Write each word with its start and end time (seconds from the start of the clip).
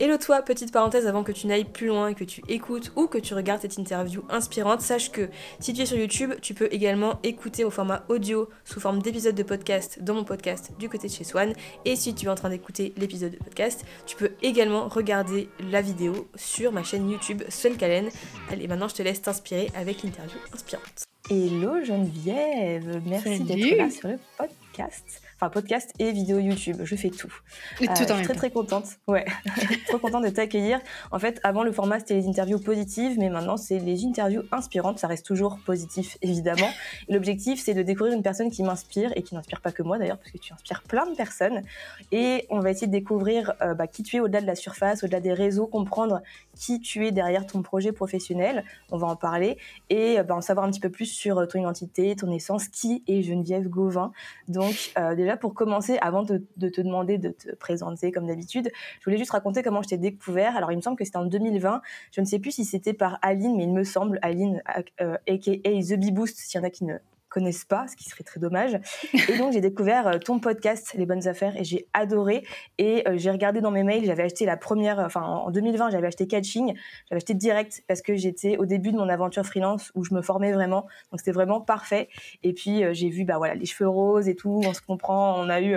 Hello 0.00 0.16
toi, 0.16 0.42
petite 0.42 0.70
parenthèse 0.70 1.08
avant 1.08 1.24
que 1.24 1.32
tu 1.32 1.48
n'ailles 1.48 1.64
plus 1.64 1.88
loin, 1.88 2.14
que 2.14 2.22
tu 2.22 2.40
écoutes 2.46 2.92
ou 2.94 3.08
que 3.08 3.18
tu 3.18 3.34
regardes 3.34 3.62
cette 3.62 3.78
interview 3.78 4.22
inspirante, 4.28 4.80
sache 4.80 5.10
que 5.10 5.28
si 5.58 5.72
tu 5.72 5.82
es 5.82 5.86
sur 5.86 5.98
YouTube, 5.98 6.34
tu 6.40 6.54
peux 6.54 6.68
également 6.70 7.18
écouter 7.24 7.64
au 7.64 7.70
format 7.70 8.04
audio 8.08 8.48
sous 8.64 8.78
forme 8.78 9.02
d'épisode 9.02 9.34
de 9.34 9.42
podcast 9.42 10.00
dans 10.00 10.14
mon 10.14 10.22
podcast 10.22 10.70
du 10.78 10.88
côté 10.88 11.08
de 11.08 11.12
chez 11.12 11.24
Swan. 11.24 11.52
Et 11.84 11.96
si 11.96 12.14
tu 12.14 12.26
es 12.26 12.28
en 12.28 12.36
train 12.36 12.50
d'écouter 12.50 12.94
l'épisode 12.96 13.32
de 13.32 13.38
podcast, 13.38 13.84
tu 14.06 14.14
peux 14.14 14.30
également 14.40 14.86
regarder 14.86 15.48
la 15.68 15.82
vidéo 15.82 16.28
sur 16.36 16.70
ma 16.70 16.84
chaîne 16.84 17.10
YouTube 17.10 17.42
Swan 17.48 17.76
Calen. 17.76 18.08
Allez, 18.52 18.68
maintenant 18.68 18.86
je 18.86 18.94
te 18.94 19.02
laisse 19.02 19.20
t'inspirer 19.20 19.68
avec 19.74 20.04
l'interview 20.04 20.38
inspirante. 20.54 21.06
Hello 21.28 21.84
Geneviève, 21.84 23.02
merci 23.04 23.40
d'être 23.40 23.76
là 23.76 23.90
sur 23.90 24.10
le 24.10 24.18
podcast 24.36 25.22
enfin 25.40 25.50
podcast 25.50 25.92
et 26.00 26.10
vidéo 26.10 26.38
YouTube. 26.38 26.78
Je 26.82 26.96
fais 26.96 27.10
tout. 27.10 27.32
Et 27.80 27.88
euh, 27.88 27.92
je 27.96 28.04
suis 28.04 28.24
très 28.24 28.34
très 28.34 28.50
contente. 28.50 28.86
Ouais, 29.06 29.24
trop 29.86 29.98
contente 29.98 30.24
de 30.24 30.30
t'accueillir. 30.30 30.80
En 31.12 31.20
fait, 31.20 31.38
avant 31.44 31.62
le 31.62 31.70
format 31.70 32.00
c'était 32.00 32.14
les 32.14 32.26
interviews 32.26 32.58
positives, 32.58 33.16
mais 33.18 33.30
maintenant 33.30 33.56
c'est 33.56 33.78
les 33.78 34.04
interviews 34.04 34.42
inspirantes. 34.50 34.98
Ça 34.98 35.06
reste 35.06 35.24
toujours 35.24 35.60
positif 35.64 36.18
évidemment. 36.22 36.68
L'objectif 37.08 37.62
c'est 37.62 37.74
de 37.74 37.82
découvrir 37.82 38.16
une 38.16 38.22
personne 38.22 38.50
qui 38.50 38.64
m'inspire 38.64 39.12
et 39.14 39.22
qui 39.22 39.36
n'inspire 39.36 39.60
pas 39.60 39.70
que 39.70 39.84
moi 39.84 39.98
d'ailleurs, 39.98 40.18
parce 40.18 40.32
que 40.32 40.38
tu 40.38 40.52
inspires 40.52 40.82
plein 40.82 41.06
de 41.08 41.14
personnes. 41.14 41.62
Et 42.10 42.46
on 42.50 42.58
va 42.58 42.70
essayer 42.70 42.88
de 42.88 42.92
découvrir 42.92 43.54
euh, 43.62 43.74
bah, 43.74 43.86
qui 43.86 44.02
tu 44.02 44.16
es 44.16 44.20
au-delà 44.20 44.40
de 44.40 44.46
la 44.46 44.56
surface, 44.56 45.04
au-delà 45.04 45.20
des 45.20 45.32
réseaux, 45.32 45.68
comprendre 45.68 46.20
qui 46.56 46.80
tu 46.80 47.06
es 47.06 47.12
derrière 47.12 47.46
ton 47.46 47.62
projet 47.62 47.92
professionnel. 47.92 48.64
On 48.90 48.96
va 48.96 49.06
en 49.06 49.16
parler 49.16 49.56
et 49.88 50.20
bah, 50.22 50.34
en 50.34 50.40
savoir 50.40 50.66
un 50.66 50.70
petit 50.70 50.80
peu 50.80 50.90
plus 50.90 51.06
sur 51.06 51.46
ton 51.46 51.60
identité, 51.60 52.16
ton 52.16 52.32
essence, 52.32 52.66
qui 52.66 53.04
est 53.06 53.22
Geneviève 53.22 53.68
Gauvin? 53.68 54.10
Donc 54.48 54.92
euh, 54.98 55.14
déjà 55.28 55.36
pour 55.36 55.54
commencer, 55.54 55.98
avant 56.00 56.22
de, 56.22 56.38
te 56.58 56.80
demander 56.80 57.18
de 57.18 57.30
te 57.30 57.54
présenter 57.54 58.12
comme 58.12 58.26
d'habitude, 58.26 58.70
je 58.98 59.04
voulais 59.04 59.18
juste 59.18 59.32
raconter 59.32 59.62
comment 59.62 59.82
je 59.82 59.88
t'ai 59.88 59.98
découvert. 59.98 60.56
Alors 60.56 60.72
il 60.72 60.76
me 60.76 60.80
semble 60.80 60.96
que 60.96 61.04
c'était 61.04 61.18
en 61.18 61.26
2020. 61.26 61.82
Je 62.12 62.20
ne 62.20 62.26
sais 62.26 62.38
plus 62.38 62.52
si 62.52 62.64
c'était 62.64 62.94
par 62.94 63.18
Aline, 63.22 63.56
mais 63.56 63.64
il 63.64 63.72
me 63.72 63.84
semble 63.84 64.18
Aline, 64.22 64.62
euh, 65.00 65.16
aka 65.28 65.52
The 65.52 65.98
Bee 65.98 66.12
Boost, 66.12 66.38
s'il 66.38 66.58
y 66.58 66.62
en 66.62 66.66
a 66.66 66.70
qui 66.70 66.84
ne 66.84 66.96
connaissent 67.38 67.64
pas, 67.64 67.86
ce 67.86 67.94
qui 67.94 68.08
serait 68.08 68.24
très 68.24 68.40
dommage. 68.40 68.76
Et 69.28 69.38
donc 69.38 69.52
j'ai 69.52 69.60
découvert 69.60 70.08
euh, 70.08 70.18
ton 70.18 70.40
podcast 70.40 70.92
Les 70.94 71.06
bonnes 71.06 71.28
affaires 71.28 71.56
et 71.56 71.62
j'ai 71.62 71.86
adoré. 71.92 72.44
Et 72.78 73.08
euh, 73.08 73.16
j'ai 73.16 73.30
regardé 73.30 73.60
dans 73.60 73.70
mes 73.70 73.84
mails, 73.84 74.04
j'avais 74.04 74.24
acheté 74.24 74.44
la 74.44 74.56
première, 74.56 74.98
enfin 74.98 75.22
en 75.22 75.52
2020 75.52 75.90
j'avais 75.90 76.08
acheté 76.08 76.26
Catching, 76.26 76.74
j'avais 77.08 77.18
acheté 77.18 77.34
direct 77.34 77.84
parce 77.86 78.02
que 78.02 78.16
j'étais 78.16 78.56
au 78.56 78.66
début 78.66 78.90
de 78.90 78.96
mon 78.96 79.08
aventure 79.08 79.46
freelance 79.46 79.92
où 79.94 80.02
je 80.04 80.14
me 80.14 80.20
formais 80.20 80.50
vraiment, 80.52 80.86
donc 81.12 81.20
c'était 81.20 81.30
vraiment 81.30 81.60
parfait. 81.60 82.08
Et 82.42 82.52
puis 82.52 82.82
euh, 82.82 82.92
j'ai 82.92 83.08
vu 83.08 83.24
bah 83.24 83.38
voilà 83.38 83.54
les 83.54 83.66
cheveux 83.66 83.88
roses 83.88 84.28
et 84.28 84.34
tout, 84.34 84.60
on 84.64 84.74
se 84.74 84.80
comprend, 84.80 85.38
on 85.38 85.48
a 85.48 85.60
eu, 85.60 85.76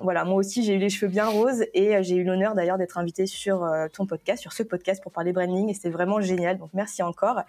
voilà 0.00 0.24
moi 0.24 0.36
aussi 0.36 0.64
j'ai 0.64 0.74
eu 0.74 0.78
les 0.78 0.88
cheveux 0.88 1.10
bien 1.10 1.26
roses 1.26 1.66
et 1.74 2.02
j'ai 2.02 2.16
eu 2.16 2.24
l'honneur 2.24 2.54
d'ailleurs 2.54 2.78
d'être 2.78 2.96
invitée 2.96 3.26
sur 3.26 3.70
ton 3.92 4.06
podcast, 4.06 4.40
sur 4.40 4.54
ce 4.54 4.62
podcast 4.62 5.02
pour 5.02 5.12
parler 5.12 5.32
branding 5.32 5.68
et 5.68 5.74
c'était 5.74 5.90
vraiment 5.90 6.22
génial. 6.22 6.56
Donc 6.56 6.70
merci 6.72 7.02
encore. 7.02 7.42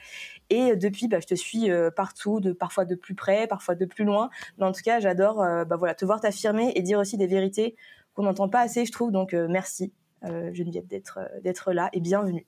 Et 0.49 0.75
depuis 0.75 1.07
bah, 1.07 1.19
je 1.21 1.27
te 1.27 1.35
suis 1.35 1.69
partout, 1.95 2.41
de 2.41 2.51
parfois 2.51 2.85
de 2.85 2.95
plus 2.95 3.15
près 3.15 3.44
parfois 3.47 3.75
de 3.75 3.85
plus 3.85 4.05
loin. 4.05 4.29
Mais 4.57 4.65
en 4.65 4.71
tout 4.71 4.81
cas, 4.83 4.99
j'adore 4.99 5.41
euh, 5.41 5.65
bah, 5.65 5.75
voilà, 5.75 5.95
te 5.95 6.05
voir 6.05 6.19
t'affirmer 6.19 6.71
et 6.75 6.81
dire 6.81 6.99
aussi 6.99 7.17
des 7.17 7.27
vérités 7.27 7.75
qu'on 8.13 8.23
n'entend 8.23 8.49
pas 8.49 8.61
assez, 8.61 8.85
je 8.85 8.91
trouve. 8.91 9.11
Donc, 9.11 9.33
euh, 9.33 9.47
merci, 9.49 9.93
euh, 10.23 10.53
Geneviève, 10.53 10.87
d'être 10.87 11.19
d'être 11.43 11.73
là 11.73 11.89
et 11.93 11.99
bienvenue. 11.99 12.45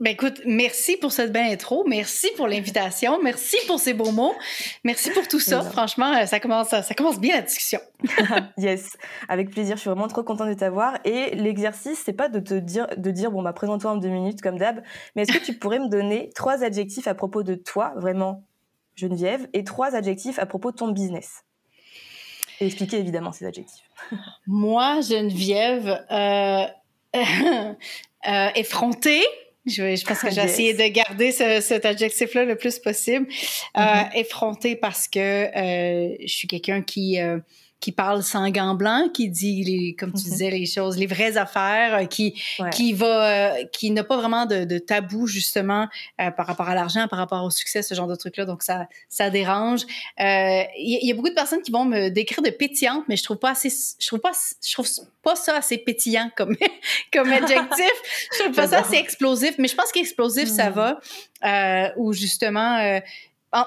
Ben 0.00 0.10
écoute, 0.10 0.40
merci 0.44 0.96
pour 0.96 1.12
cette 1.12 1.30
belle 1.30 1.52
intro, 1.52 1.84
merci 1.86 2.28
pour 2.36 2.48
l'invitation, 2.48 3.22
merci 3.22 3.56
pour 3.68 3.78
ces 3.78 3.94
beaux 3.94 4.10
mots, 4.10 4.34
merci 4.82 5.10
pour 5.10 5.28
tout 5.28 5.38
ça. 5.38 5.62
Franchement, 5.62 6.26
ça 6.26 6.40
commence, 6.40 6.70
ça 6.70 6.94
commence 6.96 7.20
bien 7.20 7.36
la 7.36 7.42
discussion. 7.42 7.78
yes, 8.58 8.96
avec 9.28 9.50
plaisir. 9.50 9.76
Je 9.76 9.82
suis 9.82 9.90
vraiment 9.90 10.08
trop 10.08 10.24
contente 10.24 10.48
de 10.48 10.54
t'avoir. 10.54 10.98
Et 11.04 11.36
l'exercice, 11.36 12.02
c'est 12.04 12.14
pas 12.14 12.28
de 12.28 12.40
te 12.40 12.54
dire, 12.54 12.88
de 12.96 13.10
dire 13.12 13.30
bon 13.30 13.42
bah 13.42 13.52
présente-toi 13.52 13.92
en 13.92 13.96
deux 13.96 14.08
minutes 14.08 14.40
comme 14.40 14.58
d'hab, 14.58 14.82
mais 15.14 15.22
est-ce 15.22 15.38
que 15.38 15.44
tu 15.44 15.54
pourrais 15.56 15.78
me 15.78 15.88
donner 15.88 16.30
trois 16.34 16.64
adjectifs 16.64 17.06
à 17.06 17.14
propos 17.14 17.44
de 17.44 17.54
toi, 17.54 17.92
vraiment? 17.96 18.42
Geneviève, 18.94 19.48
et 19.52 19.64
trois 19.64 19.94
adjectifs 19.94 20.38
à 20.38 20.46
propos 20.46 20.70
de 20.70 20.76
ton 20.76 20.88
business. 20.88 21.44
Et 22.60 22.66
expliquer 22.66 22.98
évidemment 22.98 23.32
ces 23.32 23.46
adjectifs. 23.46 23.84
Moi, 24.46 25.00
Geneviève, 25.00 26.04
euh, 26.10 26.66
euh, 28.28 28.48
effrontée. 28.54 29.22
Je, 29.64 29.94
je, 29.94 30.04
pense 30.04 30.18
que 30.18 30.30
j'ai 30.30 30.42
essayé 30.42 30.74
de 30.74 30.92
garder 30.92 31.30
cet 31.30 31.86
adjectif-là 31.86 32.44
le 32.44 32.56
plus 32.56 32.80
possible. 32.80 33.28
Euh, 33.76 33.80
mm-hmm. 33.80 34.16
effrontée 34.16 34.74
parce 34.74 35.06
que 35.06 35.48
je 35.54 36.32
suis 36.32 36.48
quelqu'un 36.48 36.82
qui 36.82 37.18
qui 37.82 37.90
parle 37.90 38.22
sans 38.22 38.48
gants 38.50 38.76
blancs, 38.76 39.12
qui 39.12 39.28
dit, 39.28 39.64
les, 39.64 39.96
comme 39.96 40.12
tu 40.12 40.24
mhm. 40.24 40.30
disais, 40.30 40.50
les 40.50 40.66
choses, 40.66 40.96
les 40.96 41.06
vraies 41.06 41.36
affaires, 41.36 41.96
euh, 41.96 42.04
qui 42.04 42.40
qui 42.72 42.92
va, 42.92 43.06
euh, 43.56 43.64
qui 43.72 43.90
n'a 43.90 44.04
pas 44.04 44.16
vraiment 44.16 44.46
de, 44.46 44.64
de, 44.64 44.78
tabou 44.78 45.26
justement 45.26 45.88
euh, 46.20 46.30
par 46.30 46.46
rapport 46.46 46.68
à 46.68 46.76
l'argent, 46.76 47.08
par 47.08 47.18
rapport 47.18 47.42
au 47.42 47.50
succès, 47.50 47.82
ce 47.82 47.94
genre 47.94 48.06
de 48.06 48.14
trucs 48.14 48.36
là. 48.36 48.44
Donc 48.44 48.62
ça, 48.62 48.86
ça 49.08 49.30
dérange. 49.30 49.80
Il 50.18 50.98
y, 51.02 51.10
a 51.10 51.14
beaucoup 51.14 51.28
de 51.28 51.34
personnes 51.34 51.60
qui 51.60 51.72
vont 51.72 51.84
me 51.84 52.08
décrire 52.08 52.40
de 52.40 52.50
pétillante, 52.50 53.04
mais 53.08 53.16
je 53.16 53.24
trouve 53.24 53.38
pas 53.38 53.50
assez, 53.50 53.68
je 53.68 54.06
trouve 54.06 54.20
pas, 54.20 54.32
je 54.64 54.72
trouve 54.72 54.88
pas 55.24 55.34
ça 55.34 55.56
assez 55.56 55.76
pétillant 55.76 56.30
comme 56.36 56.56
comme 57.12 57.32
adjectif. 57.32 57.92
je 58.32 58.42
trouve 58.44 58.54
pas 58.54 58.68
ça 58.68 58.78
assez 58.78 58.96
explosif, 58.96 59.56
mais 59.58 59.66
je 59.66 59.74
pense 59.74 59.90
qu'explosif 59.90 60.48
ça 60.48 60.70
hmm. 60.70 60.74
va. 60.74 61.00
Euh, 61.44 61.88
ou 61.96 62.12
justement 62.12 63.00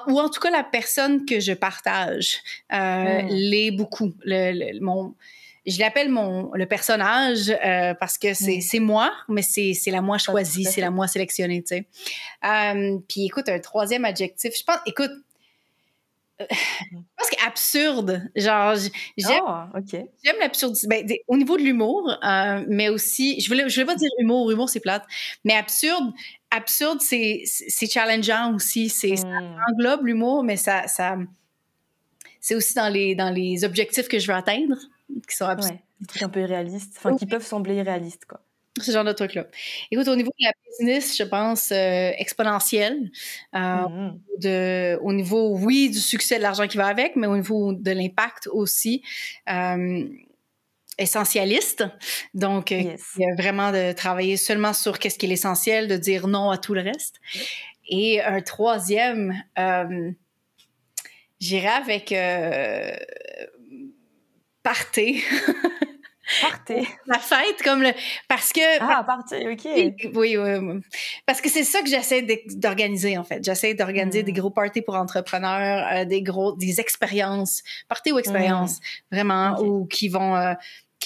ou 0.08 0.20
en 0.20 0.28
tout 0.28 0.40
cas 0.40 0.50
la 0.50 0.64
personne 0.64 1.24
que 1.24 1.40
je 1.40 1.52
partage 1.52 2.38
euh, 2.72 3.22
hmm. 3.22 3.28
l'est 3.28 3.70
beaucoup. 3.70 4.12
Le, 4.24 4.80
mon, 4.80 5.14
je 5.66 5.78
l'appelle 5.80 6.08
mon 6.08 6.50
le 6.54 6.66
personnage 6.66 7.50
euh, 7.50 7.94
parce 7.94 8.18
que 8.18 8.34
c'est, 8.34 8.58
hmm. 8.58 8.60
c'est 8.60 8.80
moi, 8.80 9.12
mais 9.28 9.42
c'est, 9.42 9.74
la 9.86 10.00
moi 10.00 10.18
choisie, 10.18 10.64
c'est 10.64 10.80
la 10.80 10.90
moi 10.90 11.08
sélectionnée, 11.08 11.62
tu 11.62 11.76
sais. 11.76 11.86
Euh, 12.44 12.98
puis 13.08 13.26
écoute, 13.26 13.48
un 13.48 13.58
troisième 13.58 14.04
adjectif, 14.04 14.54
je 14.56 14.64
pense, 14.64 14.78
écoute, 14.86 15.10
euh, 16.40 16.44
je 16.50 16.96
pense 17.16 17.30
qu'absurde, 17.30 18.22
genre 18.36 18.74
j'aime 19.16 19.40
oh, 19.46 19.78
j'aime 20.22 20.36
l'absurdité 20.38 20.86
ben, 20.86 21.08
au 21.28 21.36
niveau 21.38 21.56
de 21.56 21.62
l'humour 21.62 22.14
mais 22.68 22.90
aussi 22.90 23.40
je 23.40 23.48
voulais 23.48 23.66
je 23.70 23.74
voulais 23.74 23.86
pas 23.86 23.94
dire 23.94 24.10
humour 24.18 24.50
humour 24.50 24.68
c'est 24.68 24.80
plate 24.80 25.02
mais 25.44 25.54
absurde 25.54 26.12
absurde, 26.50 27.00
c'est, 27.00 27.44
challengeant 27.90 28.54
aussi. 28.54 28.88
C'est, 28.88 29.16
Ça 29.16 29.26
hmm. 29.26 29.58
englobe 29.70 30.06
l'humour, 30.06 30.42
mais 30.42 30.56
ça, 30.56 30.86
ça 30.86 31.16
c'est 32.40 32.54
aussi 32.54 32.74
dans 32.74 32.88
les, 32.88 33.14
dans 33.14 33.30
les 33.30 33.64
objectifs 33.64 34.08
que 34.08 34.18
je 34.18 34.28
veux 34.28 34.36
atteindre, 34.36 34.76
qui 35.28 35.34
sont 35.34 35.46
absurdes. 35.46 35.78
des 36.00 36.06
trucs 36.06 36.22
un 36.22 36.28
peu 36.28 36.40
irréalistes, 36.40 36.94
enfin, 36.96 37.16
qui 37.16 37.26
peuvent 37.26 37.44
sembler 37.44 37.74
irréalistes, 37.74 38.24
quoi. 38.24 38.40
Ce 38.80 38.92
genre 38.92 39.04
de 39.04 39.12
trucs-là. 39.12 39.46
Écoute, 39.90 40.06
au 40.06 40.16
niveau 40.16 40.30
de 40.38 40.44
la 40.44 40.52
business, 40.68 41.16
je 41.16 41.22
pense 41.24 41.72
euh, 41.72 42.10
exponentielle. 42.18 43.10
Euh, 43.54 43.58
hmm. 43.58 44.20
de, 44.38 44.98
au 45.02 45.14
niveau, 45.14 45.56
oui, 45.56 45.88
du 45.90 45.98
succès, 45.98 46.36
de 46.36 46.42
l'argent 46.42 46.66
qui 46.66 46.76
va 46.76 46.86
avec, 46.86 47.16
mais 47.16 47.26
au 47.26 47.36
niveau 47.36 47.72
de 47.72 47.90
l'impact 47.90 48.48
aussi. 48.52 49.02
Euh, 49.48 50.06
essentialiste. 50.98 51.84
Donc, 52.34 52.72
euh, 52.72 52.96
il 53.16 53.22
y 53.22 53.30
a 53.30 53.34
vraiment 53.34 53.72
de 53.72 53.92
travailler 53.92 54.36
seulement 54.36 54.72
sur 54.72 54.98
qu'est-ce 54.98 55.18
qui 55.18 55.26
est 55.26 55.28
l'essentiel, 55.28 55.88
de 55.88 55.96
dire 55.96 56.26
non 56.26 56.50
à 56.50 56.58
tout 56.58 56.74
le 56.74 56.80
reste. 56.80 57.20
Et 57.88 58.22
un 58.22 58.40
troisième, 58.40 59.34
euh, 59.58 60.10
j'irai 61.38 61.68
avec 61.68 62.12
euh, 62.12 62.96
parté. 64.62 65.22
La 67.06 67.20
fête, 67.20 67.62
comme 67.62 67.82
le. 67.82 67.92
Parce 68.28 68.52
que. 68.52 68.60
Ah, 68.80 69.04
party, 69.04 69.46
OK. 69.48 69.64
Oui, 70.16 70.36
oui, 70.36 70.80
Parce 71.24 71.40
que 71.40 71.48
c'est 71.48 71.62
ça 71.62 71.82
que 71.82 71.88
j'essaie 71.88 72.26
d'organiser, 72.56 73.16
en 73.16 73.22
fait. 73.22 73.44
J'essaie 73.44 73.74
d'organiser 73.74 74.24
des 74.24 74.32
hmm. 74.32 74.38
gros 74.38 74.50
parties 74.50 74.82
pour 74.82 74.96
entrepreneurs, 74.96 75.86
euh, 75.92 76.04
des 76.04 76.22
gros. 76.22 76.56
des 76.56 76.80
expériences. 76.80 77.62
Parties 77.88 78.10
ou 78.10 78.18
expériences, 78.18 78.78
hmm. 78.78 79.14
vraiment, 79.14 79.60
ou 79.60 79.86
qui 79.86 80.08
vont 80.08 80.34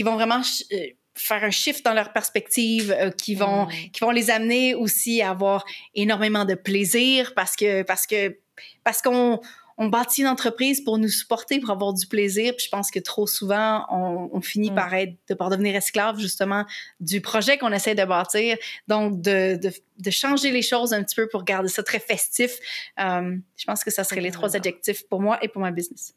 qui 0.01 0.05
vont 0.05 0.15
vraiment 0.15 0.41
euh, 0.73 0.77
faire 1.15 1.45
un 1.45 1.51
shift 1.51 1.85
dans 1.85 1.93
leur 1.93 2.15
perspective, 2.15 2.91
euh, 2.91 3.11
qui 3.11 3.35
vont 3.35 3.67
mm. 3.67 3.91
qui 3.93 4.01
vont 4.01 4.13
les 4.13 4.31
amener 4.31 4.75
aussi 4.75 5.21
à 5.21 5.29
avoir 5.29 5.67
énormément 5.95 6.47
de 6.47 6.55
plaisir 6.55 7.35
parce 7.35 7.55
que 7.55 7.83
parce 7.83 8.07
que 8.07 8.39
parce 8.83 9.03
qu'on 9.03 9.43
on 9.77 9.89
bâtit 9.89 10.23
une 10.23 10.29
entreprise 10.29 10.81
pour 10.81 10.97
nous 10.97 11.11
supporter, 11.11 11.61
pour 11.61 11.69
avoir 11.69 11.93
du 11.93 12.07
plaisir. 12.07 12.55
Puis 12.57 12.65
je 12.65 12.71
pense 12.71 12.91
que 12.91 12.99
trop 12.99 13.27
souvent, 13.27 13.85
on, 13.91 14.41
finit 14.41 14.71
mm. 14.71 14.75
par 14.75 14.95
être, 14.95 15.13
de, 15.29 15.35
par 15.35 15.51
devenir 15.51 15.77
esclave 15.77 16.19
justement 16.19 16.65
du 16.99 17.21
projet 17.21 17.59
qu'on 17.59 17.73
essaie 17.73 17.95
de 17.95 18.05
bâtir. 18.07 18.57
Donc 18.89 19.21
de, 19.21 19.57
de, 19.57 19.71
de, 19.99 20.11
changer 20.11 20.51
les 20.51 20.63
choses 20.63 20.95
un 20.95 21.03
petit 21.03 21.17
peu 21.17 21.29
pour 21.29 21.45
garder 21.45 21.69
ça 21.69 21.83
très 21.83 22.01
festif. 22.01 22.59
Euh, 22.99 23.37
je 23.55 23.65
pense 23.67 23.85
que 23.85 23.91
ça 23.91 24.03
serait 24.05 24.23
les 24.23 24.31
trois 24.31 24.57
adjectifs 24.57 25.07
pour 25.09 25.21
moi 25.21 25.39
et 25.43 25.49
pour 25.49 25.61
ma 25.61 25.71
business. 25.71 26.15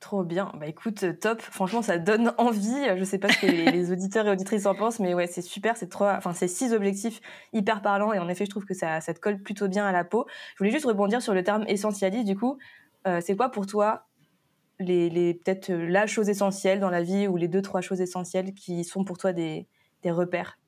Trop 0.00 0.22
bien. 0.22 0.52
Bah 0.54 0.68
écoute, 0.68 1.02
euh, 1.02 1.12
top. 1.12 1.40
Franchement, 1.40 1.82
ça 1.82 1.98
donne 1.98 2.32
envie. 2.38 2.96
Je 2.96 3.04
sais 3.04 3.18
pas 3.18 3.28
ce 3.28 3.40
que 3.40 3.46
les, 3.46 3.90
auditeurs 3.92 4.26
et 4.28 4.30
auditrices 4.30 4.66
en 4.66 4.74
pensent, 4.74 5.00
mais 5.00 5.12
ouais, 5.14 5.26
c'est 5.26 5.42
super. 5.42 5.76
C'est 5.76 5.88
trois, 5.88 6.14
enfin, 6.16 6.32
c'est 6.32 6.46
six 6.46 6.72
objectifs 6.72 7.20
hyper 7.52 7.82
parlants 7.82 8.12
et 8.12 8.18
en 8.18 8.28
effet, 8.28 8.44
je 8.44 8.50
trouve 8.50 8.64
que 8.64 8.74
ça, 8.74 9.00
ça 9.00 9.12
te 9.12 9.18
colle 9.18 9.42
plutôt 9.42 9.66
bien 9.66 9.86
à 9.86 9.92
la 9.92 10.04
peau. 10.04 10.26
Je 10.54 10.58
voulais 10.58 10.70
juste 10.70 10.86
rebondir 10.86 11.20
sur 11.20 11.34
le 11.34 11.42
terme 11.42 11.64
essentialiste. 11.66 12.26
Du 12.26 12.36
coup, 12.36 12.58
euh, 13.06 13.20
c'est 13.20 13.36
quoi 13.36 13.50
pour 13.50 13.66
toi 13.66 14.04
les, 14.80 15.10
les 15.10 15.34
peut-être 15.34 15.70
euh, 15.70 15.88
la 15.88 16.06
chose 16.06 16.28
essentielle 16.28 16.78
dans 16.78 16.90
la 16.90 17.02
vie 17.02 17.26
ou 17.26 17.36
les 17.36 17.48
deux 17.48 17.62
trois 17.62 17.80
choses 17.80 18.00
essentielles 18.00 18.54
qui 18.54 18.84
sont 18.84 19.04
pour 19.04 19.18
toi 19.18 19.32
des, 19.32 19.66
des 20.02 20.10
repères? 20.10 20.58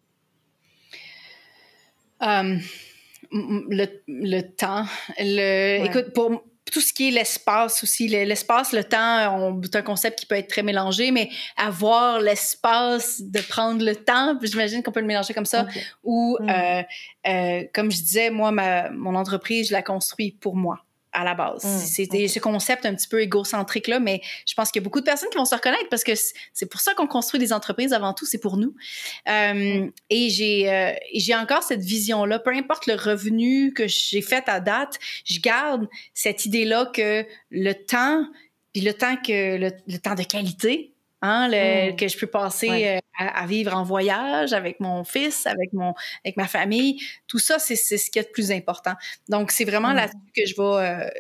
Euh, 2.23 2.57
le, 3.31 3.87
le, 4.09 4.41
temps. 4.43 4.85
Le, 5.19 5.85
Écoute, 5.87 6.13
pour 6.13 6.43
tout 6.71 6.81
ce 6.81 6.93
qui 6.93 7.09
est 7.09 7.11
l'espace 7.11 7.83
aussi, 7.83 8.09
l'espace, 8.09 8.73
le 8.73 8.85
temps, 8.85 9.61
c'est 9.65 9.77
un 9.77 9.83
concept 9.83 10.21
qui 10.21 10.27
peut 10.27 10.37
être 10.37 10.49
très 10.49 10.63
mélangé, 10.63 11.11
mais 11.11 11.29
avoir 11.57 12.21
l'espace 12.21 13.21
de 13.23 13.41
prendre 13.41 13.85
le 13.85 13.97
temps, 13.97 14.39
j'imagine 14.43 14.83
qu'on 14.83 14.93
peut 14.93 15.01
le 15.01 15.07
mélanger 15.07 15.35
comme 15.35 15.47
ça, 15.47 15.67
ou 16.05 16.39
mm. 16.41 16.51
euh, 16.51 16.83
euh, 17.27 17.65
comme 17.75 17.91
je 17.91 17.97
disais, 17.99 18.31
moi, 18.31 18.53
ma, 18.53 18.91
mon 18.91 19.15
entreprise, 19.15 19.69
je 19.69 19.73
la 19.73 19.83
construis 19.83 20.33
pour 20.33 20.57
moi 20.57 20.85
à 21.13 21.25
la 21.25 21.35
base. 21.35 21.65
Mmh, 21.65 21.79
c'est 21.79 22.29
ce 22.29 22.39
concept 22.39 22.87
un 22.87 22.95
petit 22.95 23.09
peu 23.09 23.21
égocentrique 23.21 23.89
là, 23.89 24.01
mais 24.01 24.21
je 24.47 24.55
pense 24.55 24.71
qu'il 24.71 24.81
y 24.81 24.83
a 24.83 24.85
beaucoup 24.85 25.01
de 25.01 25.05
personnes 25.05 25.29
qui 25.31 25.39
vont 25.39 25.45
se 25.45 25.55
reconnaître 25.55 25.89
parce 25.91 26.05
que 26.05 26.13
c'est 26.53 26.67
pour 26.67 26.81
ça 26.81 26.95
qu'on 26.95 27.07
construit 27.07 27.41
des 27.41 27.53
entreprises 27.53 27.93
avant 27.93 28.15
tout, 28.15 28.27
c'est 28.27 28.41
pour 28.41 28.57
nous. 28.57 28.75
Euh, 29.29 29.55
mmh. 29.55 29.93
Et 30.11 30.31
j'ai 30.31 30.71
euh, 30.71 30.93
j'ai 31.15 31.35
encore 31.35 31.63
cette 31.63 31.83
vision 31.83 32.25
là, 32.25 32.39
peu 32.39 32.55
importe 32.55 32.87
le 32.87 32.95
revenu 32.95 33.73
que 33.73 33.87
j'ai 33.87 34.23
fait 34.23 34.49
à 34.49 34.61
date, 34.61 34.99
je 35.25 35.41
garde 35.41 35.89
cette 36.15 36.47
idée 36.47 36.65
là 36.65 36.87
que 36.87 37.25
le 37.51 37.73
temps 37.73 38.25
puis 38.73 38.83
le 38.83 38.95
temps 38.95 39.17
que 39.17 39.57
le 39.57 39.99
temps 39.99 40.15
de 40.15 40.23
qualité 40.23 40.90
Hein, 41.23 41.49
le, 41.49 41.93
mmh. 41.93 41.97
que 41.97 42.09
je 42.09 42.17
peux 42.17 42.27
passer 42.27 42.87
euh, 42.87 42.99
à, 43.19 43.47
vivre 43.47 43.77
en 43.77 43.83
voyage 43.83 44.55
avec 44.55 44.81
mon 44.81 45.05
fils, 45.05 45.45
avec 45.47 45.75
mon, 45.75 45.95
avec 46.25 46.39
ma 46.39 46.47
famille. 46.47 46.99
Tout 47.27 47.39
ça, 47.39 47.59
c'est 47.59 47.77
ce 47.77 48.11
qui 48.11 48.19
est 48.19 48.27
le 48.27 48.33
plus 48.33 48.51
important. 48.51 48.95
Donc, 49.29 49.51
c'est 49.51 49.67
vraiment 49.67 49.91
mmh. 49.91 49.97
là-dessus 49.97 50.33
que 50.35 50.47
je 50.47 50.55
vais. 50.57 50.89
Euh, 50.89 51.11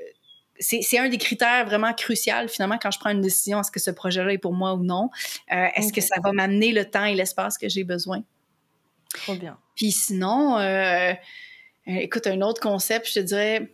c'est 0.58 0.98
un 0.98 1.08
des 1.08 1.16
critères 1.16 1.64
vraiment 1.64 1.94
crucial 1.94 2.50
finalement 2.50 2.76
quand 2.76 2.90
je 2.90 2.98
prends 2.98 3.08
une 3.08 3.22
décision 3.22 3.60
est-ce 3.60 3.70
que 3.70 3.80
ce 3.80 3.90
projet-là 3.90 4.34
est 4.34 4.38
pour 4.38 4.52
moi 4.52 4.74
ou 4.74 4.84
non? 4.84 5.08
Euh, 5.52 5.68
est-ce 5.74 5.90
que 5.90 6.02
ça 6.02 6.16
va 6.22 6.32
m'amener 6.32 6.72
le 6.72 6.84
temps 6.84 7.06
et 7.06 7.14
l'espace 7.14 7.56
que 7.56 7.66
j'ai 7.66 7.82
besoin? 7.82 8.22
Trop 9.14 9.36
bien 9.36 9.56
puis 9.74 9.90
sinon 9.90 10.58
écoute 11.86 12.26
un 12.26 12.42
autre 12.42 12.60
concept 12.60 13.08
je 13.08 13.14
te 13.14 13.20
dirais 13.20 13.72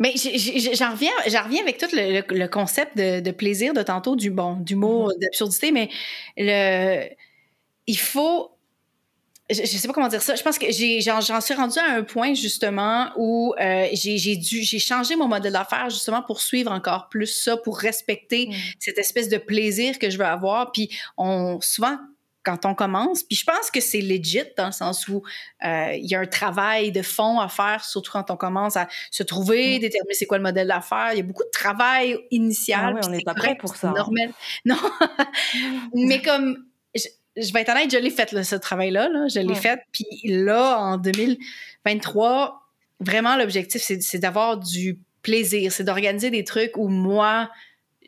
mais 0.00 0.14
j'en 0.16 0.92
reviens, 0.92 1.12
j'en 1.26 1.44
reviens 1.44 1.62
avec 1.62 1.76
tout 1.76 1.86
le, 1.92 2.46
concept 2.46 2.96
de, 2.96 3.30
plaisir 3.30 3.74
de 3.74 3.82
tantôt, 3.82 4.16
du 4.16 4.30
bon, 4.30 4.54
d'humour, 4.54 5.10
mm-hmm. 5.10 5.20
d'absurdité, 5.20 5.72
mais 5.72 5.90
le, 6.38 7.06
il 7.86 7.98
faut, 7.98 8.50
je, 9.50 9.64
sais 9.66 9.86
pas 9.86 9.92
comment 9.92 10.08
dire 10.08 10.22
ça. 10.22 10.34
Je 10.36 10.42
pense 10.42 10.58
que 10.58 10.66
j'en 10.70 11.40
suis 11.40 11.54
rendue 11.54 11.78
à 11.78 11.92
un 11.96 12.02
point 12.02 12.32
justement 12.32 13.10
où 13.16 13.54
euh, 13.60 13.88
j'ai 13.92 14.36
dû, 14.36 14.62
j'ai 14.62 14.78
changé 14.78 15.16
mon 15.16 15.28
modèle 15.28 15.52
d'affaires 15.52 15.90
justement 15.90 16.22
pour 16.22 16.40
suivre 16.40 16.72
encore 16.72 17.10
plus 17.10 17.26
ça, 17.26 17.58
pour 17.58 17.78
respecter 17.78 18.48
mm. 18.48 18.54
cette 18.78 18.98
espèce 18.98 19.28
de 19.28 19.36
plaisir 19.36 19.98
que 19.98 20.08
je 20.08 20.16
veux 20.16 20.24
avoir. 20.24 20.72
Puis 20.72 20.88
on 21.18 21.60
souvent 21.60 21.98
quand 22.42 22.64
on 22.64 22.74
commence. 22.74 23.22
Puis 23.22 23.36
je 23.36 23.44
pense 23.44 23.70
que 23.70 23.80
c'est 23.80 24.00
legit 24.00 24.44
dans 24.56 24.66
le 24.66 24.72
sens 24.72 25.08
où 25.08 25.22
euh, 25.64 25.92
il 25.94 26.06
y 26.06 26.14
a 26.14 26.20
un 26.20 26.26
travail 26.26 26.92
de 26.92 27.02
fond 27.02 27.38
à 27.38 27.48
faire, 27.48 27.84
surtout 27.84 28.12
quand 28.12 28.30
on 28.30 28.36
commence 28.36 28.76
à 28.76 28.88
se 29.10 29.22
trouver, 29.22 29.76
mm. 29.76 29.80
déterminer 29.80 30.14
c'est 30.14 30.26
quoi 30.26 30.38
le 30.38 30.44
modèle 30.44 30.68
d'affaires. 30.68 31.10
Il 31.12 31.18
y 31.18 31.20
a 31.20 31.24
beaucoup 31.24 31.44
de 31.44 31.50
travail 31.50 32.18
initial. 32.30 32.80
Ah 32.82 32.92
oui, 32.94 33.00
on 33.04 33.10
n'est 33.10 33.24
pas 33.24 33.34
prêt 33.34 33.56
pour 33.56 33.76
ça. 33.76 33.90
Normal. 33.90 34.32
Non. 34.64 34.76
Mais 35.94 36.20
comme 36.20 36.64
je, 36.94 37.52
vais 37.52 37.60
être 37.60 37.70
honnête, 37.70 37.90
je 37.90 37.96
l'ai 37.96 38.10
fait 38.10 38.42
ce 38.42 38.56
travail-là. 38.56 39.08
Là. 39.08 39.26
Je 39.28 39.40
l'ai 39.40 39.54
fait. 39.54 39.80
Puis 39.92 40.06
là, 40.24 40.78
en 40.78 40.96
2023, 40.96 42.60
vraiment 43.00 43.36
l'objectif, 43.36 43.82
c'est 43.82 44.18
d'avoir 44.18 44.58
du 44.58 44.98
plaisir, 45.22 45.72
c'est 45.72 45.84
d'organiser 45.84 46.30
des 46.30 46.44
trucs 46.44 46.76
où 46.76 46.88
moi, 46.88 47.50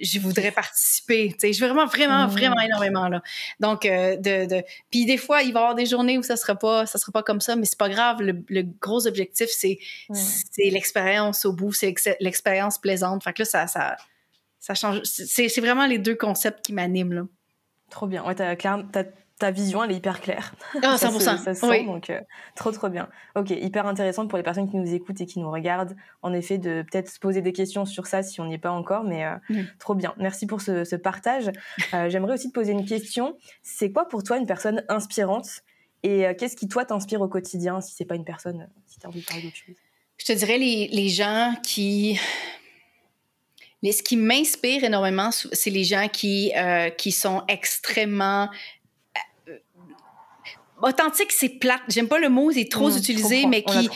je 0.01 0.19
voudrais 0.19 0.51
participer. 0.51 1.33
Tu 1.33 1.39
sais, 1.41 1.53
je 1.53 1.61
veux 1.61 1.69
vraiment, 1.69 1.87
vraiment, 1.87 2.27
vraiment 2.27 2.61
énormément 2.61 3.09
là. 3.09 3.23
Donc, 3.61 3.85
euh, 3.85 4.17
de, 4.17 4.47
de, 4.47 4.65
puis 4.91 5.05
des 5.05 5.17
fois, 5.17 5.43
il 5.43 5.53
va 5.53 5.61
y 5.61 5.63
avoir 5.63 5.75
des 5.75 5.87
journées 5.87 6.19
où 6.19 6.23
ça 6.23 6.37
sera 6.37 6.55
pas, 6.55 6.87
ça 6.87 6.99
sera 6.99 7.13
pas 7.13 7.23
comme 7.23 7.41
ça, 7.41 7.57
mais 7.57 7.67
c'est 7.67 7.79
pas 7.79 7.89
grave. 7.89 8.23
Le, 8.23 8.63
gros 8.81 9.07
objectif, 9.07 9.49
c'est, 9.51 9.79
c'est 10.13 10.71
l'expérience 10.71 11.45
au 11.45 11.53
bout, 11.53 11.73
c'est 11.73 11.95
l'expérience 12.21 12.79
plaisante. 12.79 13.23
Fait 13.23 13.33
que 13.33 13.43
là, 13.43 13.47
ça, 13.47 13.67
ça, 13.67 13.97
ça 14.59 14.75
change. 14.75 15.03
C'est, 15.05 15.49
c'est 15.49 15.61
vraiment 15.61 15.87
les 15.87 15.99
deux 15.99 16.17
concepts 16.17 16.65
qui 16.65 16.73
m'animent 16.73 17.13
là. 17.13 17.23
Trop 17.91 18.07
bien. 18.07 18.25
Ouais, 18.25 18.35
t'as, 18.35 18.57
t'as 18.57 19.05
ta 19.43 19.51
vision, 19.51 19.83
elle 19.83 19.91
est 19.91 19.97
hyper 19.97 20.21
claire. 20.21 20.55
Ah, 20.85 20.95
100%. 20.95 21.19
ça, 21.21 21.37
ça 21.37 21.55
sent, 21.55 21.85
donc 21.85 22.11
euh, 22.11 22.21
trop, 22.55 22.71
trop 22.71 22.89
bien. 22.89 23.09
Ok, 23.35 23.51
hyper 23.51 23.89
intéressant 23.89 24.29
pour 24.29 24.37
les 24.37 24.45
personnes 24.45 24.71
qui 24.71 24.77
nous 24.77 24.95
écoutent 24.95 25.21
et 25.21 25.27
qui 25.27 25.41
nous 25.41 25.51
regardent, 25.51 25.97
en 26.23 26.33
effet, 26.33 26.59
de 26.59 26.83
peut-être 26.89 27.11
se 27.11 27.19
poser 27.19 27.43
des 27.43 27.53
questions 27.53 27.85
sur 27.85 28.07
ça 28.07 28.23
si 28.23 28.41
on 28.41 28.45
n'y 28.47 28.55
est 28.55 28.59
pas 28.59 28.71
encore, 28.71 29.03
mais 29.03 29.27
euh, 29.27 29.65
trop 29.81 29.97
bien. 29.97 30.15
Merci 30.17 30.47
pour 30.47 30.61
ce, 30.61 30.95
partage. 30.95 31.51
Euh, 31.93 32.09
j'aimerais 32.09 32.35
aussi 32.35 32.51
te 32.51 32.53
poser 32.53 32.71
une 32.71 32.85
question. 32.85 33.37
C'est 33.63 33.91
quoi 33.91 34.07
pour 34.09 34.23
toi 34.23 34.39
une 34.39 34.47
personne 34.47 34.85
inspirante 34.89 35.63
et 36.05 36.25
qu'est-ce 36.37 36.57
qui, 36.57 36.69
toi, 36.69 36.85
t'inspire 36.85 37.21
au 37.21 37.29
quotidien 37.29 37.81
si 37.81 37.95
c'est 37.95 38.05
pas 38.05 38.17
une 38.17 38.25
personne, 38.25 38.69
si 38.87 38.99
tu 38.99 39.07
as 39.07 39.09
envie 39.09 39.21
de 39.21 39.27
parler 39.27 39.43
d'autre 39.43 39.57
chose? 39.57 39.75
Je 40.19 40.25
te 40.25 40.33
dirais 40.33 40.59
les, 40.59 40.89
les 40.89 41.09
gens 41.09 41.55
qui 41.65 42.19
mais 43.83 43.91
ce 43.91 44.05
qui 44.05 44.17
m'inspire 44.17 44.85
énormément, 44.85 45.31
c'est 45.33 45.71
les 45.71 45.83
gens 45.83 46.09
qui, 46.09 46.53
qui 46.97 47.11
sont 47.11 47.43
extrêmement 47.49 48.49
authentique, 50.83 51.33
c'est 51.33 51.49
plate. 51.49 51.81
J'aime 51.89 52.09
pas 52.09 52.19
le 52.19 52.29
mot, 52.29 52.51
c'est 52.53 52.69
trop 52.69 52.91
mmh, 52.91 52.97
utilisé, 52.97 53.47
mais 53.47 53.63
qui. 53.63 53.89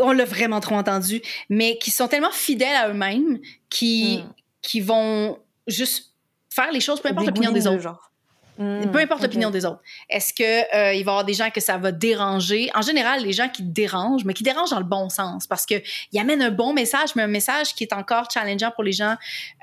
On 0.00 0.12
l'a 0.12 0.24
vraiment 0.24 0.60
trop 0.60 0.74
entendu. 0.74 1.22
Mais 1.48 1.78
qui 1.78 1.90
sont 1.90 2.08
tellement 2.08 2.32
fidèles 2.32 2.76
à 2.76 2.88
eux-mêmes, 2.88 3.38
qui, 3.70 4.18
mmh. 4.18 4.32
qui 4.62 4.80
vont 4.80 5.38
juste 5.66 6.12
faire 6.50 6.72
les 6.72 6.80
choses, 6.80 7.00
peu 7.00 7.08
importe 7.08 7.26
l'opinion 7.26 7.52
des 7.52 7.66
autres. 7.66 7.82
Genre. 7.82 8.10
Mmh, 8.58 8.90
peu 8.90 8.98
importe 9.00 9.22
l'opinion 9.22 9.50
des 9.50 9.66
autres. 9.66 9.82
Est-ce 10.08 10.32
que 10.32 10.74
euh, 10.74 10.94
il 10.94 11.04
va 11.04 11.10
y 11.10 11.14
avoir 11.14 11.24
des 11.24 11.34
gens 11.34 11.50
que 11.50 11.60
ça 11.60 11.76
va 11.76 11.92
déranger? 11.92 12.70
En 12.74 12.82
général, 12.82 13.22
les 13.22 13.32
gens 13.32 13.48
qui 13.48 13.62
dérangent, 13.62 14.24
mais 14.24 14.32
qui 14.32 14.42
dérangent 14.42 14.70
dans 14.70 14.78
le 14.78 14.84
bon 14.84 15.10
sens, 15.10 15.46
parce 15.46 15.66
que 15.66 15.74
ils 16.12 16.18
amènent 16.18 16.42
un 16.42 16.50
bon 16.50 16.72
message, 16.72 17.10
mais 17.16 17.22
un 17.22 17.28
message 17.28 17.74
qui 17.74 17.84
est 17.84 17.92
encore 17.92 18.30
challengeant 18.32 18.70
pour 18.70 18.84
les 18.84 18.92
gens. 18.92 19.16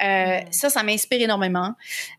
Euh, 0.04 0.40
ça, 0.52 0.70
ça 0.70 0.84
m'inspire 0.84 1.22
énormément. 1.22 1.74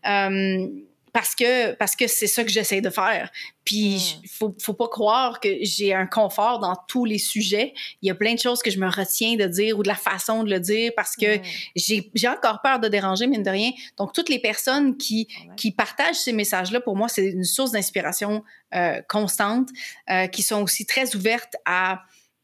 Euh, 0.05 0.67
parce 1.15 1.33
que 1.33 1.75
parce 1.75 1.95
que 1.95 2.07
c'est 2.07 2.27
ça 2.27 2.43
que 2.43 2.51
j'essaie 2.51 2.81
de 2.81 2.89
faire. 2.89 3.31
Puis 3.63 3.75
il 3.75 4.17
hmm. 4.17 4.27
faut 4.27 4.55
faut 4.61 4.73
pas 4.73 4.89
croire 4.89 5.39
que 5.39 5.47
j'ai 5.61 5.93
un 5.93 6.07
confort 6.07 6.59
dans 6.59 6.75
tous 6.89 7.05
les 7.05 7.19
sujets. 7.19 7.73
Il 8.01 8.07
y 8.09 8.11
a 8.11 8.15
plein 8.15 8.33
de 8.33 8.39
choses 8.39 8.61
que 8.61 8.69
je 8.69 8.77
me 8.77 8.89
retiens 8.89 9.37
de 9.37 9.45
dire 9.45 9.79
ou 9.79 9.83
de 9.83 9.87
la 9.87 9.95
façon 9.95 10.43
de 10.43 10.49
le 10.49 10.59
dire 10.59 10.91
parce 10.93 11.15
que 11.15 11.37
hmm. 11.37 11.43
j'ai 11.77 12.11
j'ai 12.13 12.27
encore 12.27 12.59
peur 12.61 12.81
de 12.81 12.89
déranger 12.89 13.27
mine 13.27 13.43
de 13.43 13.49
rien. 13.49 13.71
Donc 13.95 14.11
toutes 14.11 14.27
les 14.27 14.39
personnes 14.39 14.97
qui 14.97 15.29
qui 15.55 15.71
partagent 15.71 16.17
ces 16.17 16.33
messages 16.33 16.73
là 16.73 16.81
pour 16.81 16.97
moi 16.97 17.07
c'est 17.07 17.27
une 17.27 17.45
source 17.45 17.71
d'inspiration 17.71 18.43
euh, 18.73 19.01
constante 19.07 19.69
euh, 20.09 20.27
qui 20.27 20.43
sont 20.43 20.61
aussi 20.63 20.85
très 20.85 21.15
ouvertes 21.15 21.55
à 21.63 22.01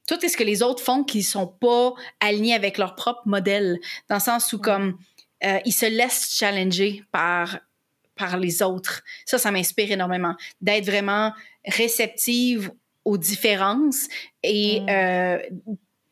tout 0.07 0.17
ce 0.25 0.37
que 0.37 0.45
les 0.45 0.63
autres 0.63 0.81
font 0.81 1.03
qui 1.03 1.23
sont 1.23 1.47
pas 1.47 1.91
alignés 2.21 2.53
avec 2.53 2.77
leur 2.77 2.95
propre 2.95 3.23
modèle 3.25 3.79
dans 4.07 4.15
le 4.15 4.21
sens 4.21 4.53
où 4.53 4.59
comme 4.59 4.97
euh, 5.43 5.59
ils 5.65 5.73
se 5.73 5.87
laissent 5.87 6.33
challenger 6.33 7.03
par 7.11 7.59
par 8.15 8.37
les 8.37 8.61
autres. 8.61 9.01
Ça, 9.25 9.37
ça 9.37 9.51
m'inspire 9.51 9.91
énormément. 9.91 10.35
D'être 10.61 10.85
vraiment 10.85 11.33
réceptive 11.65 12.71
aux 13.05 13.17
différences 13.17 14.07
et 14.43 14.81
mm. 14.81 14.89
euh, 14.89 15.37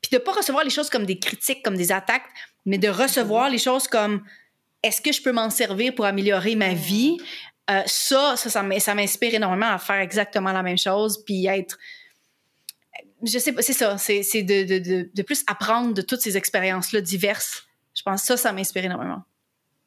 puis 0.01 0.11
de 0.11 0.17
pas 0.17 0.31
recevoir 0.31 0.63
les 0.63 0.69
choses 0.69 0.89
comme 0.89 1.05
des 1.05 1.19
critiques, 1.19 1.63
comme 1.63 1.77
des 1.77 1.91
attaques, 1.91 2.29
mais 2.65 2.77
de 2.77 2.89
recevoir 2.89 3.49
mm. 3.49 3.51
les 3.51 3.57
choses 3.57 3.87
comme 3.87 4.23
est-ce 4.81 5.01
que 5.01 5.11
je 5.11 5.21
peux 5.21 5.31
m'en 5.31 5.49
servir 5.49 5.93
pour 5.93 6.05
améliorer 6.05 6.55
ma 6.55 6.71
mm. 6.71 6.75
vie? 6.75 7.17
Euh, 7.69 7.83
ça, 7.85 8.35
ça, 8.35 8.49
ça 8.49 8.95
m'inspire 8.95 9.35
énormément 9.35 9.69
à 9.69 9.77
faire 9.77 9.99
exactement 9.99 10.51
la 10.51 10.63
même 10.63 10.77
chose, 10.77 11.23
puis 11.23 11.45
être 11.45 11.77
je 13.23 13.37
sais 13.37 13.51
pas, 13.51 13.61
c'est 13.61 13.73
ça, 13.73 13.97
c'est 13.97 14.43
de, 14.43 14.63
de, 14.63 14.79
de, 14.79 15.09
de, 15.13 15.21
plus 15.23 15.43
apprendre 15.47 15.93
de 15.93 16.01
toutes 16.01 16.21
ces 16.21 16.37
expériences-là 16.37 17.01
diverses. 17.01 17.67
Je 17.93 18.01
pense 18.01 18.21
que 18.21 18.27
ça, 18.27 18.37
ça 18.37 18.53
m'inspire 18.53 18.85
énormément. 18.85 19.23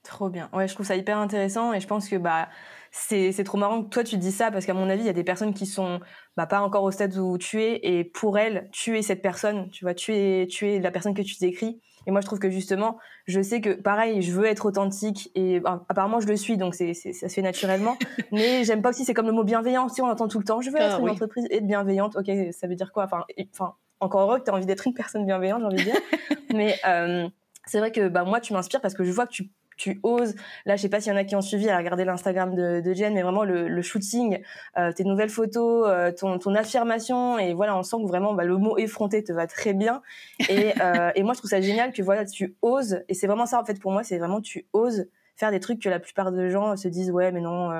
Trop 0.02 0.28
bien. 0.28 0.48
Ouais, 0.52 0.66
je 0.66 0.74
trouve 0.74 0.86
ça 0.86 0.96
hyper 0.96 1.18
intéressant 1.18 1.72
et 1.72 1.80
je 1.80 1.86
pense 1.86 2.08
que 2.08 2.16
bah 2.16 2.48
c'est 2.90 3.44
trop 3.44 3.56
marrant 3.56 3.84
que 3.84 3.88
toi 3.88 4.04
tu 4.04 4.18
dis 4.18 4.32
ça 4.32 4.50
parce 4.50 4.66
qu'à 4.66 4.74
mon 4.74 4.90
avis 4.90 5.02
il 5.02 5.06
y 5.06 5.10
a 5.10 5.14
des 5.14 5.24
personnes 5.24 5.54
qui 5.54 5.64
sont 5.64 6.00
bah, 6.36 6.46
pas 6.46 6.60
encore 6.60 6.82
au 6.82 6.90
stade 6.90 7.16
où 7.16 7.38
tu 7.38 7.62
es 7.62 7.80
et 7.84 8.04
pour 8.04 8.36
elles 8.36 8.68
tu 8.70 8.98
es 8.98 9.02
cette 9.02 9.22
personne 9.22 9.70
tu 9.70 9.84
vois 9.84 9.94
tu 9.94 10.12
es 10.12 10.46
tu 10.46 10.68
es 10.68 10.80
la 10.80 10.90
personne 10.90 11.14
que 11.14 11.22
tu 11.22 11.36
décris. 11.40 11.80
Et 12.06 12.10
moi 12.10 12.20
je 12.20 12.26
trouve 12.26 12.40
que 12.40 12.50
justement 12.50 12.98
je 13.26 13.40
sais 13.40 13.60
que 13.60 13.70
pareil 13.70 14.22
je 14.22 14.32
veux 14.32 14.44
être 14.44 14.66
authentique 14.66 15.30
et 15.36 15.60
bah, 15.60 15.84
apparemment 15.88 16.18
je 16.18 16.26
le 16.26 16.36
suis 16.36 16.56
donc 16.56 16.74
c'est 16.74 16.94
ça 16.94 17.28
se 17.28 17.32
fait 17.32 17.42
naturellement. 17.42 17.96
Mais 18.32 18.64
j'aime 18.64 18.82
pas 18.82 18.90
aussi 18.90 19.04
c'est 19.04 19.14
comme 19.14 19.26
le 19.26 19.32
mot 19.32 19.44
bienveillant. 19.44 19.88
Si 19.88 20.02
on 20.02 20.06
entend 20.06 20.26
tout 20.26 20.40
le 20.40 20.44
temps 20.44 20.60
je 20.60 20.70
veux 20.70 20.78
être 20.78 20.96
ah 20.98 21.00
une 21.00 21.10
entreprise 21.10 21.46
et 21.50 21.60
bienveillante. 21.60 22.16
Ok 22.16 22.28
ça 22.50 22.66
veut 22.66 22.74
dire 22.74 22.92
quoi? 22.92 23.04
Enfin 23.04 23.24
enfin 23.54 23.74
encore 24.00 24.22
heureux 24.22 24.40
que 24.40 24.44
tu 24.44 24.50
as 24.50 24.54
envie 24.54 24.66
d'être 24.66 24.84
une 24.88 24.94
personne 24.94 25.24
bienveillante 25.24 25.60
j'ai 25.60 25.66
envie 25.66 25.76
de 25.76 25.82
dire. 25.82 26.00
Mais 26.54 26.74
euh, 26.86 27.28
c'est 27.66 27.78
vrai 27.78 27.92
que 27.92 28.08
bah 28.08 28.24
moi 28.24 28.40
tu 28.40 28.52
m'inspires 28.52 28.80
parce 28.80 28.94
que 28.94 29.04
je 29.04 29.12
vois 29.12 29.26
que 29.26 29.32
tu 29.32 29.50
tu 29.76 30.00
oses. 30.02 30.34
Là, 30.66 30.76
je 30.76 30.82
sais 30.82 30.88
pas 30.88 31.00
s'il 31.00 31.12
y 31.12 31.14
en 31.14 31.18
a 31.18 31.24
qui 31.24 31.36
ont 31.36 31.42
suivi 31.42 31.68
à 31.68 31.76
regarder 31.76 32.04
l'Instagram 32.04 32.54
de, 32.54 32.80
de 32.80 32.94
Jen, 32.94 33.14
mais 33.14 33.22
vraiment 33.22 33.44
le, 33.44 33.82
shooting, 33.82 34.42
euh, 34.78 34.92
tes 34.92 35.04
nouvelles 35.04 35.30
photos, 35.30 35.86
euh, 35.88 36.12
ton, 36.12 36.38
ton 36.38 36.54
affirmation, 36.54 37.38
et 37.38 37.54
voilà, 37.54 37.76
on 37.76 37.82
sent 37.82 37.96
que 38.02 38.06
vraiment 38.06 38.34
bah, 38.34 38.44
le 38.44 38.56
mot 38.56 38.78
effronté 38.78 39.22
te 39.24 39.32
va 39.32 39.46
très 39.46 39.72
bien. 39.72 40.02
Et, 40.48 40.72
euh, 40.80 41.10
et 41.14 41.22
moi, 41.22 41.34
je 41.34 41.38
trouve 41.38 41.50
ça 41.50 41.60
génial 41.60 41.92
que 41.92 42.02
voilà, 42.02 42.24
tu 42.24 42.56
oses, 42.62 43.02
et 43.08 43.14
c'est 43.14 43.26
vraiment 43.26 43.46
ça 43.46 43.60
en 43.60 43.64
fait 43.64 43.80
pour 43.80 43.92
moi, 43.92 44.04
c'est 44.04 44.18
vraiment 44.18 44.40
tu 44.40 44.66
oses 44.72 45.06
faire 45.36 45.50
des 45.50 45.60
trucs 45.60 45.80
que 45.80 45.88
la 45.88 45.98
plupart 45.98 46.30
des 46.30 46.50
gens 46.50 46.76
se 46.76 46.88
disent 46.88 47.10
ouais, 47.10 47.32
mais 47.32 47.40
non 47.40 47.70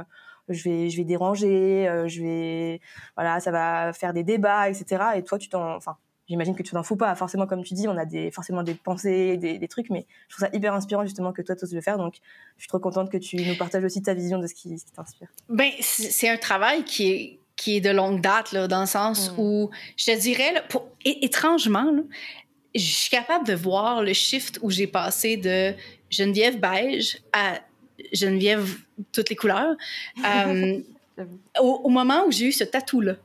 je 0.48 0.64
vais, 0.64 0.90
je 0.90 0.96
vais 0.96 1.04
déranger, 1.04 2.04
je 2.06 2.22
vais, 2.22 2.80
voilà, 3.16 3.38
ça 3.40 3.50
va 3.50 3.92
faire 3.92 4.12
des 4.12 4.24
débats, 4.24 4.68
etc. 4.68 5.02
Et 5.16 5.22
toi, 5.22 5.38
tu 5.38 5.48
t'en, 5.48 5.76
enfin, 5.76 5.96
j'imagine 6.32 6.56
que 6.56 6.62
tu 6.62 6.72
t'en 6.72 6.82
fous 6.82 6.96
pas. 6.96 7.14
Forcément, 7.14 7.46
comme 7.46 7.62
tu 7.62 7.74
dis, 7.74 7.86
on 7.88 7.96
a 7.96 8.06
des, 8.06 8.30
forcément 8.30 8.62
des 8.62 8.74
pensées, 8.74 9.36
des, 9.36 9.58
des 9.58 9.68
trucs, 9.68 9.90
mais 9.90 10.06
je 10.28 10.36
trouve 10.36 10.48
ça 10.48 10.56
hyper 10.56 10.72
inspirant 10.72 11.04
justement 11.04 11.32
que 11.32 11.42
toi, 11.42 11.54
tu 11.54 11.64
oses 11.64 11.74
le 11.74 11.82
faire. 11.82 11.98
Donc, 11.98 12.16
je 12.56 12.62
suis 12.62 12.68
trop 12.68 12.78
contente 12.78 13.10
que 13.10 13.18
tu 13.18 13.36
nous 13.36 13.56
partages 13.56 13.84
aussi 13.84 14.02
ta 14.02 14.14
vision 14.14 14.38
de 14.38 14.46
ce 14.46 14.54
qui, 14.54 14.74
qui 14.74 14.92
t'inspire. 14.96 15.28
Ben, 15.50 15.70
c'est 15.80 16.28
un 16.28 16.38
travail 16.38 16.84
qui 16.84 17.10
est, 17.10 17.38
qui 17.56 17.76
est 17.76 17.80
de 17.80 17.90
longue 17.90 18.22
date, 18.22 18.52
là, 18.52 18.66
dans 18.66 18.80
le 18.80 18.86
sens 18.86 19.30
mm. 19.30 19.34
où, 19.38 19.70
je 19.96 20.06
te 20.06 20.18
dirais, 20.18 20.52
là, 20.54 20.62
pour, 20.62 20.88
étrangement, 21.04 21.90
là, 21.90 22.02
je 22.74 22.80
suis 22.80 23.10
capable 23.10 23.46
de 23.46 23.54
voir 23.54 24.02
le 24.02 24.14
shift 24.14 24.58
où 24.62 24.70
j'ai 24.70 24.86
passé 24.86 25.36
de 25.36 25.74
Geneviève 26.10 26.58
beige 26.58 27.18
à 27.34 27.60
Geneviève 28.14 28.78
toutes 29.12 29.28
les 29.28 29.36
couleurs 29.36 29.76
euh, 30.24 30.80
au, 31.60 31.88
moment 31.90 32.24
où 32.26 32.32
j'ai 32.32 32.46
eu 32.46 32.52
ce 32.52 32.64
tatou-là. 32.64 33.16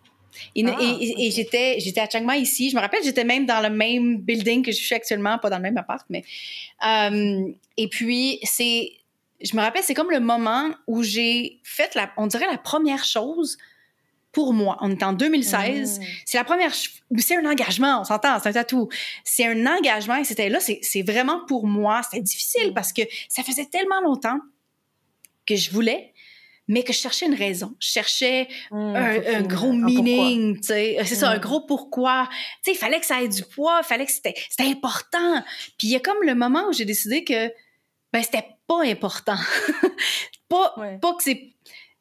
Et, 0.56 0.65
ah, 0.65 0.75
et, 0.79 1.32
j'étais, 1.32 1.79
j'étais 1.79 2.01
à 2.01 2.10
Chiang 2.10 2.24
Mai 2.24 2.39
ici. 2.39 2.70
Je 2.70 2.75
me 2.75 2.82
rappelle, 2.82 3.03
j'étais 3.03 3.24
même 3.24 3.46
dans 3.46 3.62
le 3.62 3.70
même 3.70 4.17
building 4.17 4.63
que 4.63 4.72
je 4.72 4.77
suis 4.77 4.96
actuellement, 4.96 5.38
pas 5.39 5.50
dans 5.50 5.58
le 5.58 5.63
même 5.63 5.77
appart, 5.77 6.06
mais. 6.10 6.24
Euh, 6.86 7.48
et 7.77 7.88
puis, 7.88 8.39
c'est. 8.44 8.91
Je 9.39 9.56
me 9.56 9.62
rappelle, 9.62 9.84
c'est 9.84 9.94
comme 9.94 10.10
le 10.10 10.20
moment 10.20 10.72
où 10.88 11.03
j'ai 11.03 11.60
fait, 11.63 11.94
la, 11.94 12.12
on 12.17 12.25
dirait, 12.25 12.48
la 12.50 12.58
première 12.58 13.03
chose 13.03 13.58
pour 14.32 14.53
moi. 14.53 14.77
On 14.82 14.91
est 14.91 15.03
en 15.03 15.13
2016. 15.13 16.00
Mmh. 16.00 16.03
C'est 16.25 16.38
la 16.38 16.44
première. 16.44 16.72
C'est 16.74 17.38
un 17.38 17.46
engagement, 17.50 18.01
on 18.01 18.03
s'entend, 18.03 18.39
c'est 18.39 18.50
un 18.50 18.53
tatou. 18.53 18.89
C'est 19.24 19.46
un 19.46 19.65
engagement 19.65 20.17
et 20.17 20.24
c'était 20.24 20.50
là, 20.50 20.60
c'est 20.60 21.01
vraiment 21.01 21.46
pour 21.48 21.67
moi. 21.67 22.01
C'était 22.03 22.22
difficile 22.22 22.72
mmh. 22.72 22.74
parce 22.74 22.94
que 22.94 23.01
ça 23.29 23.44
faisait 23.44 23.65
tellement 23.65 24.01
longtemps 24.01 24.39
que 25.48 25.56
je 25.56 25.72
voulais, 25.72 26.13
mais 26.67 26.83
que 26.83 26.93
je 26.93 27.00
cherchais 27.00 27.25
une 27.25 27.36
raison. 27.36 27.75
Je 27.79 27.89
cherchais 27.89 28.47
mmh, 28.71 28.95
un, 28.95 29.41
gros 29.43 29.71
meaning, 29.71 30.57
tu 30.57 30.67
sais. 30.67 30.97
C'est 31.05 31.15
ça, 31.15 31.31
un 31.31 31.38
gros 31.38 31.62
pourquoi. 31.62 32.27
Tu 32.63 32.71
sais, 32.71 32.71
il 32.71 32.77
fallait 32.77 33.00
que 33.00 33.05
ça 33.05 33.21
ait 33.21 33.27
du 33.27 33.43
poids, 33.43 33.81
il 33.83 33.88
fallait 33.88 34.05
que 34.05 34.12
c'était 34.12 34.36
important. 34.59 35.43
Puis 35.77 35.88
il 35.88 35.89
y 35.91 35.95
a 35.95 36.00
comme 36.00 36.21
le 36.24 36.36
moment 36.36 36.67
où 36.69 36.74
j'ai 36.74 36.86
décidé 36.86 37.24
que 37.24 37.47
ben 38.13 38.24
c'était 38.24 38.45
pas 38.67 38.83
important. 38.83 39.38
pas, 40.50 40.75
pas 41.01 41.13
que 41.13 41.24
c'est 41.24 41.53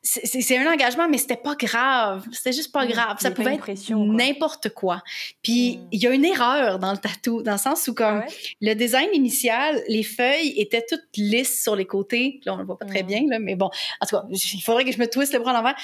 c'est 0.07 0.57
un 0.57 0.73
engagement, 0.73 1.09
mais 1.09 1.19
c'était 1.19 1.37
pas 1.37 1.57
grave. 1.57 2.25
C'était 2.31 2.53
juste 2.53 2.71
pas 2.71 2.85
mm. 2.85 2.89
grave. 2.89 3.17
Ça 3.19 3.33
pouvait 3.33 3.55
être 3.55 3.69
n'importe 3.91 4.69
quoi. 4.69 5.03
Puis 5.43 5.79
mm. 5.79 5.89
il 5.91 6.03
y 6.03 6.07
a 6.07 6.11
une 6.11 6.25
erreur 6.25 6.79
dans 6.79 6.93
le 6.93 6.99
tatou, 6.99 7.43
dans 7.43 7.53
le 7.53 7.59
sens 7.59 7.89
où 7.89 7.95
comme 7.95 8.23
ah 8.25 8.33
le 8.61 8.75
design 8.75 9.09
initial, 9.13 9.83
les 9.89 10.05
feuilles 10.05 10.55
étaient 10.57 10.85
toutes 10.89 11.17
lisses 11.17 11.61
sur 11.61 11.75
les 11.75 11.87
côtés. 11.87 12.41
Là, 12.45 12.55
on 12.55 12.59
le 12.59 12.65
voit 12.65 12.79
pas 12.79 12.87
très 12.87 13.03
mm. 13.03 13.07
bien, 13.07 13.23
là, 13.29 13.39
mais 13.41 13.57
bon. 13.57 13.69
En 14.01 14.07
tout 14.07 14.17
cas, 14.17 14.25
il 14.31 14.63
faudrait 14.63 14.85
que 14.85 14.93
je 14.93 14.99
me 14.99 15.09
twiste 15.09 15.33
le 15.33 15.41
bras 15.41 15.51
à 15.51 15.55
l'envers. 15.55 15.77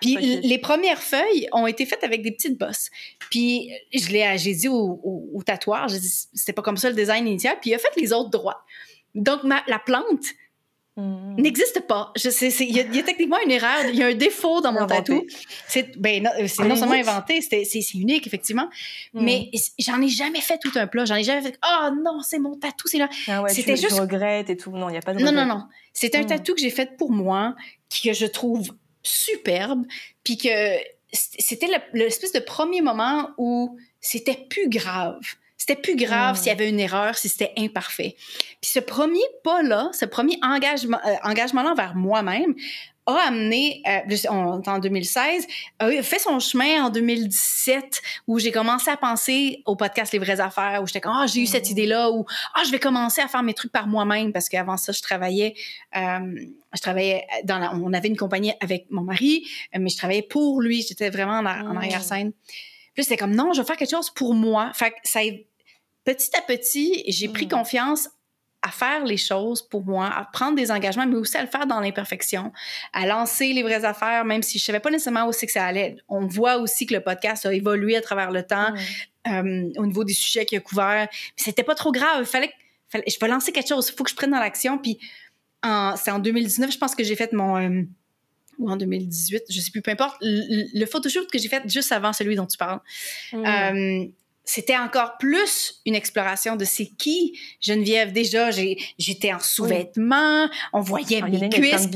Puis 0.00 0.16
les 0.16 0.58
premières 0.58 1.02
feuilles 1.02 1.48
ont 1.52 1.66
été 1.66 1.84
faites 1.84 2.04
avec 2.04 2.22
des 2.22 2.32
petites 2.32 2.58
bosses. 2.58 2.90
Puis 3.30 3.70
je 3.92 4.08
l'ai, 4.08 4.38
j'ai 4.38 4.54
dit 4.54 4.68
au, 4.68 4.98
au, 5.02 5.28
au 5.34 5.42
tatoueur, 5.42 5.88
j'ai 5.88 6.00
dit 6.00 6.28
c'était 6.32 6.54
pas 6.54 6.62
comme 6.62 6.78
ça 6.78 6.88
le 6.88 6.96
design 6.96 7.26
initial. 7.26 7.58
Puis 7.60 7.70
il 7.70 7.74
a 7.74 7.78
fait 7.78 7.94
les 7.96 8.14
autres 8.14 8.30
droits. 8.30 8.64
Donc 9.14 9.44
ma, 9.44 9.62
la 9.66 9.78
plante 9.78 10.24
Mm. 10.98 11.40
n'existe 11.40 11.86
pas. 11.86 12.12
Il 12.16 12.76
y, 12.76 12.80
a 12.80 13.02
techniquement 13.04 13.36
une 13.44 13.52
erreur, 13.52 13.86
il 13.88 13.94
y 13.94 14.02
a 14.02 14.08
un 14.08 14.14
défaut 14.14 14.60
dans 14.60 14.72
mon 14.72 14.84
tatou. 14.84 15.24
C'est 15.68 15.96
ben, 15.96 16.24
non, 16.24 16.30
non 16.66 16.74
seulement 16.74 16.96
inventé, 16.96 17.40
c'est 17.40 17.94
unique, 17.94 18.26
effectivement, 18.26 18.68
mm. 19.14 19.24
mais 19.24 19.50
j'en 19.78 20.02
ai 20.02 20.08
jamais 20.08 20.40
fait 20.40 20.58
tout 20.58 20.72
un 20.74 20.88
plat. 20.88 21.04
J'en 21.04 21.14
ai 21.14 21.22
jamais 21.22 21.42
fait 21.42 21.56
Oh 21.64 21.90
non, 22.02 22.20
c'est 22.22 22.40
mon 22.40 22.56
tatou, 22.56 22.88
c'est 22.88 22.98
là. 22.98 23.08
Ah 23.28 23.42
ouais, 23.42 23.50
C'était 23.50 23.76
juste. 23.76 23.96
Tu 24.08 24.50
et 24.52 24.56
tout. 24.56 24.72
Non, 24.72 24.88
il 24.88 24.92
n'y 24.92 24.98
a 24.98 25.02
pas 25.02 25.14
de. 25.14 25.22
Non, 25.22 25.30
non, 25.30 25.46
non. 25.46 25.62
C'est 25.92 26.16
un 26.16 26.22
mm. 26.22 26.26
tatou 26.26 26.54
que 26.54 26.60
j'ai 26.60 26.70
fait 26.70 26.96
pour 26.96 27.12
moi, 27.12 27.54
que 27.90 28.12
je 28.12 28.26
trouve 28.26 28.72
superbe, 29.04 29.86
puis 30.24 30.36
que 30.36 30.48
c'était 31.12 31.68
l'espèce 31.94 32.32
de 32.32 32.40
premier 32.40 32.80
moment 32.80 33.30
où 33.38 33.78
c'était 34.00 34.46
plus 34.50 34.68
grave. 34.68 35.20
C'était 35.58 35.76
plus 35.76 35.96
grave 35.96 36.36
s'il 36.36 36.46
y 36.46 36.50
avait 36.50 36.68
une 36.68 36.78
erreur, 36.78 37.18
si 37.18 37.28
c'était 37.28 37.52
imparfait. 37.58 38.14
Puis 38.60 38.70
ce 38.70 38.78
premier 38.78 39.24
pas-là, 39.42 39.90
ce 39.92 40.04
premier 40.04 40.38
engagement, 40.40 41.00
euh, 41.04 41.14
engagement-là 41.24 41.72
envers 41.72 41.96
moi-même, 41.96 42.54
a 43.06 43.28
amené, 43.28 43.82
euh, 43.88 44.28
en 44.28 44.78
2016, 44.78 45.46
a 45.78 46.02
fait 46.02 46.18
son 46.18 46.38
chemin 46.40 46.84
en 46.84 46.90
2017 46.90 48.02
où 48.26 48.38
j'ai 48.38 48.52
commencé 48.52 48.90
à 48.90 48.96
penser 48.96 49.62
au 49.66 49.76
podcast 49.76 50.12
Les 50.12 50.18
vraies 50.18 50.40
affaires, 50.40 50.80
où 50.82 50.86
j'étais 50.86 51.00
comme, 51.00 51.14
ah, 51.16 51.26
j'ai 51.26 51.40
eu 51.40 51.46
cette 51.46 51.68
mmh. 51.68 51.72
idée-là, 51.72 52.10
ou 52.10 52.26
ah, 52.54 52.62
je 52.64 52.70
vais 52.70 52.78
commencer 52.78 53.22
à 53.22 53.28
faire 53.28 53.42
mes 53.42 53.54
trucs 53.54 53.72
par 53.72 53.86
moi-même 53.86 54.32
parce 54.32 54.48
qu'avant 54.48 54.76
ça, 54.76 54.92
je 54.92 55.00
travaillais, 55.00 55.54
euh, 55.96 56.46
je 56.74 56.80
travaillais 56.80 57.26
dans 57.44 57.58
la, 57.58 57.74
on 57.74 57.92
avait 57.94 58.08
une 58.08 58.16
compagnie 58.16 58.52
avec 58.60 58.86
mon 58.90 59.02
mari, 59.02 59.48
mais 59.76 59.88
je 59.88 59.96
travaillais 59.96 60.22
pour 60.22 60.60
lui, 60.60 60.82
j'étais 60.86 61.08
vraiment 61.08 61.38
en, 61.38 61.46
en 61.46 61.74
mmh. 61.74 61.76
arrière-scène. 61.78 62.32
Puis 62.94 63.04
c'était 63.04 63.16
comme, 63.16 63.34
non, 63.34 63.52
je 63.52 63.60
vais 63.60 63.66
faire 63.66 63.76
quelque 63.76 63.92
chose 63.92 64.10
pour 64.10 64.34
moi. 64.34 64.72
Fait 64.74 64.90
que 64.90 64.96
ça, 65.04 65.20
petit 66.08 66.34
à 66.38 66.40
petit, 66.40 67.04
j'ai 67.06 67.28
pris 67.28 67.44
mm. 67.44 67.50
confiance 67.50 68.08
à 68.62 68.70
faire 68.70 69.04
les 69.04 69.18
choses 69.18 69.60
pour 69.60 69.84
moi, 69.84 70.06
à 70.06 70.24
prendre 70.24 70.56
des 70.56 70.70
engagements, 70.70 71.06
mais 71.06 71.16
aussi 71.16 71.36
à 71.36 71.42
le 71.42 71.48
faire 71.48 71.66
dans 71.66 71.80
l'imperfection, 71.80 72.50
à 72.94 73.06
lancer 73.06 73.52
les 73.52 73.62
vraies 73.62 73.84
affaires, 73.84 74.24
même 74.24 74.42
si 74.42 74.58
je 74.58 74.64
savais 74.64 74.80
pas 74.80 74.90
nécessairement 74.90 75.26
où 75.26 75.32
c'est 75.32 75.46
que 75.46 75.52
ça 75.52 75.66
allait. 75.66 75.96
On 76.08 76.26
voit 76.26 76.56
aussi 76.56 76.86
que 76.86 76.94
le 76.94 77.00
podcast 77.00 77.44
a 77.44 77.52
évolué 77.52 77.94
à 77.94 78.00
travers 78.00 78.30
le 78.30 78.42
temps 78.42 78.72
euh, 79.28 79.70
au 79.76 79.86
niveau 79.86 80.02
des 80.02 80.14
sujets 80.14 80.46
qu'il 80.46 80.58
a 80.58 80.60
couverts. 80.62 81.08
C'était 81.36 81.62
pas 81.62 81.74
trop 81.74 81.92
grave. 81.92 82.20
Il 82.20 82.26
fallait, 82.26 82.52
fallait, 82.88 83.04
je 83.06 83.18
vais 83.20 83.28
lancer 83.28 83.52
quelque 83.52 83.68
chose. 83.68 83.90
Il 83.92 83.96
faut 83.96 84.02
que 84.02 84.10
je 84.10 84.16
prenne 84.16 84.30
dans 84.30 84.40
l'action. 84.40 84.78
Puis 84.78 84.98
c'est 85.62 86.10
en 86.10 86.18
2019, 86.18 86.72
je 86.72 86.78
pense 86.78 86.94
que 86.94 87.04
j'ai 87.04 87.16
fait 87.16 87.32
mon 87.34 87.58
euh, 87.58 87.82
ou 88.58 88.70
en 88.70 88.76
2018, 88.76 89.44
je 89.50 89.60
sais 89.60 89.70
plus, 89.70 89.82
peu 89.82 89.90
importe, 89.90 90.16
le, 90.20 90.84
photoshoot 90.86 91.30
que 91.30 91.38
j'ai 91.38 91.48
fait 91.48 91.62
juste 91.68 91.92
avant 91.92 92.12
celui 92.12 92.34
dont 92.34 92.46
tu 92.46 92.56
parles. 92.56 92.80
Mm. 93.32 93.44
Euh, 93.46 94.06
c'était 94.48 94.78
encore 94.78 95.18
plus 95.18 95.82
une 95.84 95.94
exploration 95.94 96.56
de 96.56 96.64
c'est 96.64 96.86
qui 96.96 97.38
Geneviève. 97.60 98.14
Déjà, 98.14 98.50
j'étais 98.50 99.30
en 99.30 99.40
sous-vêtements, 99.40 100.48
on 100.72 100.80
voyait 100.80 101.20
mes 101.20 101.50
cuisses. 101.50 101.86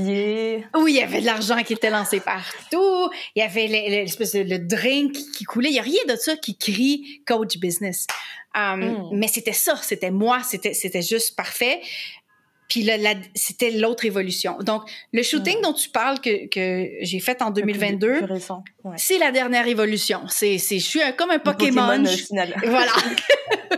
Oui, 0.77 0.93
il 0.93 0.97
y 0.97 1.01
avait 1.01 1.23
de 1.23 1.27
l'argent 1.27 1.63
qui 1.63 1.73
était 1.73 1.89
lancé 1.89 2.21
partout, 2.21 3.09
il 3.35 3.39
y 3.39 3.43
avait 3.43 3.69
l'espèce 3.69 4.33
de 4.33 4.41
le 4.41 4.59
drink 4.59 5.15
qui 5.35 5.45
coulait. 5.45 5.71
Il 5.71 5.77
y 5.77 5.79
a 5.79 5.83
rien 5.83 6.03
de 6.07 6.15
ça 6.15 6.37
qui 6.37 6.59
crie 6.59 7.23
coach 7.27 7.57
business. 7.57 8.07
Um, 8.55 8.81
mm. 8.81 9.09
Mais 9.13 9.29
c'était 9.29 9.55
ça, 9.55 9.77
c'était 9.81 10.11
moi, 10.11 10.43
c'était 10.43 10.75
c'était 10.75 11.01
juste 11.01 11.35
parfait. 11.35 11.81
Puis 12.73 12.89
c'était 13.35 13.71
l'autre 13.71 14.07
évolution. 14.07 14.57
Donc, 14.61 14.91
le 15.13 15.23
shooting 15.23 15.61
dont 15.61 15.75
tu 15.75 15.91
parles 15.91 16.21
que, 16.21 16.49
que 16.49 16.89
j'ai 17.03 17.21
fait 17.21 17.43
en 17.43 17.51
2022, 17.51 18.23
c'est 18.97 19.19
la 19.19 19.31
dernière 19.31 19.69
évolution. 19.69 20.23
C'est, 20.29 20.57
c'est, 20.57 20.79
je 20.79 20.87
suis 20.87 21.01
comme 21.19 21.31
un 21.31 21.39
Pokémon. 21.39 21.87
Pokémon 21.87 22.07
euh, 22.07 22.17
final. 22.17 22.55
Voilà. 22.65 22.93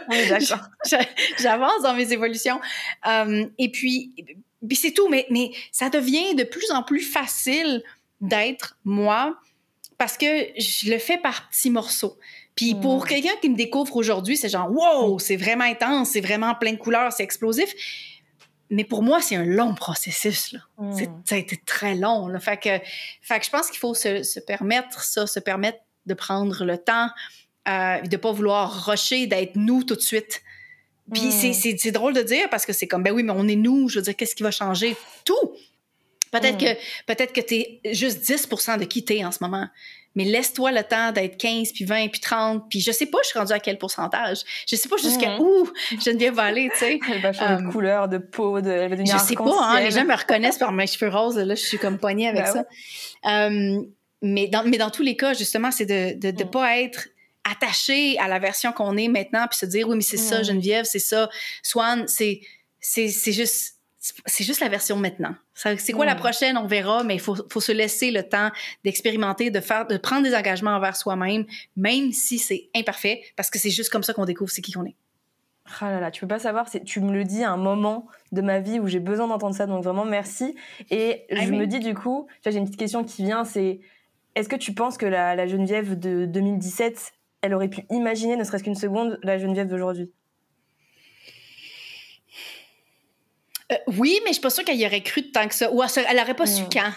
d'accord. 0.28 0.68
J'avance 1.40 1.82
dans 1.82 1.94
mes 1.94 2.12
évolutions. 2.12 2.60
Um, 3.04 3.50
et 3.58 3.68
puis, 3.68 4.12
puis 4.64 4.76
c'est 4.76 4.92
tout. 4.92 5.08
Mais, 5.08 5.26
mais 5.28 5.50
ça 5.72 5.90
devient 5.90 6.36
de 6.36 6.44
plus 6.44 6.70
en 6.70 6.84
plus 6.84 7.00
facile 7.00 7.82
d'être 8.20 8.78
moi 8.84 9.36
parce 9.98 10.16
que 10.16 10.46
je 10.56 10.88
le 10.88 10.98
fais 10.98 11.18
par 11.18 11.48
petits 11.48 11.70
morceaux. 11.70 12.16
Puis 12.54 12.76
pour 12.76 13.06
hmm. 13.06 13.08
quelqu'un 13.08 13.36
qui 13.42 13.50
me 13.50 13.56
découvre 13.56 13.96
aujourd'hui, 13.96 14.36
c'est 14.36 14.50
genre, 14.50 14.70
wow, 14.70 15.18
c'est 15.18 15.34
vraiment 15.36 15.64
intense, 15.64 16.10
c'est 16.10 16.20
vraiment 16.20 16.54
plein 16.54 16.74
de 16.74 16.78
couleurs, 16.78 17.12
c'est 17.12 17.24
explosif 17.24 17.74
mais 18.74 18.84
pour 18.84 19.02
moi, 19.02 19.20
c'est 19.22 19.36
un 19.36 19.44
long 19.44 19.74
processus. 19.74 20.52
Là. 20.52 20.60
Hmm. 20.78 20.92
Ça 21.24 21.36
a 21.36 21.38
été 21.38 21.56
très 21.64 21.94
long. 21.94 22.26
Là. 22.26 22.40
Fait, 22.40 22.56
que, 22.56 22.80
fait 23.22 23.38
que 23.38 23.46
je 23.46 23.50
pense 23.50 23.70
qu'il 23.70 23.78
faut 23.78 23.94
se, 23.94 24.22
se, 24.22 24.40
permettre 24.40 25.02
ça, 25.02 25.26
se 25.26 25.38
permettre 25.38 25.78
de 26.06 26.14
prendre 26.14 26.64
le 26.64 26.76
temps, 26.76 27.08
euh, 27.68 28.00
de 28.00 28.16
pas 28.16 28.32
vouloir 28.32 28.86
rusher, 28.86 29.26
d'être 29.26 29.54
nous 29.54 29.84
tout 29.84 29.94
de 29.94 30.00
suite. 30.00 30.42
Puis 31.12 31.28
hmm. 31.28 31.76
c'est 31.78 31.92
drôle 31.92 32.14
de 32.14 32.22
dire 32.22 32.50
parce 32.50 32.66
que 32.66 32.72
c'est 32.72 32.88
comme, 32.88 33.02
ben 33.02 33.12
oui, 33.12 33.22
mais 33.22 33.32
on 33.34 33.46
est 33.46 33.56
nous. 33.56 33.88
Je 33.88 34.00
veux 34.00 34.02
dire, 34.02 34.16
qu'est-ce 34.16 34.34
qui 34.34 34.42
va 34.42 34.50
changer? 34.50 34.96
Tout. 35.24 35.54
Peut-être 36.32 36.56
hmm. 36.56 36.74
que, 36.74 36.74
peut-être 37.06 37.32
que 37.32 37.40
tu 37.40 37.54
es 37.54 37.94
juste 37.94 38.28
10% 38.28 38.78
de 38.78 38.84
qui 38.84 39.04
tu 39.04 39.24
en 39.24 39.30
ce 39.30 39.38
moment 39.40 39.68
mais 40.14 40.24
laisse-toi 40.24 40.72
le 40.72 40.82
temps 40.82 41.12
d'être 41.12 41.36
15, 41.36 41.72
puis 41.72 41.84
20, 41.84 42.08
puis 42.08 42.20
30, 42.20 42.64
puis 42.68 42.80
je 42.80 42.92
sais 42.92 43.06
pas 43.06 43.18
je 43.22 43.28
suis 43.28 43.38
rendue 43.38 43.52
à 43.52 43.58
quel 43.58 43.78
pourcentage. 43.78 44.38
Je 44.68 44.76
sais 44.76 44.88
pas 44.88 44.96
jusqu'à 44.96 45.38
où 45.40 45.68
Geneviève 46.04 46.34
va 46.34 46.44
aller, 46.44 46.70
tu 46.72 46.78
sais. 46.78 47.00
Elle 47.10 47.20
va 47.20 47.32
changer 47.32 47.62
de 47.62 47.70
couleur, 47.70 48.08
de 48.08 48.18
peau, 48.18 48.60
de, 48.60 48.94
de 48.94 49.04
Je 49.04 49.18
sais 49.18 49.34
pas, 49.34 49.64
hein, 49.64 49.80
les 49.80 49.90
gens 49.90 50.04
me 50.04 50.16
reconnaissent 50.16 50.58
par 50.58 50.72
mes 50.72 50.86
cheveux 50.86 51.10
roses, 51.10 51.36
là, 51.36 51.54
je 51.54 51.62
suis 51.62 51.78
comme 51.78 51.98
poignée 51.98 52.28
avec 52.28 52.44
ben 52.44 52.52
ça. 52.52 52.64
Euh, 53.30 53.82
mais, 54.22 54.48
dans, 54.48 54.64
mais 54.64 54.78
dans 54.78 54.90
tous 54.90 55.02
les 55.02 55.16
cas, 55.16 55.34
justement, 55.34 55.70
c'est 55.70 55.86
de 55.86 56.14
ne 56.14 56.30
de, 56.30 56.36
de 56.36 56.44
pas 56.44 56.78
être 56.78 57.08
attaché 57.50 58.18
à 58.18 58.28
la 58.28 58.38
version 58.38 58.72
qu'on 58.72 58.96
est 58.96 59.08
maintenant, 59.08 59.46
puis 59.50 59.58
se 59.58 59.66
dire, 59.66 59.88
oui, 59.88 59.96
mais 59.96 60.02
c'est 60.02 60.16
ça, 60.16 60.42
Geneviève, 60.42 60.86
c'est 60.86 60.98
ça, 60.98 61.28
Swan, 61.62 62.04
c'est 62.08 62.40
c'est 62.80 63.32
juste 63.32 63.73
c'est 64.26 64.44
juste 64.44 64.60
la 64.60 64.68
version 64.68 64.96
maintenant. 64.96 65.34
C'est 65.54 65.92
quoi 65.92 66.04
la 66.04 66.14
prochaine, 66.14 66.58
on 66.58 66.66
verra, 66.66 67.04
mais 67.04 67.14
il 67.14 67.20
faut, 67.20 67.36
faut, 67.50 67.60
se 67.60 67.72
laisser 67.72 68.10
le 68.10 68.22
temps 68.22 68.50
d'expérimenter, 68.84 69.50
de 69.50 69.60
faire, 69.60 69.86
de 69.86 69.96
prendre 69.96 70.24
des 70.24 70.34
engagements 70.34 70.72
envers 70.72 70.96
soi-même, 70.96 71.46
même 71.76 72.12
si 72.12 72.38
c'est 72.38 72.68
imparfait, 72.74 73.22
parce 73.36 73.48
que 73.48 73.58
c'est 73.58 73.70
juste 73.70 73.90
comme 73.90 74.02
ça 74.02 74.12
qu'on 74.12 74.26
découvre 74.26 74.50
c'est 74.50 74.60
qui 74.60 74.72
qu'on 74.72 74.84
est. 74.84 74.96
Ah 75.80 75.90
là 75.90 76.00
là, 76.00 76.10
tu 76.10 76.20
peux 76.20 76.28
pas 76.28 76.38
savoir, 76.38 76.68
tu 76.84 77.00
me 77.00 77.12
le 77.12 77.24
dis 77.24 77.42
à 77.42 77.50
un 77.50 77.56
moment 77.56 78.06
de 78.32 78.42
ma 78.42 78.60
vie 78.60 78.78
où 78.78 78.86
j'ai 78.86 79.00
besoin 79.00 79.26
d'entendre 79.26 79.54
ça, 79.54 79.66
donc 79.66 79.82
vraiment 79.82 80.04
merci. 80.04 80.54
Et 80.90 81.24
je 81.30 81.50
me 81.52 81.66
dis 81.66 81.78
du 81.78 81.94
coup, 81.94 82.26
j'ai 82.44 82.56
une 82.56 82.64
petite 82.64 82.78
question 82.78 83.04
qui 83.04 83.24
vient, 83.24 83.44
c'est 83.44 83.80
est-ce 84.34 84.50
que 84.50 84.56
tu 84.56 84.74
penses 84.74 84.98
que 84.98 85.06
la, 85.06 85.34
la 85.34 85.46
Geneviève 85.46 85.98
de 85.98 86.26
2017, 86.26 87.12
elle 87.40 87.54
aurait 87.54 87.68
pu 87.68 87.86
imaginer, 87.88 88.36
ne 88.36 88.44
serait-ce 88.44 88.64
qu'une 88.64 88.74
seconde, 88.74 89.18
la 89.22 89.38
Geneviève 89.38 89.68
d'aujourd'hui? 89.68 90.12
Euh, 93.72 93.76
Oui, 93.86 94.18
mais 94.24 94.28
je 94.28 94.34
suis 94.34 94.42
pas 94.42 94.50
sûre 94.50 94.64
qu'elle 94.64 94.80
y 94.80 94.86
aurait 94.86 95.02
cru 95.02 95.30
tant 95.30 95.48
que 95.48 95.54
ça. 95.54 95.72
Ou 95.72 95.82
elle 95.82 96.16
n'aurait 96.16 96.34
pas 96.34 96.46
su 96.46 96.62
hmm. 96.62 96.68
quand. 96.72 96.92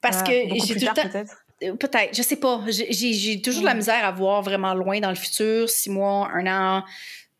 Parce 0.00 0.18
ah, 0.20 0.24
que 0.24 0.32
j'ai 0.32 0.74
tout 0.74 0.80
le 0.80 0.94
temps. 0.94 1.08
Peut-être. 1.08 1.36
Euh, 1.62 1.74
peut-être, 1.74 2.16
je 2.16 2.22
sais 2.22 2.36
pas. 2.36 2.62
J'ai 2.68 3.40
toujours 3.40 3.62
de 3.62 3.66
la 3.66 3.74
hmm. 3.74 3.78
misère 3.78 4.04
à 4.04 4.10
voir 4.10 4.42
vraiment 4.42 4.74
loin 4.74 5.00
dans 5.00 5.10
le 5.10 5.16
futur, 5.16 5.68
six 5.68 5.90
mois, 5.90 6.30
un 6.34 6.46
an, 6.46 6.84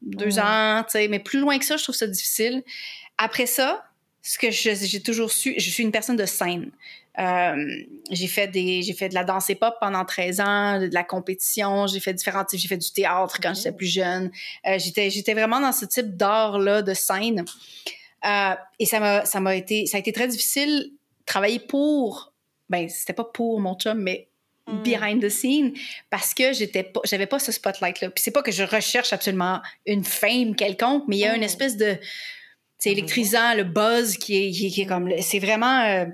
deux 0.00 0.38
ans, 0.38 0.82
tu 0.84 0.92
sais, 0.92 1.08
mais 1.08 1.18
plus 1.18 1.40
loin 1.40 1.58
que 1.58 1.64
ça, 1.64 1.76
je 1.76 1.82
trouve 1.82 1.94
ça 1.94 2.06
difficile. 2.06 2.62
Après 3.18 3.46
ça, 3.46 3.84
ce 4.22 4.38
que 4.38 4.50
j'ai 4.50 5.02
toujours 5.02 5.30
su, 5.30 5.54
je 5.58 5.70
suis 5.70 5.82
une 5.82 5.92
personne 5.92 6.16
de 6.16 6.26
scène. 6.26 6.70
Euh, 7.18 7.66
j'ai 8.10 8.26
fait 8.26 8.48
des 8.48 8.80
j'ai 8.80 8.94
fait 8.94 9.10
de 9.10 9.14
la 9.14 9.22
danse 9.22 9.50
hip-hop 9.50 9.74
pendant 9.80 10.02
13 10.04 10.40
ans, 10.40 10.80
de 10.80 10.94
la 10.94 11.04
compétition, 11.04 11.86
j'ai 11.86 12.00
fait 12.00 12.14
différents 12.14 12.44
types, 12.44 12.58
j'ai 12.58 12.68
fait 12.68 12.78
du 12.78 12.90
théâtre 12.90 13.38
quand 13.42 13.52
j'étais 13.54 13.72
plus 13.72 13.86
jeune. 13.86 14.30
Euh, 14.66 14.78
j'étais 14.78 15.10
j'étais 15.10 15.34
vraiment 15.34 15.60
dans 15.60 15.72
ce 15.72 15.84
type 15.84 16.16
d'art 16.16 16.58
là 16.58 16.80
de 16.80 16.94
scène. 16.94 17.44
Euh, 18.24 18.54
et 18.78 18.86
ça 18.86 19.00
m'a 19.00 19.24
ça 19.24 19.40
m'a 19.40 19.56
été 19.56 19.86
ça 19.86 19.96
a 19.96 20.00
été 20.00 20.12
très 20.12 20.28
difficile 20.28 20.92
travailler 21.26 21.58
pour 21.58 22.32
ben 22.68 22.88
c'était 22.88 23.12
pas 23.12 23.24
pour 23.24 23.60
mon 23.60 23.74
chum 23.74 23.98
mais 23.98 24.28
hmm. 24.68 24.82
behind 24.82 25.22
the 25.22 25.28
scene 25.28 25.72
parce 26.08 26.32
que 26.32 26.52
j'étais 26.52 26.84
pas 26.84 27.00
j'avais 27.04 27.26
pas 27.26 27.38
ce 27.38 27.50
spotlight 27.50 28.00
là. 28.00 28.10
Puis 28.10 28.22
c'est 28.22 28.30
pas 28.30 28.42
que 28.42 28.52
je 28.52 28.62
recherche 28.62 29.12
absolument 29.12 29.60
une 29.86 30.04
fame 30.04 30.54
quelconque, 30.54 31.04
mais 31.08 31.16
il 31.16 31.20
y 31.20 31.26
a 31.26 31.34
une 31.34 31.40
hmm. 31.40 31.44
espèce 31.44 31.76
de 31.76 31.96
c'est 32.78 32.90
ah, 32.90 32.92
électrisant, 32.92 33.54
le 33.54 33.64
buzz 33.64 34.16
qui 34.16 34.46
est, 34.46 34.50
qui 34.50 34.80
est 34.80 34.86
comme 34.86 35.10
c'est 35.20 35.38
vraiment 35.38 36.06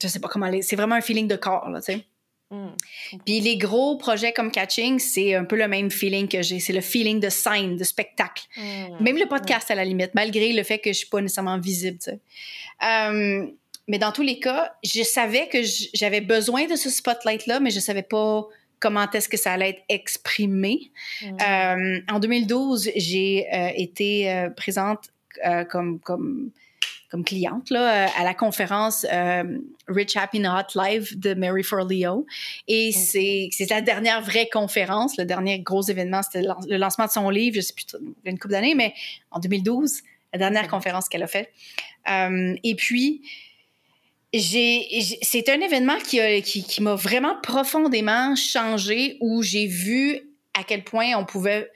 je 0.00 0.08
sais 0.08 0.20
pas 0.20 0.28
comment 0.28 0.46
aller. 0.46 0.62
C'est 0.62 0.76
vraiment 0.76 0.94
un 0.94 1.00
feeling 1.00 1.28
de 1.28 1.36
corps, 1.36 1.68
là, 1.68 1.80
tu 1.80 1.92
sais. 1.92 2.04
Hmm. 2.52 2.68
Puis 3.24 3.40
les 3.40 3.56
gros 3.56 3.96
projets 3.96 4.34
comme 4.34 4.50
Catching, 4.50 4.98
c'est 4.98 5.34
un 5.34 5.44
peu 5.44 5.56
le 5.56 5.66
même 5.68 5.90
feeling 5.90 6.28
que 6.28 6.42
j'ai. 6.42 6.60
C'est 6.60 6.74
le 6.74 6.82
feeling 6.82 7.18
de 7.18 7.30
scène, 7.30 7.78
de 7.78 7.84
spectacle. 7.84 8.44
Hmm. 8.58 9.02
Même 9.02 9.16
le 9.16 9.26
podcast, 9.26 9.70
à 9.70 9.74
la 9.74 9.86
limite, 9.86 10.10
malgré 10.14 10.52
le 10.52 10.62
fait 10.62 10.78
que 10.78 10.92
je 10.92 10.98
suis 10.98 11.08
pas 11.08 11.22
nécessairement 11.22 11.58
visible. 11.58 11.98
Euh, 12.86 13.46
mais 13.88 13.98
dans 13.98 14.12
tous 14.12 14.22
les 14.22 14.38
cas, 14.38 14.74
je 14.84 15.02
savais 15.02 15.48
que 15.48 15.58
j'avais 15.94 16.20
besoin 16.20 16.66
de 16.66 16.76
ce 16.76 16.90
spotlight-là, 16.90 17.58
mais 17.58 17.70
je 17.70 17.80
savais 17.80 18.02
pas 18.02 18.46
comment 18.80 19.10
est-ce 19.10 19.30
que 19.30 19.38
ça 19.38 19.52
allait 19.52 19.70
être 19.70 19.82
exprimé. 19.88 20.92
Hmm. 21.22 21.36
Euh, 21.40 22.00
en 22.10 22.20
2012, 22.20 22.90
j'ai 22.96 23.46
euh, 23.50 23.70
été 23.76 24.48
présente 24.56 25.08
comme, 25.70 26.00
comme 26.00 26.50
comme 27.12 27.24
cliente 27.24 27.68
là, 27.68 28.06
euh, 28.06 28.08
à 28.16 28.24
la 28.24 28.32
conférence 28.32 29.04
euh, 29.12 29.58
Rich 29.86 30.16
Happy 30.16 30.40
Not 30.40 30.72
Live 30.74 31.20
de 31.20 31.34
Mary 31.34 31.62
for 31.62 31.84
Leo. 31.84 32.26
Et 32.68 32.90
c'est 32.90 33.50
la 33.68 33.82
dernière 33.82 34.22
vraie 34.22 34.48
conférence, 34.50 35.18
le 35.18 35.26
dernier 35.26 35.60
gros 35.60 35.82
événement, 35.82 36.22
c'était 36.22 36.40
le 36.40 36.76
lancement 36.78 37.04
de 37.04 37.10
son 37.10 37.28
livre, 37.28 37.56
je 37.56 37.60
sais 37.60 37.74
plus, 37.74 37.84
une 38.24 38.38
couple 38.38 38.52
d'années, 38.52 38.74
mais 38.74 38.94
en 39.30 39.40
2012, 39.40 40.00
la 40.32 40.38
dernière 40.38 40.68
conférence 40.68 41.10
qu'elle 41.10 41.22
a 41.22 41.26
faite. 41.26 41.52
Euh, 42.08 42.54
et 42.64 42.74
puis, 42.76 43.20
c'est 44.32 45.50
un 45.50 45.60
événement 45.60 45.98
qui, 45.98 46.18
qui, 46.40 46.64
qui 46.64 46.82
m'a 46.82 46.94
vraiment 46.94 47.36
profondément 47.42 48.34
changé, 48.36 49.18
où 49.20 49.42
j'ai 49.42 49.66
vu 49.66 50.18
à 50.54 50.64
quel 50.64 50.82
point 50.82 51.14
on 51.18 51.26
pouvait 51.26 51.70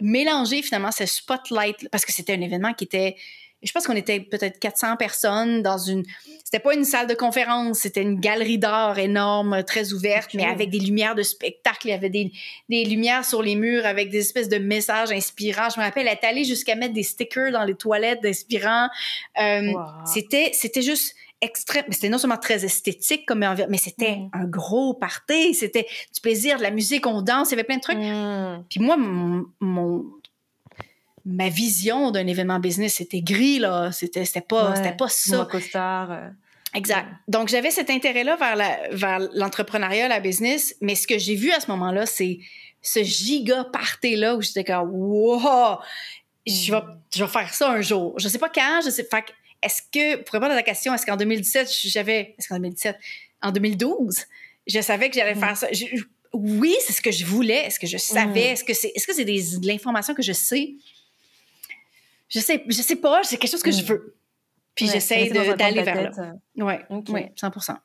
mélanger 0.00 0.62
finalement 0.62 0.92
ce 0.92 1.04
spotlight, 1.04 1.88
parce 1.90 2.04
que 2.04 2.12
c'était 2.12 2.34
un 2.34 2.40
événement 2.40 2.74
qui 2.74 2.84
était 2.84 3.16
je 3.62 3.72
pense 3.72 3.86
qu'on 3.86 3.96
était 3.96 4.20
peut-être 4.20 4.58
400 4.60 4.96
personnes 4.96 5.62
dans 5.62 5.78
une. 5.78 6.04
C'était 6.44 6.60
pas 6.60 6.74
une 6.74 6.84
salle 6.84 7.06
de 7.08 7.14
conférence, 7.14 7.80
c'était 7.80 8.02
une 8.02 8.20
galerie 8.20 8.58
d'art 8.58 8.98
énorme, 8.98 9.64
très 9.64 9.92
ouverte, 9.92 10.34
mais 10.34 10.44
avec 10.44 10.70
des 10.70 10.78
lumières 10.78 11.14
de 11.14 11.22
spectacle. 11.22 11.88
Il 11.88 11.90
y 11.90 11.92
avait 11.92 12.08
des, 12.08 12.32
des, 12.68 12.84
lumières 12.84 13.24
sur 13.24 13.42
les 13.42 13.56
murs 13.56 13.84
avec 13.84 14.10
des 14.10 14.18
espèces 14.18 14.48
de 14.48 14.58
messages 14.58 15.10
inspirants. 15.10 15.68
Je 15.74 15.80
me 15.80 15.84
rappelle, 15.84 16.06
elle 16.06 16.18
est 16.22 16.24
allée 16.24 16.44
jusqu'à 16.44 16.76
mettre 16.76 16.94
des 16.94 17.02
stickers 17.02 17.52
dans 17.52 17.64
les 17.64 17.74
toilettes 17.74 18.22
d'inspirants. 18.22 18.88
Euh, 19.40 19.72
C'était, 20.06 20.50
c'était 20.54 20.82
juste 20.82 21.14
extrême. 21.40 21.84
C'était 21.90 22.08
non 22.08 22.18
seulement 22.18 22.36
très 22.36 22.64
esthétique 22.64 23.26
comme 23.26 23.44
mais 23.68 23.78
c'était 23.78 24.16
mm. 24.16 24.30
un 24.32 24.44
gros 24.44 24.94
party. 24.94 25.54
C'était 25.54 25.86
du 26.14 26.20
plaisir, 26.20 26.58
de 26.58 26.62
la 26.62 26.70
musique, 26.70 27.06
on 27.06 27.22
danse, 27.22 27.50
il 27.50 27.52
y 27.52 27.54
avait 27.54 27.64
plein 27.64 27.76
de 27.76 27.82
trucs. 27.82 27.98
Mm. 27.98 28.64
Puis 28.68 28.80
moi, 28.80 28.96
mon 28.96 30.04
ma 31.28 31.48
vision 31.48 32.10
d'un 32.10 32.26
événement 32.26 32.58
business, 32.58 32.94
c'était 32.94 33.20
gris, 33.20 33.58
là. 33.58 33.92
C'était, 33.92 34.24
c'était 34.24 34.40
pas, 34.40 34.74
c'était 34.74 34.96
pas 34.96 35.08
ça. 35.08 35.46
Costard, 35.50 36.10
euh, 36.10 36.28
Exact. 36.74 37.06
Donc, 37.28 37.48
j'avais 37.48 37.70
cet 37.70 37.90
intérêt-là 37.90 38.36
vers, 38.36 38.56
la, 38.56 38.78
vers 38.90 39.20
l'entrepreneuriat, 39.34 40.08
la 40.08 40.20
business, 40.20 40.74
mais 40.80 40.94
ce 40.94 41.06
que 41.06 41.18
j'ai 41.18 41.34
vu 41.34 41.50
à 41.50 41.60
ce 41.60 41.70
moment-là, 41.70 42.06
c'est 42.06 42.38
ce 42.82 43.02
giga 43.02 43.64
party-là 43.64 44.36
où 44.36 44.42
j'étais 44.42 44.64
comme, 44.64 44.90
wow, 44.90 45.78
je 46.46 46.72
vais, 46.72 46.80
je 47.14 47.24
vais 47.24 47.30
faire 47.30 47.52
ça 47.52 47.70
un 47.70 47.80
jour. 47.80 48.18
Je 48.18 48.28
sais 48.28 48.38
pas 48.38 48.48
quand, 48.48 48.80
je 48.84 48.90
sais 48.90 49.04
pas. 49.04 49.22
Est-ce 49.62 49.82
que, 49.82 50.16
pour 50.16 50.32
répondre 50.32 50.52
à 50.52 50.56
la 50.56 50.62
question, 50.62 50.94
est-ce 50.94 51.04
qu'en 51.04 51.16
2017, 51.16 51.68
j'avais, 51.84 52.34
est-ce 52.38 52.48
qu'en 52.48 52.56
2017, 52.56 52.96
en 53.42 53.50
2012, 53.50 54.24
je 54.66 54.80
savais 54.80 55.10
que 55.10 55.16
j'allais 55.16 55.34
mm. 55.34 55.40
faire 55.40 55.56
ça. 55.56 55.68
oui, 56.32 56.76
c'est 56.86 56.92
ce 56.92 57.02
que 57.02 57.10
je 57.10 57.24
voulais. 57.24 57.66
Est-ce 57.66 57.80
que 57.80 57.86
je 57.86 57.96
savais? 57.96 58.50
Mm. 58.50 58.52
Est-ce 58.52 58.64
que 58.64 58.74
c'est, 58.74 58.92
est-ce 58.94 59.06
que 59.06 59.14
c'est 59.14 59.24
des, 59.24 59.58
de 59.58 59.66
l'information 59.66 60.14
que 60.14 60.22
je 60.22 60.32
sais? 60.32 60.74
Je 62.28 62.40
sais, 62.40 62.64
je 62.66 62.82
sais 62.82 62.96
pas, 62.96 63.22
c'est 63.22 63.36
quelque 63.36 63.50
chose 63.50 63.62
que 63.62 63.70
je 63.70 63.82
mm. 63.82 63.86
veux. 63.86 64.16
Puis 64.74 64.86
j'essaie 64.86 65.28
d'aller 65.30 65.82
vers 65.82 66.02
là. 66.02 66.10
Euh. 66.18 66.62
Ouais, 66.62 66.86
ouais, 67.08 67.32
100%. 67.36 67.76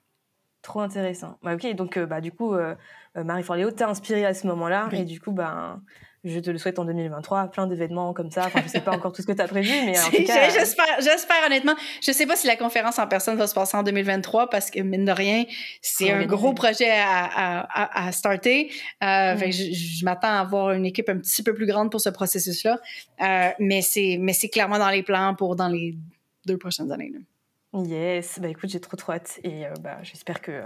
Trop 0.61 0.79
intéressant. 0.79 1.37
ok, 1.43 1.75
donc 1.75 1.97
euh, 1.97 2.05
bah, 2.05 2.21
du 2.21 2.31
coup, 2.31 2.53
euh, 2.53 2.75
Marie 3.15 3.43
Forléo 3.43 3.71
t'a 3.71 3.89
inspiré 3.89 4.25
à 4.25 4.33
ce 4.33 4.47
moment-là. 4.47 4.89
Et 4.91 5.03
du 5.03 5.19
coup, 5.19 5.31
bah, 5.31 5.79
je 6.23 6.39
te 6.39 6.49
le 6.49 6.57
souhaite 6.57 6.79
en 6.79 6.85
2023, 6.85 7.47
plein 7.47 7.67
d'événements 7.67 8.13
comme 8.13 8.31
ça. 8.31 8.45
Enfin, 8.45 8.61
je 8.63 8.69
sais 8.69 8.79
pas 8.79 8.91
encore 8.91 9.11
tout 9.11 9.21
ce 9.21 9.27
que 9.27 9.33
tu 9.33 9.41
as 9.41 9.47
prévu, 9.47 9.71
mais 9.85 9.99
en 9.99 10.09
tout 10.09 10.23
cas. 10.23 10.49
J'espère, 10.49 11.01
j'espère 11.01 11.45
honnêtement. 11.45 11.75
Je 12.01 12.11
sais 12.11 12.25
pas 12.25 12.37
si 12.37 12.47
la 12.47 12.55
conférence 12.55 12.97
en 12.97 13.07
personne 13.07 13.35
va 13.37 13.45
se 13.45 13.53
passer 13.53 13.75
en 13.75 13.83
2023 13.83 14.49
parce 14.49 14.71
que, 14.71 14.79
mine 14.79 15.05
de 15.05 15.11
rien, 15.11 15.43
c'est 15.81 16.11
un 16.11 16.25
gros 16.25 16.53
projet 16.53 16.91
à, 16.91 17.25
à, 17.25 18.07
à, 18.07 18.11
starter. 18.13 18.71
Euh, 19.03 19.35
mm. 19.35 19.51
je, 19.51 19.73
je 19.73 20.05
m'attends 20.05 20.29
à 20.29 20.39
avoir 20.39 20.71
une 20.71 20.85
équipe 20.85 21.09
un 21.09 21.17
petit 21.17 21.43
peu 21.43 21.53
plus 21.53 21.65
grande 21.65 21.91
pour 21.91 21.99
ce 21.99 22.09
processus-là. 22.09 22.79
Euh, 23.21 23.49
mais 23.59 23.81
c'est, 23.81 24.17
mais 24.19 24.33
c'est 24.33 24.49
clairement 24.49 24.79
dans 24.79 24.89
les 24.89 25.03
plans 25.03 25.35
pour 25.35 25.55
dans 25.57 25.67
les 25.67 25.97
deux 26.45 26.57
prochaines 26.57 26.91
années. 26.91 27.11
Là. 27.13 27.19
Yes, 27.73 28.37
bah 28.39 28.49
écoute, 28.49 28.69
j'ai 28.69 28.79
trop 28.79 28.95
trop 28.97 29.13
hâte 29.13 29.39
et 29.43 29.65
euh, 29.65 29.73
bah, 29.81 29.97
j'espère 30.03 30.41
que 30.41 30.61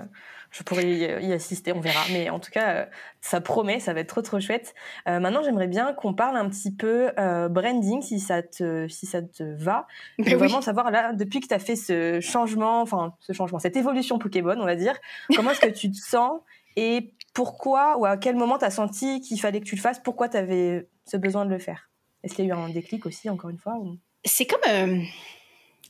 je 0.52 0.62
pourrai 0.64 0.92
y, 0.92 1.32
assister, 1.32 1.72
on 1.72 1.80
verra. 1.80 2.02
Mais 2.12 2.30
en 2.30 2.40
tout 2.40 2.52
cas, 2.52 2.70
euh, 2.70 2.86
ça 3.22 3.40
promet, 3.40 3.80
ça 3.80 3.94
va 3.94 4.02
être 4.02 4.10
trop 4.10 4.22
trop 4.22 4.42
chouette. 4.42 4.76
Euh, 5.08 5.22
maintenant, 5.22 5.42
j'aimerais 5.42 5.68
bien 5.68 5.94
qu'on 5.94 6.14
parle 6.14 6.36
un 6.36 6.50
petit 6.50 6.76
peu 6.76 7.12
branding, 7.50 8.02
si 8.02 8.20
ça 8.20 8.44
te, 8.44 8.90
si 8.90 9.06
ça 9.06 9.22
te 9.22 9.44
va. 9.44 9.88
Je 10.20 10.36
vraiment 10.36 10.62
savoir 10.62 10.92
là, 10.92 11.14
depuis 11.14 11.40
que 11.40 11.48
tu 11.48 11.54
as 11.54 11.60
fait 11.60 11.78
ce 11.78 12.20
changement, 12.20 12.82
enfin 12.82 13.16
ce 13.22 13.32
changement, 13.32 13.60
cette 13.60 13.78
évolution 13.78 14.20
Pokémon, 14.20 14.58
on 14.60 14.66
va 14.66 14.76
dire, 14.76 14.96
comment 15.34 15.52
est-ce 15.52 15.62
que 15.62 15.68
tu 15.68 15.90
te 15.90 15.98
sens 15.98 16.42
et 16.76 17.14
pourquoi 17.34 17.98
ou 17.98 18.06
à 18.06 18.18
quel 18.18 18.36
moment 18.36 18.58
tu 18.58 18.66
as 18.66 18.72
senti 18.72 19.22
qu'il 19.22 19.40
fallait 19.40 19.62
que 19.62 19.66
tu 19.66 19.76
le 19.76 19.82
fasses, 19.82 20.00
pourquoi 20.00 20.28
tu 20.28 20.36
avais 20.36 20.90
ce 21.06 21.16
besoin 21.16 21.46
de 21.46 21.52
le 21.52 21.60
faire? 21.60 21.90
Est-ce 22.24 22.36
qu'il 22.36 22.46
y 22.46 22.52
a 22.52 22.56
eu 22.56 22.58
un 22.58 22.70
déclic 22.70 23.06
aussi, 23.06 23.30
encore 23.30 23.50
une 23.50 23.60
fois 23.60 23.78
C'est 24.26 24.46
comme... 24.46 25.06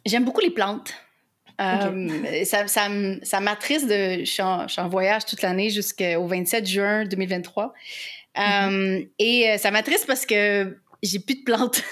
J'aime 0.06 0.24
beaucoup 0.24 0.42
les 0.42 0.52
plantes. 0.52 0.94
Euh, 1.60 2.43
ça, 2.46 2.67
ça, 2.67 2.88
ça 3.24 3.39
m'attriste 3.39 3.88
de. 3.88 4.20
Je 4.20 4.26
suis, 4.26 4.41
en, 4.43 4.89
voyage 4.89 5.26
toute 5.26 5.41
l'année 5.41 5.70
jusqu'au 5.70 6.28
27 6.28 6.65
juin 6.65 7.06
2023. 7.06 7.74
Euh, 8.38 8.41
mm-hmm. 8.41 9.10
et 9.17 9.50
euh, 9.50 9.58
ça 9.58 9.72
m'attriste 9.72 10.06
parce 10.06 10.26
que 10.26 10.78
j'ai 11.02 11.20
plus 11.20 11.36
de 11.36 11.43
plantes. 11.43 11.84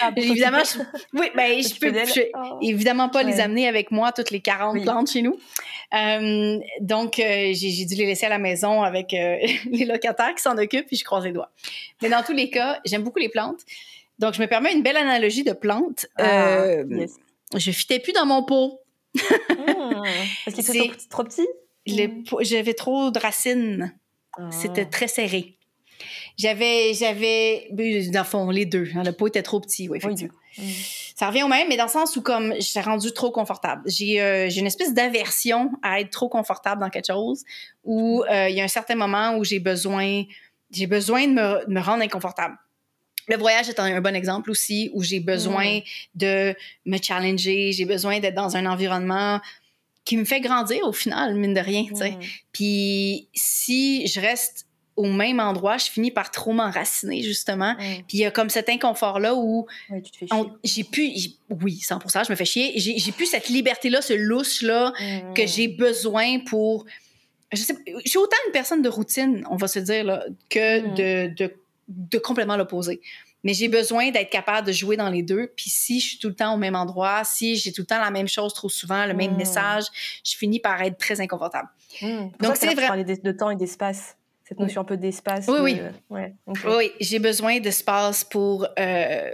Ah, 0.00 0.10
évidemment, 0.16 0.58
je, 0.64 0.78
oui, 1.18 1.26
ben, 1.34 1.62
je 1.62 1.78
peux, 1.78 1.92
oh. 2.34 2.58
évidemment 2.60 3.08
pas 3.08 3.22
les 3.22 3.40
amener 3.40 3.68
avec 3.68 3.90
moi 3.90 4.12
toutes 4.12 4.30
les 4.32 4.40
40 4.40 4.82
plantes 4.82 5.10
chez 5.10 5.22
nous. 5.22 5.36
donc, 6.80 7.14
j'ai 7.16 7.84
dû 7.84 7.94
les 7.94 8.06
laisser 8.06 8.26
à 8.26 8.28
la 8.28 8.38
maison 8.38 8.82
avec 8.82 9.12
les 9.12 9.84
locataires 9.84 10.34
qui 10.34 10.42
s'en 10.42 10.58
occupent, 10.58 10.86
puis 10.86 10.96
je 10.96 11.04
croise 11.04 11.24
les 11.24 11.32
doigts. 11.32 11.50
Mais 12.02 12.08
dans 12.08 12.22
tous 12.22 12.32
les 12.32 12.50
cas, 12.50 12.80
j'aime 12.84 13.02
beaucoup 13.02 13.20
les 13.20 13.28
plantes. 13.28 13.60
Donc, 14.18 14.34
je 14.34 14.40
me 14.40 14.46
permets 14.46 14.72
une 14.72 14.82
belle 14.82 14.96
analogie 14.96 15.44
de 15.44 15.52
plantes. 15.52 16.06
Ah, 16.18 16.64
je 17.56 17.70
fitais 17.70 18.00
plus 18.00 18.12
dans 18.12 18.26
mon 18.26 18.42
pot. 18.42 18.80
Hmm. 19.14 20.02
parce 20.44 20.56
qu'il 20.56 20.76
était 20.76 20.96
trop, 21.08 21.24
petit? 21.24 21.46
Hmm. 21.86 22.22
J'avais 22.40 22.74
trop 22.74 23.10
de 23.10 23.18
racines. 23.18 23.94
Ah. 24.36 24.50
C'était 24.50 24.86
très 24.86 25.08
serré. 25.08 25.56
J'avais, 26.36 26.94
j'avais, 26.94 27.68
ben, 27.72 28.10
dans 28.10 28.20
le 28.20 28.24
fond, 28.26 28.50
les 28.50 28.66
deux. 28.66 28.88
Hein, 28.94 29.04
le 29.04 29.12
pot 29.12 29.28
était 29.28 29.42
trop 29.42 29.60
petit, 29.60 29.88
oui, 29.88 29.98
effectivement. 29.98 30.34
Hmm. 30.58 30.62
Ça 31.14 31.28
revient 31.28 31.44
au 31.44 31.48
même, 31.48 31.68
mais 31.68 31.76
dans 31.76 31.84
le 31.84 31.90
sens 31.90 32.16
où, 32.16 32.22
comme, 32.22 32.54
j'ai 32.58 32.80
rendu 32.80 33.12
trop 33.12 33.30
confortable. 33.30 33.82
J'ai, 33.86 34.20
euh, 34.20 34.48
j'ai 34.48 34.60
une 34.60 34.66
espèce 34.66 34.92
d'aversion 34.94 35.70
à 35.82 36.00
être 36.00 36.10
trop 36.10 36.28
confortable 36.28 36.80
dans 36.80 36.90
quelque 36.90 37.06
chose 37.06 37.44
où 37.84 38.24
euh, 38.24 38.48
il 38.48 38.56
y 38.56 38.60
a 38.60 38.64
un 38.64 38.68
certain 38.68 38.96
moment 38.96 39.36
où 39.36 39.44
j'ai 39.44 39.60
besoin, 39.60 40.24
j'ai 40.72 40.88
besoin 40.88 41.28
de 41.28 41.32
me, 41.32 41.68
me 41.68 41.80
rendre 41.80 42.02
inconfortable. 42.02 42.56
Le 43.28 43.36
voyage 43.36 43.68
est 43.68 43.80
un, 43.80 44.00
bon 44.00 44.14
exemple 44.14 44.50
aussi 44.50 44.90
où 44.92 45.02
j'ai 45.02 45.20
besoin 45.20 45.80
de 46.14 46.54
me 46.84 46.98
challenger, 47.00 47.72
j'ai 47.72 47.84
besoin 47.84 48.20
d'être 48.20 48.34
dans 48.34 48.56
un 48.56 48.66
environnement 48.66 49.40
qui 50.04 50.16
me 50.16 50.24
fait 50.24 50.40
grandir 50.40 50.86
au 50.86 50.92
final, 50.92 51.34
mine 51.34 51.54
de 51.54 51.60
rien, 51.60 51.84
sais. 51.94 52.18
Puis 52.52 53.28
si 53.34 54.06
je 54.06 54.20
reste 54.20 54.66
au 54.96 55.04
même 55.04 55.40
endroit, 55.40 55.76
je 55.76 55.86
finis 55.86 56.10
par 56.10 56.30
trop 56.30 56.52
m'enraciner, 56.52 57.22
justement. 57.22 57.74
Puis 57.76 58.18
il 58.18 58.20
y 58.20 58.24
a 58.24 58.30
comme 58.30 58.48
cet 58.48 58.68
inconfort-là 58.68 59.34
où 59.34 59.66
j'ai 60.62 60.84
pu, 60.84 61.12
oui, 61.50 61.80
100%, 61.82 62.26
je 62.26 62.30
me 62.30 62.36
fais 62.36 62.44
chier. 62.44 62.72
J'ai 62.76 63.12
plus 63.12 63.26
cette 63.26 63.48
liberté-là, 63.48 64.02
ce 64.02 64.12
louche-là 64.12 64.92
que 65.34 65.46
j'ai 65.46 65.68
besoin 65.68 66.40
pour. 66.40 66.86
Je 67.52 67.60
sais, 67.60 67.74
je 68.04 68.08
suis 68.08 68.18
autant 68.18 68.36
une 68.46 68.52
personne 68.52 68.82
de 68.82 68.88
routine, 68.88 69.46
on 69.48 69.56
va 69.56 69.68
se 69.68 69.78
dire, 69.78 70.02
là, 70.02 70.24
que 70.48 70.80
de, 70.96 71.32
de, 71.34 71.54
de 71.88 72.18
complètement 72.18 72.56
l'opposé 72.56 73.00
mais 73.44 73.52
j'ai 73.52 73.68
besoin 73.68 74.10
d'être 74.10 74.30
capable 74.30 74.66
de 74.66 74.72
jouer 74.72 74.96
dans 74.96 75.10
les 75.10 75.22
deux. 75.22 75.52
Puis 75.54 75.68
si 75.68 76.00
je 76.00 76.08
suis 76.08 76.18
tout 76.18 76.28
le 76.28 76.34
temps 76.34 76.54
au 76.54 76.56
même 76.56 76.74
endroit, 76.74 77.22
si 77.24 77.56
j'ai 77.56 77.72
tout 77.72 77.82
le 77.82 77.86
temps 77.86 78.00
la 78.00 78.10
même 78.10 78.26
chose 78.26 78.54
trop 78.54 78.70
souvent, 78.70 79.06
le 79.06 79.12
même 79.12 79.36
message, 79.36 79.84
je 80.24 80.34
finis 80.36 80.60
par 80.60 80.80
être 80.80 80.96
très 80.96 81.20
inconfortable. 81.20 81.68
Donc 82.40 82.56
c'est 82.56 82.74
vrai. 82.74 83.04
de 83.04 83.32
temps 83.32 83.50
et 83.50 83.56
d'espace 83.56 84.16
cette 84.46 84.58
notion 84.58 84.82
un 84.82 84.84
peu 84.84 84.98
d'espace. 84.98 85.46
Oui, 85.48 85.58
oui. 85.62 85.80
Ouais, 86.10 86.34
Oui, 86.46 86.92
j'ai 87.00 87.18
besoin 87.18 87.60
d'espace 87.60 88.24
pour, 88.24 88.66
euh, 88.78 89.30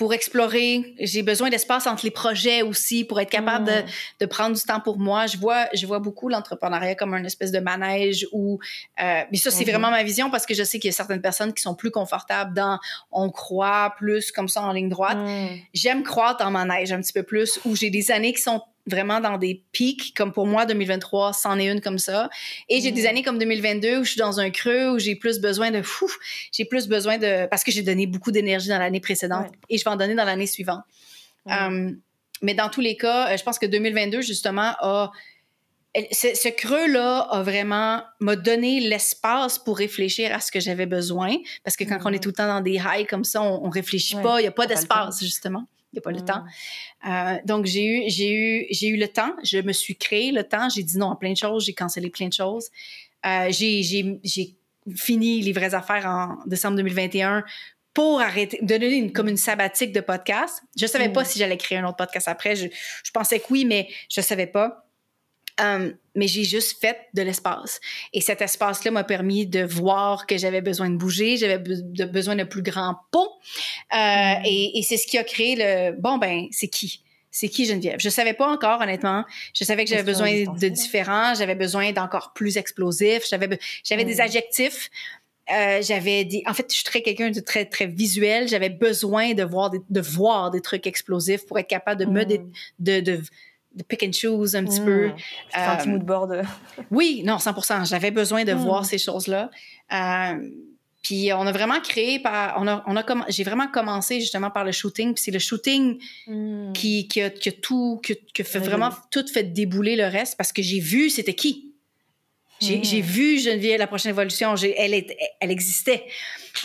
pour 0.00 0.14
explorer. 0.14 0.94
J'ai 0.98 1.22
besoin 1.22 1.50
d'espace 1.50 1.86
entre 1.86 2.06
les 2.06 2.10
projets 2.10 2.62
aussi 2.62 3.04
pour 3.04 3.20
être 3.20 3.28
capable 3.28 3.66
de, 3.66 3.82
mm. 3.82 3.86
de, 4.20 4.24
prendre 4.24 4.56
du 4.56 4.62
temps 4.62 4.80
pour 4.80 4.98
moi. 4.98 5.26
Je 5.26 5.36
vois, 5.36 5.66
je 5.74 5.86
vois 5.86 5.98
beaucoup 5.98 6.30
l'entrepreneuriat 6.30 6.94
comme 6.94 7.12
une 7.12 7.26
espèce 7.26 7.52
de 7.52 7.58
manège 7.58 8.26
où, 8.32 8.58
euh, 8.98 9.20
mais 9.30 9.36
ça, 9.36 9.50
c'est 9.50 9.62
mm-hmm. 9.62 9.68
vraiment 9.68 9.90
ma 9.90 10.02
vision 10.02 10.30
parce 10.30 10.46
que 10.46 10.54
je 10.54 10.62
sais 10.62 10.78
qu'il 10.78 10.88
y 10.88 10.94
a 10.94 10.96
certaines 10.96 11.20
personnes 11.20 11.52
qui 11.52 11.60
sont 11.60 11.74
plus 11.74 11.90
confortables 11.90 12.54
dans 12.54 12.78
on 13.12 13.28
croit 13.28 13.92
plus 13.98 14.32
comme 14.32 14.48
ça 14.48 14.62
en 14.62 14.72
ligne 14.72 14.88
droite. 14.88 15.18
Mm. 15.18 15.58
J'aime 15.74 16.02
croire 16.02 16.38
dans 16.38 16.50
manège 16.50 16.92
un 16.92 17.02
petit 17.02 17.12
peu 17.12 17.22
plus 17.22 17.60
où 17.66 17.76
j'ai 17.76 17.90
des 17.90 18.10
années 18.10 18.32
qui 18.32 18.40
sont 18.40 18.62
vraiment 18.90 19.20
dans 19.20 19.38
des 19.38 19.62
pics, 19.72 20.14
comme 20.14 20.32
pour 20.32 20.46
moi, 20.46 20.66
2023, 20.66 21.32
c'en 21.32 21.58
est 21.58 21.70
une 21.70 21.80
comme 21.80 21.98
ça. 21.98 22.28
Et 22.68 22.80
j'ai 22.80 22.92
des 22.92 23.04
mm. 23.04 23.06
années 23.06 23.22
comme 23.22 23.38
2022 23.38 24.00
où 24.00 24.04
je 24.04 24.10
suis 24.10 24.18
dans 24.18 24.40
un 24.40 24.50
creux, 24.50 24.90
où 24.90 24.98
j'ai 24.98 25.16
plus 25.16 25.40
besoin 25.40 25.70
de 25.70 25.82
fou, 25.82 26.10
j'ai 26.52 26.64
plus 26.64 26.88
besoin 26.88 27.18
de, 27.18 27.46
parce 27.46 27.64
que 27.64 27.70
j'ai 27.70 27.82
donné 27.82 28.06
beaucoup 28.06 28.32
d'énergie 28.32 28.68
dans 28.68 28.78
l'année 28.78 29.00
précédente 29.00 29.46
et 29.68 29.78
je 29.78 29.84
vais 29.84 29.90
en 29.90 29.96
donner 29.96 30.14
dans 30.14 30.24
l'année 30.24 30.46
suivante. 30.46 30.82
Um, 31.46 31.98
mais 32.42 32.54
dans 32.54 32.68
tous 32.68 32.80
les 32.80 32.96
cas, 32.96 33.32
euh, 33.32 33.36
je 33.36 33.42
pense 33.42 33.58
que 33.58 33.66
2022, 33.66 34.20
justement, 34.20 34.74
a, 34.80 35.10
ce, 36.12 36.48
creux-là 36.48 37.20
a 37.30 37.42
vraiment 37.42 38.02
m'a 38.20 38.36
donné 38.36 38.80
l'espace 38.80 39.58
pour 39.58 39.78
réfléchir 39.78 40.34
à 40.34 40.40
ce 40.40 40.52
que 40.52 40.60
j'avais 40.60 40.86
besoin 40.86 41.36
parce 41.64 41.76
que 41.76 41.84
quand 41.84 41.98
on 42.04 42.12
est 42.12 42.16
mm. 42.16 42.20
tout 42.20 42.28
le 42.28 42.34
temps 42.34 42.46
dans 42.46 42.60
des 42.60 42.78
highs 42.78 43.06
comme 43.06 43.24
ça, 43.24 43.42
on, 43.42 43.66
on 43.66 43.70
réfléchit 43.70 44.16
pas, 44.16 44.40
il 44.40 44.44
y 44.44 44.46
a 44.46 44.52
pas 44.52 44.66
d'espace 44.66 45.20
justement. 45.20 45.66
Il 45.92 45.96
n'y 45.96 45.98
a 45.98 46.02
pas 46.02 46.12
le 46.12 46.24
temps. 46.24 46.44
Euh, 47.06 47.38
donc, 47.44 47.66
j'ai 47.66 47.84
eu, 47.84 48.10
j'ai, 48.10 48.32
eu, 48.32 48.66
j'ai 48.70 48.88
eu 48.88 48.96
le 48.96 49.08
temps. 49.08 49.34
Je 49.42 49.58
me 49.58 49.72
suis 49.72 49.96
créé 49.96 50.30
le 50.30 50.44
temps. 50.44 50.68
J'ai 50.68 50.82
dit 50.82 50.98
non 50.98 51.10
à 51.10 51.16
plein 51.16 51.32
de 51.32 51.36
choses. 51.36 51.64
J'ai 51.64 51.74
cancellé 51.74 52.10
plein 52.10 52.28
de 52.28 52.32
choses. 52.32 52.68
Euh, 53.26 53.46
j'ai, 53.50 53.82
j'ai, 53.82 54.20
j'ai 54.22 54.54
fini 54.94 55.40
les 55.42 55.52
vraies 55.52 55.74
affaires 55.74 56.06
en 56.06 56.38
décembre 56.46 56.76
2021 56.76 57.44
pour 57.92 58.20
arrêter, 58.20 58.58
donner 58.62 58.94
une, 58.94 59.12
comme 59.12 59.28
une 59.28 59.36
sabbatique 59.36 59.92
de 59.92 60.00
podcast. 60.00 60.62
Je 60.76 60.86
savais 60.86 61.08
pas 61.08 61.22
mm. 61.22 61.26
si 61.26 61.38
j'allais 61.38 61.56
créer 61.56 61.78
un 61.78 61.84
autre 61.84 61.96
podcast 61.96 62.28
après. 62.28 62.54
Je, 62.54 62.68
je 63.04 63.10
pensais 63.10 63.40
que 63.40 63.46
oui, 63.50 63.64
mais 63.64 63.88
je 64.08 64.20
savais 64.20 64.46
pas. 64.46 64.89
Um, 65.58 65.94
mais 66.14 66.26
j'ai 66.26 66.44
juste 66.44 66.80
fait 66.80 66.98
de 67.14 67.22
l'espace. 67.22 67.80
Et 68.12 68.20
cet 68.20 68.42
espace-là 68.42 68.90
m'a 68.90 69.04
permis 69.04 69.46
de 69.46 69.62
voir 69.62 70.26
que 70.26 70.36
j'avais 70.36 70.60
besoin 70.60 70.90
de 70.90 70.96
bouger, 70.96 71.36
j'avais 71.36 71.58
besoin 71.58 72.36
de 72.36 72.44
plus 72.44 72.62
grand 72.62 72.96
pont. 73.10 73.28
Euh, 73.92 73.96
mm. 73.96 74.42
et, 74.44 74.78
et 74.78 74.82
c'est 74.82 74.96
ce 74.96 75.06
qui 75.06 75.18
a 75.18 75.24
créé 75.24 75.56
le... 75.56 75.92
Bon, 75.98 76.18
ben, 76.18 76.46
c'est 76.50 76.68
qui? 76.68 77.02
C'est 77.30 77.48
qui 77.48 77.64
Geneviève? 77.64 78.00
Je 78.00 78.08
savais 78.08 78.34
pas 78.34 78.48
encore, 78.48 78.80
honnêtement. 78.80 79.24
Je 79.54 79.64
savais 79.64 79.84
que 79.84 79.90
j'avais 79.90 80.02
besoin 80.02 80.44
de 80.44 80.68
différents, 80.68 81.34
j'avais 81.34 81.54
besoin 81.54 81.92
d'encore 81.92 82.32
plus 82.34 82.56
explosif, 82.56 83.22
j'avais 83.28 83.58
j'avais 83.84 84.04
des 84.04 84.16
mm. 84.16 84.20
adjectifs. 84.20 84.90
Euh, 85.52 85.80
j'avais 85.82 86.28
en 86.46 86.54
fait, 86.54 86.66
je 86.70 86.76
suis 86.76 86.84
très 86.84 87.02
quelqu'un 87.02 87.30
de 87.30 87.40
très 87.40 87.64
très 87.66 87.86
visuel. 87.86 88.48
J'avais 88.48 88.68
besoin 88.68 89.34
de 89.34 89.42
voir 89.44 89.70
des, 89.70 89.80
de 89.88 90.00
voir 90.00 90.50
des 90.50 90.60
trucs 90.60 90.86
explosifs 90.86 91.46
pour 91.46 91.58
être 91.58 91.68
capable 91.68 92.00
de 92.00 92.06
me 92.06 92.24
mm. 92.24 92.50
de, 92.80 93.00
de 93.00 93.22
de 93.74 93.82
pick 93.82 94.02
and 94.02 94.12
choose 94.12 94.56
un 94.56 94.64
petit 94.64 94.80
peu. 94.80 95.08
Mmh. 95.08 95.14
un 95.54 95.76
petit 95.76 95.88
mood 95.88 96.02
board. 96.02 96.42
oui, 96.90 97.22
non, 97.24 97.36
100%. 97.36 97.88
J'avais 97.88 98.10
besoin 98.10 98.44
de 98.44 98.52
voir 98.52 98.82
mmh. 98.82 98.84
ces 98.84 98.98
choses-là. 98.98 99.50
Euh, 99.92 100.48
puis 101.02 101.32
on 101.32 101.46
a 101.46 101.52
vraiment 101.52 101.80
créé 101.80 102.18
par, 102.18 102.56
on 102.60 102.66
a, 102.66 102.84
on 102.86 102.96
a 102.96 103.04
j'ai 103.28 103.42
vraiment 103.42 103.68
commencé 103.68 104.20
justement 104.20 104.50
par 104.50 104.64
le 104.64 104.72
shooting. 104.72 105.14
Puis 105.14 105.24
c'est 105.24 105.30
le 105.30 105.38
shooting 105.38 105.98
mmh. 106.26 106.72
qui, 106.72 107.08
qui, 107.08 107.22
a, 107.22 107.30
tout, 107.30 108.00
qui, 108.04 108.16
qui 108.34 108.44
fait 108.44 108.58
vraiment 108.58 108.90
tout 109.10 109.26
fait 109.26 109.44
débouler 109.44 109.96
le 109.96 110.04
reste 110.04 110.36
parce 110.36 110.52
que 110.52 110.62
j'ai 110.62 110.80
vu 110.80 111.08
c'était 111.08 111.34
qui. 111.34 111.69
J'ai 112.60 113.00
vu 113.00 113.38
Geneviève, 113.38 113.78
la 113.78 113.86
prochaine 113.86 114.10
évolution. 114.10 114.54
Elle, 114.56 114.94
est, 114.94 115.16
elle 115.40 115.50
existait. 115.50 116.04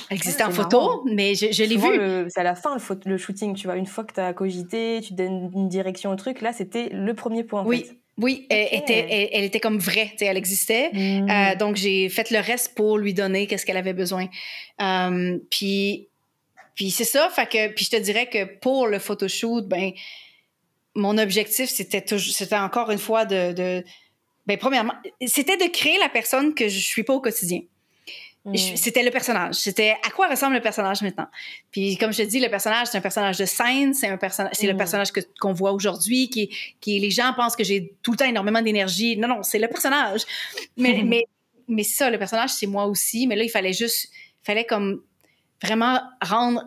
Elle 0.10 0.18
existait 0.18 0.44
en 0.44 0.52
photo, 0.52 1.04
mais 1.06 1.36
je, 1.36 1.52
je 1.52 1.64
l'ai 1.64 1.78
vu. 1.78 2.30
C'est 2.30 2.40
à 2.40 2.44
la 2.44 2.56
fin 2.56 2.76
le, 2.76 3.00
le, 3.06 3.18
shooting, 3.18 3.56
tu 3.56 3.68
vois. 3.68 3.78
Une 3.78 3.86
fois 3.86 4.04
que 4.04 4.14
tu 4.14 4.20
as 4.20 4.34
cogité, 4.34 5.00
tu 5.02 5.14
donnes 5.14 5.52
une 5.54 5.70
direction 5.70 6.12
au 6.12 6.16
truc. 6.16 6.42
Là, 6.42 6.54
c'était 6.54 6.90
le 6.90 7.14
premier 7.14 7.44
point. 7.44 7.62
En 7.62 7.66
oui. 7.66 7.84
Fait. 7.84 7.98
Oui, 8.18 8.48
elle, 8.50 8.68
était, 8.72 9.30
elle, 9.34 9.44
était 9.44 9.60
comme 9.60 9.78
vraie, 9.78 10.14
elle 10.22 10.38
existait. 10.38 10.90
Mm. 10.94 11.30
Euh, 11.30 11.56
donc, 11.58 11.76
j'ai 11.76 12.08
fait 12.08 12.32
le 12.32 12.40
reste 12.40 12.74
pour 12.74 12.98
lui 12.98 13.14
donner 13.14 13.46
qu'est-ce 13.46 13.66
qu'elle 13.66 13.76
avait 13.76 13.94
besoin. 13.94 14.28
Euh, 14.82 15.38
puis, 15.50 16.08
puis 16.76 16.92
c'est 16.92 17.04
ça, 17.04 17.30
fait 17.30 17.46
que, 17.46 17.74
puis 17.74 17.86
je 17.86 17.90
te 17.92 18.02
dirais 18.02 18.28
que 18.28 18.46
pour 18.60 18.88
le 18.88 19.00
photoshoot, 19.00 19.68
ben, 19.68 19.92
mon 20.96 21.18
objectif, 21.18 21.70
c'était 21.70 22.06
c'était 22.18 22.56
encore 22.56 22.90
une 22.90 23.00
fois 23.00 23.26
de, 23.26 23.52
de 23.52 23.84
ben, 24.48 24.58
premièrement, 24.58 24.94
c'était 25.26 25.58
de 25.58 25.72
créer 25.72 25.98
la 25.98 26.10
personne 26.10 26.54
que 26.54 26.68
je 26.68 26.80
suis 26.80 27.04
pas 27.04 27.14
au 27.14 27.22
quotidien. 27.22 27.62
Mm. 28.46 28.56
C'était 28.76 29.02
le 29.02 29.10
personnage. 29.10 29.56
C'était 29.56 29.96
à 30.06 30.12
quoi 30.12 30.28
ressemble 30.28 30.54
le 30.54 30.62
personnage 30.62 31.02
maintenant? 31.02 31.28
Puis 31.72 31.98
comme 31.98 32.14
je 32.14 32.22
te 32.22 32.28
dis, 32.28 32.40
le 32.40 32.50
personnage 32.50 32.88
c'est 32.88 32.98
un 32.98 33.02
personnage 33.02 33.40
de 33.40 33.46
scène, 33.46 33.96
c'est 33.96 34.08
un 34.08 34.18
personnage, 34.18 34.54
c'est 34.54 34.68
le 34.68 34.76
mm. 34.76 34.78
personnage 34.78 35.12
que 35.12 35.20
qu'on 35.40 35.54
voit 35.54 35.72
aujourd'hui, 35.72 36.30
qui, 36.30 36.56
qui 36.80 37.00
les 37.00 37.10
gens 37.10 37.34
pensent 37.36 37.56
que 37.56 37.64
j'ai 37.64 37.94
tout 38.04 38.12
le 38.12 38.18
temps 38.18 38.26
énormément 38.26 38.62
d'énergie. 38.62 39.18
Non 39.18 39.28
non, 39.28 39.42
c'est 39.42 39.58
le 39.58 39.68
personnage. 39.68 40.22
Mais 40.78 41.02
mais 41.06 41.26
mais 41.68 41.84
ça, 41.84 42.12
le 42.12 42.20
personnage 42.20 42.52
c'est 42.52 42.68
moi 42.68 42.86
aussi. 42.86 43.26
Mais 43.26 43.36
là 43.36 43.44
il 43.44 43.50
fallait 43.50 43.74
juste, 43.74 44.10
il 44.14 44.46
fallait 44.46 44.66
comme 44.66 45.02
vraiment 45.66 46.00
rendre 46.22 46.64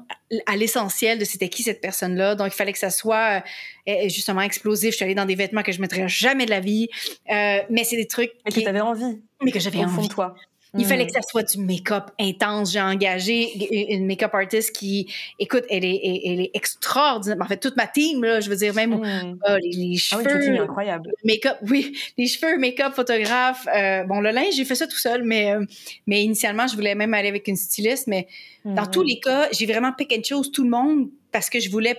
à 0.46 0.56
l'essentiel 0.56 1.18
de 1.18 1.24
c'était 1.24 1.48
qui 1.48 1.62
cette 1.62 1.80
personne-là. 1.80 2.34
Donc, 2.34 2.48
il 2.48 2.56
fallait 2.56 2.72
que 2.72 2.78
ça 2.78 2.90
soit 2.90 3.42
euh, 3.88 4.08
justement 4.08 4.42
explosif. 4.42 4.90
Je 4.90 4.96
suis 4.96 5.04
allée 5.04 5.14
dans 5.14 5.24
des 5.24 5.34
vêtements 5.34 5.62
que 5.62 5.72
je 5.72 5.80
mettrais 5.80 6.08
jamais 6.08 6.44
de 6.44 6.50
la 6.50 6.60
vie. 6.60 6.88
Euh, 7.30 7.60
mais 7.70 7.84
c'est 7.84 7.96
des 7.96 8.06
trucs... 8.06 8.32
Mais 8.44 8.52
que 8.52 8.60
tu 8.60 8.66
avais 8.66 8.80
envie. 8.80 9.20
Mais 9.42 9.52
que 9.52 9.60
j'avais 9.60 9.84
envie. 9.84 10.08
de 10.08 10.12
toi. 10.12 10.34
Il 10.76 10.84
fallait 10.84 11.06
que 11.06 11.12
ça 11.12 11.22
soit 11.22 11.42
du 11.42 11.58
make-up 11.58 12.10
intense. 12.20 12.72
J'ai 12.72 12.80
engagé 12.80 13.94
une 13.94 14.06
make-up 14.06 14.34
artist 14.34 14.74
qui, 14.74 15.12
écoute, 15.38 15.64
elle 15.70 15.84
est, 15.84 16.00
elle 16.24 16.40
est 16.40 16.50
extraordinaire. 16.54 17.38
En 17.40 17.46
fait, 17.46 17.56
toute 17.56 17.76
ma 17.76 17.86
team, 17.86 18.22
là, 18.22 18.40
je 18.40 18.50
veux 18.50 18.56
dire, 18.56 18.74
même 18.74 18.96
mm. 18.96 19.38
oh, 19.48 19.56
les, 19.62 19.70
les, 19.70 19.96
cheveux. 19.96 20.24
Ah 20.26 20.36
oui, 20.36 20.58
incroyable. 20.58 21.10
Make-up, 21.24 21.56
oui, 21.62 21.96
les 22.18 22.26
cheveux, 22.26 22.58
make-up, 22.58 22.94
photographe. 22.94 23.66
Euh, 23.74 24.04
bon, 24.04 24.20
le 24.20 24.30
linge, 24.30 24.54
j'ai 24.54 24.64
fait 24.64 24.74
ça 24.74 24.86
tout 24.86 24.98
seul, 24.98 25.22
mais, 25.22 25.52
euh, 25.52 25.64
mais 26.06 26.22
initialement, 26.22 26.66
je 26.66 26.74
voulais 26.74 26.94
même 26.94 27.14
aller 27.14 27.28
avec 27.28 27.48
une 27.48 27.56
styliste. 27.56 28.06
Mais 28.06 28.28
dans 28.64 28.86
tous 28.86 29.02
les 29.02 29.20
cas, 29.20 29.48
j'ai 29.52 29.66
vraiment 29.66 29.92
pick 29.92 30.12
and 30.12 30.22
chose 30.22 30.52
tout 30.52 30.64
le 30.64 30.70
monde 30.70 31.08
parce 31.32 31.48
que 31.48 31.60
je 31.60 31.70
voulais 31.70 31.96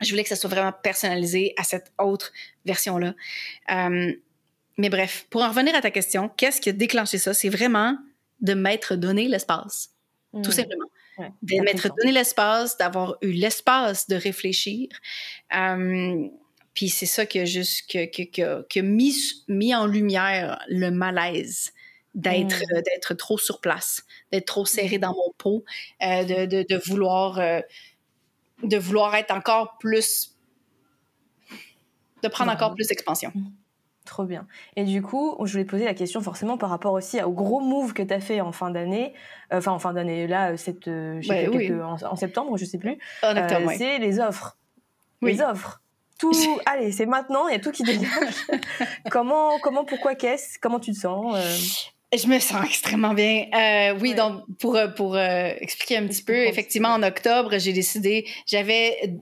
je 0.00 0.10
voulais 0.10 0.22
que 0.22 0.28
ça 0.28 0.36
soit 0.36 0.50
vraiment 0.50 0.72
personnalisé 0.72 1.54
à 1.56 1.64
cette 1.64 1.92
autre 1.98 2.32
version-là. 2.66 3.14
Euh, 3.72 4.12
mais 4.78 4.90
bref, 4.90 5.26
pour 5.30 5.42
en 5.42 5.48
revenir 5.48 5.74
à 5.74 5.80
ta 5.80 5.90
question, 5.90 6.28
qu'est-ce 6.28 6.60
qui 6.60 6.68
a 6.68 6.72
déclenché 6.72 7.18
ça? 7.18 7.32
C'est 7.32 7.48
vraiment 7.48 7.96
de 8.40 8.54
m'être 8.54 8.96
donné 8.96 9.28
l'espace. 9.28 9.90
Tout 10.32 10.40
hmm. 10.40 10.52
simplement. 10.52 10.86
de 11.42 11.62
m'être 11.62 11.88
donné 11.96 12.12
l'espace, 12.12 12.76
d'avoir 12.76 13.16
eu 13.22 13.32
l'espace 13.32 14.06
de 14.06 14.16
réfléchir. 14.16 14.88
Euh, 15.54 16.28
puis 16.74 16.90
c'est 16.90 17.06
ça 17.06 17.24
qui 17.24 17.38
a 17.38 17.46
juste 17.46 17.90
que, 17.90 18.04
que, 18.04 18.62
que, 18.68 18.80
mis, 18.80 19.44
mis 19.48 19.74
en 19.74 19.86
lumière 19.86 20.62
le 20.68 20.90
malaise 20.90 21.72
d'être 22.14 22.60
hmm. 22.60 22.82
d'être 22.82 23.14
trop 23.14 23.38
sur 23.38 23.60
place, 23.60 24.04
d'être 24.30 24.46
trop 24.46 24.66
serré 24.66 24.98
hmm. 24.98 25.02
dans 25.02 25.14
mon 25.14 25.32
pot, 25.38 25.64
euh, 26.02 26.24
de, 26.24 26.46
de, 26.46 26.66
de, 26.68 26.76
vouloir 26.76 27.38
euh, 27.38 27.60
de 28.62 28.76
vouloir 28.76 29.14
être 29.14 29.32
encore 29.32 29.78
plus 29.78 30.36
de 32.22 32.28
prendre 32.28 32.52
encore 32.52 32.74
plus 32.74 32.88
d'expansion. 32.88 33.32
Trop 34.06 34.24
bien. 34.24 34.46
Et 34.76 34.84
du 34.84 35.02
coup, 35.02 35.36
je 35.44 35.52
voulais 35.52 35.64
poser 35.64 35.84
la 35.84 35.92
question 35.92 36.22
forcément 36.22 36.56
par 36.56 36.70
rapport 36.70 36.92
aussi 36.92 37.20
au 37.22 37.32
gros 37.32 37.60
move 37.60 37.92
que 37.92 38.02
tu 38.02 38.14
as 38.14 38.20
fait 38.20 38.40
en 38.40 38.52
fin 38.52 38.70
d'année, 38.70 39.12
euh, 39.52 39.58
enfin 39.58 39.72
en 39.72 39.78
fin 39.78 39.92
d'année, 39.92 40.26
là, 40.26 40.52
euh, 40.52 40.56
cette, 40.56 40.88
euh, 40.88 41.20
en, 41.82 42.16
septembre, 42.16 42.56
je 42.56 42.64
sais 42.64 42.78
plus. 42.78 42.98
C'est 43.20 43.98
les 43.98 44.20
offres. 44.20 44.56
Les 45.22 45.42
offres. 45.42 45.82
Tout, 46.18 46.32
allez, 46.66 46.92
c'est 46.92 47.06
maintenant, 47.06 47.48
il 47.48 47.52
y 47.52 47.56
a 47.56 47.58
tout 47.58 47.72
qui 47.72 47.82
dégage. 47.82 48.46
comment, 49.10 49.58
comment, 49.58 49.84
pourquoi, 49.84 50.14
qu'est-ce? 50.14 50.58
Comment 50.58 50.80
tu 50.80 50.92
te 50.92 50.98
sens 50.98 51.36
Je 52.14 52.26
me 52.28 52.38
sens 52.38 52.64
extrêmement 52.64 53.14
bien. 53.14 53.46
Euh, 53.54 53.98
oui, 54.00 54.14
donc 54.14 54.42
pour 54.58 54.76
euh, 54.76 54.88
pour 54.88 55.16
euh, 55.16 55.50
expliquer 55.60 55.98
un 55.98 56.06
petit 56.06 56.22
peu, 56.22 56.46
effectivement, 56.46 56.90
en 56.90 57.02
octobre, 57.02 57.58
j'ai 57.58 57.72
décidé, 57.72 58.26
j'avais 58.46 59.14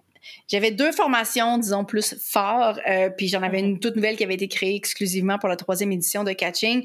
j'avais 0.48 0.70
deux 0.70 0.92
formations, 0.92 1.58
disons, 1.58 1.84
plus 1.84 2.14
fortes, 2.20 2.80
puis 3.16 3.28
j'en 3.28 3.42
avais 3.42 3.60
une 3.60 3.80
toute 3.80 3.96
nouvelle 3.96 4.16
qui 4.16 4.24
avait 4.24 4.34
été 4.34 4.48
créée 4.48 4.74
exclusivement 4.74 5.38
pour 5.38 5.48
la 5.48 5.56
troisième 5.56 5.92
édition 5.92 6.24
de 6.24 6.32
Catching. 6.32 6.84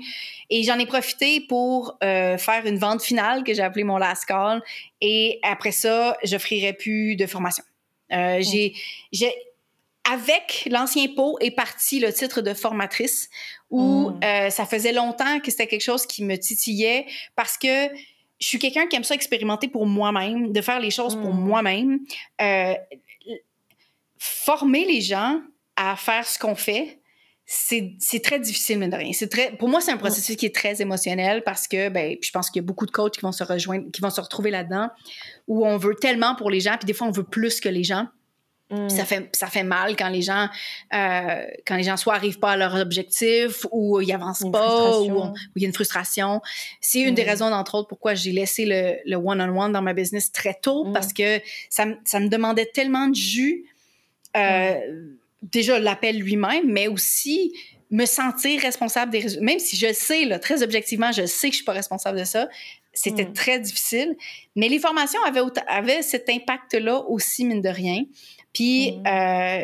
Et 0.50 0.64
j'en 0.64 0.80
ai 0.80 0.86
profité 0.86 1.42
pour 1.42 1.98
faire 2.02 2.66
une 2.66 2.78
vente 2.78 3.02
finale 3.02 3.44
que 3.44 3.54
j'ai 3.54 3.62
appelée 3.62 3.84
mon 3.84 3.98
last 3.98 4.26
call. 4.26 4.62
Et 5.02 5.40
après 5.44 5.72
ça, 5.72 6.18
j'offrirai 6.24 6.74
plus 6.74 7.16
de 7.16 7.26
formation. 7.26 7.64
J'ai, 8.10 8.74
j'ai, 9.12 9.34
avec 10.12 10.68
l'ancien 10.70 11.08
pot 11.16 11.38
est 11.40 11.52
parti 11.52 12.00
le 12.00 12.12
titre 12.12 12.42
de 12.42 12.54
formatrice 12.54 13.30
où 13.70 14.10
mm. 14.10 14.20
euh, 14.24 14.50
ça 14.50 14.66
faisait 14.66 14.92
longtemps 14.92 15.40
que 15.40 15.52
c'était 15.52 15.68
quelque 15.68 15.84
chose 15.84 16.06
qui 16.06 16.24
me 16.24 16.36
titillait 16.36 17.06
parce 17.36 17.58
que 17.58 17.88
je 18.40 18.48
suis 18.48 18.60
quelqu'un 18.60 18.88
qui 18.88 18.96
aime 18.96 19.04
ça 19.04 19.16
expérimenter 19.16 19.68
pour 19.68 19.86
moi-même, 19.86 20.52
de 20.52 20.62
faire 20.62 20.80
les 20.80 20.92
choses 20.92 21.16
pour 21.16 21.34
mm. 21.34 21.40
moi-même. 21.40 22.00
Euh, 22.42 22.74
former 24.20 24.86
les 24.86 25.02
gens 25.02 25.42
à 25.76 25.96
faire 25.96 26.28
ce 26.28 26.38
qu'on 26.38 26.56
fait, 26.56 27.00
c'est 27.46 28.22
très 28.24 28.40
difficile, 28.40 28.78
mais 28.78 28.90
de 28.90 28.96
rien. 28.96 29.12
Très, 29.28 29.52
pour 29.58 29.70
moi, 29.70 29.82
c'est 29.82 29.92
un 29.92 29.96
mm. 29.96 30.00
processus 30.00 30.36
qui 30.36 30.46
est 30.46 30.54
très 30.54 30.82
émotionnel 30.82 31.44
parce 31.44 31.68
que, 31.68 31.90
ben, 31.90 32.16
je 32.22 32.30
pense 32.30 32.52
qu'il 32.52 32.62
y 32.62 32.64
a 32.64 32.68
beaucoup 32.68 32.86
de 32.86 32.92
coachs 32.92 33.16
qui 33.16 33.22
vont 33.22 33.32
se 33.32 33.44
rejoindre, 33.44 33.90
qui 33.92 34.02
vont 34.02 34.12
se 34.12 34.22
retrouver 34.22 34.52
là-dedans, 34.52 34.90
où 35.48 35.66
on 35.66 35.78
veut 35.78 35.96
tellement 35.96 36.36
pour 36.36 36.52
les 36.52 36.60
gens, 36.60 36.78
puis 36.78 36.86
des 36.86 36.94
fois, 36.94 37.08
on 37.08 37.12
veut 37.12 37.24
plus 37.24 37.60
que 37.60 37.70
les 37.70 37.84
gens. 37.84 38.06
Ça, 38.70 39.02
mm. 39.02 39.06
fait, 39.06 39.30
ça 39.36 39.48
fait 39.48 39.64
mal 39.64 39.96
quand 39.96 40.10
les 40.10 40.22
gens, 40.22 40.48
euh, 40.94 41.44
quand 41.66 41.76
les 41.76 41.82
gens 41.82 41.98
soit 41.98 42.14
arrivent 42.14 42.38
pas 42.38 42.52
à 42.52 42.58
leur 42.58 42.76
objectif 42.76 43.66
ou 43.72 44.00
ils 44.00 44.14
avancent 44.14 44.46
pas 44.52 45.00
ou 45.00 45.34
il 45.56 45.64
y 45.64 45.66
a 45.66 45.68
une 45.68 45.74
frustration. 45.74 46.40
C'est 46.80 47.02
une 47.02 47.16
des 47.16 47.24
mm. 47.24 47.30
raisons, 47.30 47.46
entre 47.52 47.74
autres, 47.74 47.88
pourquoi 47.88 48.14
j'ai 48.14 48.32
laissé 48.32 48.66
le, 48.68 49.16
one-on-one 49.16 49.72
dans 49.72 49.82
ma 49.82 49.94
business 49.94 50.32
très 50.32 50.54
tôt 50.54 50.86
mm. 50.86 50.94
parce 50.94 51.14
que 51.14 51.42
ça, 51.72 51.86
ça, 52.06 52.20
me 52.20 52.30
demandait 52.30 52.70
tellement 52.72 53.08
de 53.08 53.16
jus. 53.16 53.66
Euh, 54.38 54.80
déjà, 55.42 55.80
l'appel 55.80 56.20
lui-même, 56.20 56.72
mais 56.72 56.88
aussi 56.88 57.54
me 57.92 58.06
sentir 58.06 58.62
responsable 58.62 59.12
des 59.12 59.20
résultats. 59.20 59.44
Même 59.44 59.60
si 59.60 59.76
je 59.76 59.92
sais, 59.94 60.26
là, 60.26 60.40
très 60.40 60.62
objectivement, 60.64 61.12
je 61.12 61.26
sais 61.26 61.48
que 61.48 61.54
je 61.54 61.58
suis 61.58 61.66
pas 61.66 61.74
responsable 61.74 62.20
de 62.20 62.24
ça, 62.24 62.48
c'était 62.94 63.26
très 63.26 63.60
difficile. 63.60 64.16
Mais 64.56 64.68
les 64.68 64.80
formations 64.80 65.22
avaient, 65.24 65.42
avaient 65.68 66.02
cet 66.02 66.30
impact-là 66.30 67.04
aussi, 67.08 67.46
mine 67.46 67.62
de 67.62 67.70
rien. 67.70 68.04
Puis, 68.54 68.92
mm. 68.92 69.08
euh, 69.08 69.64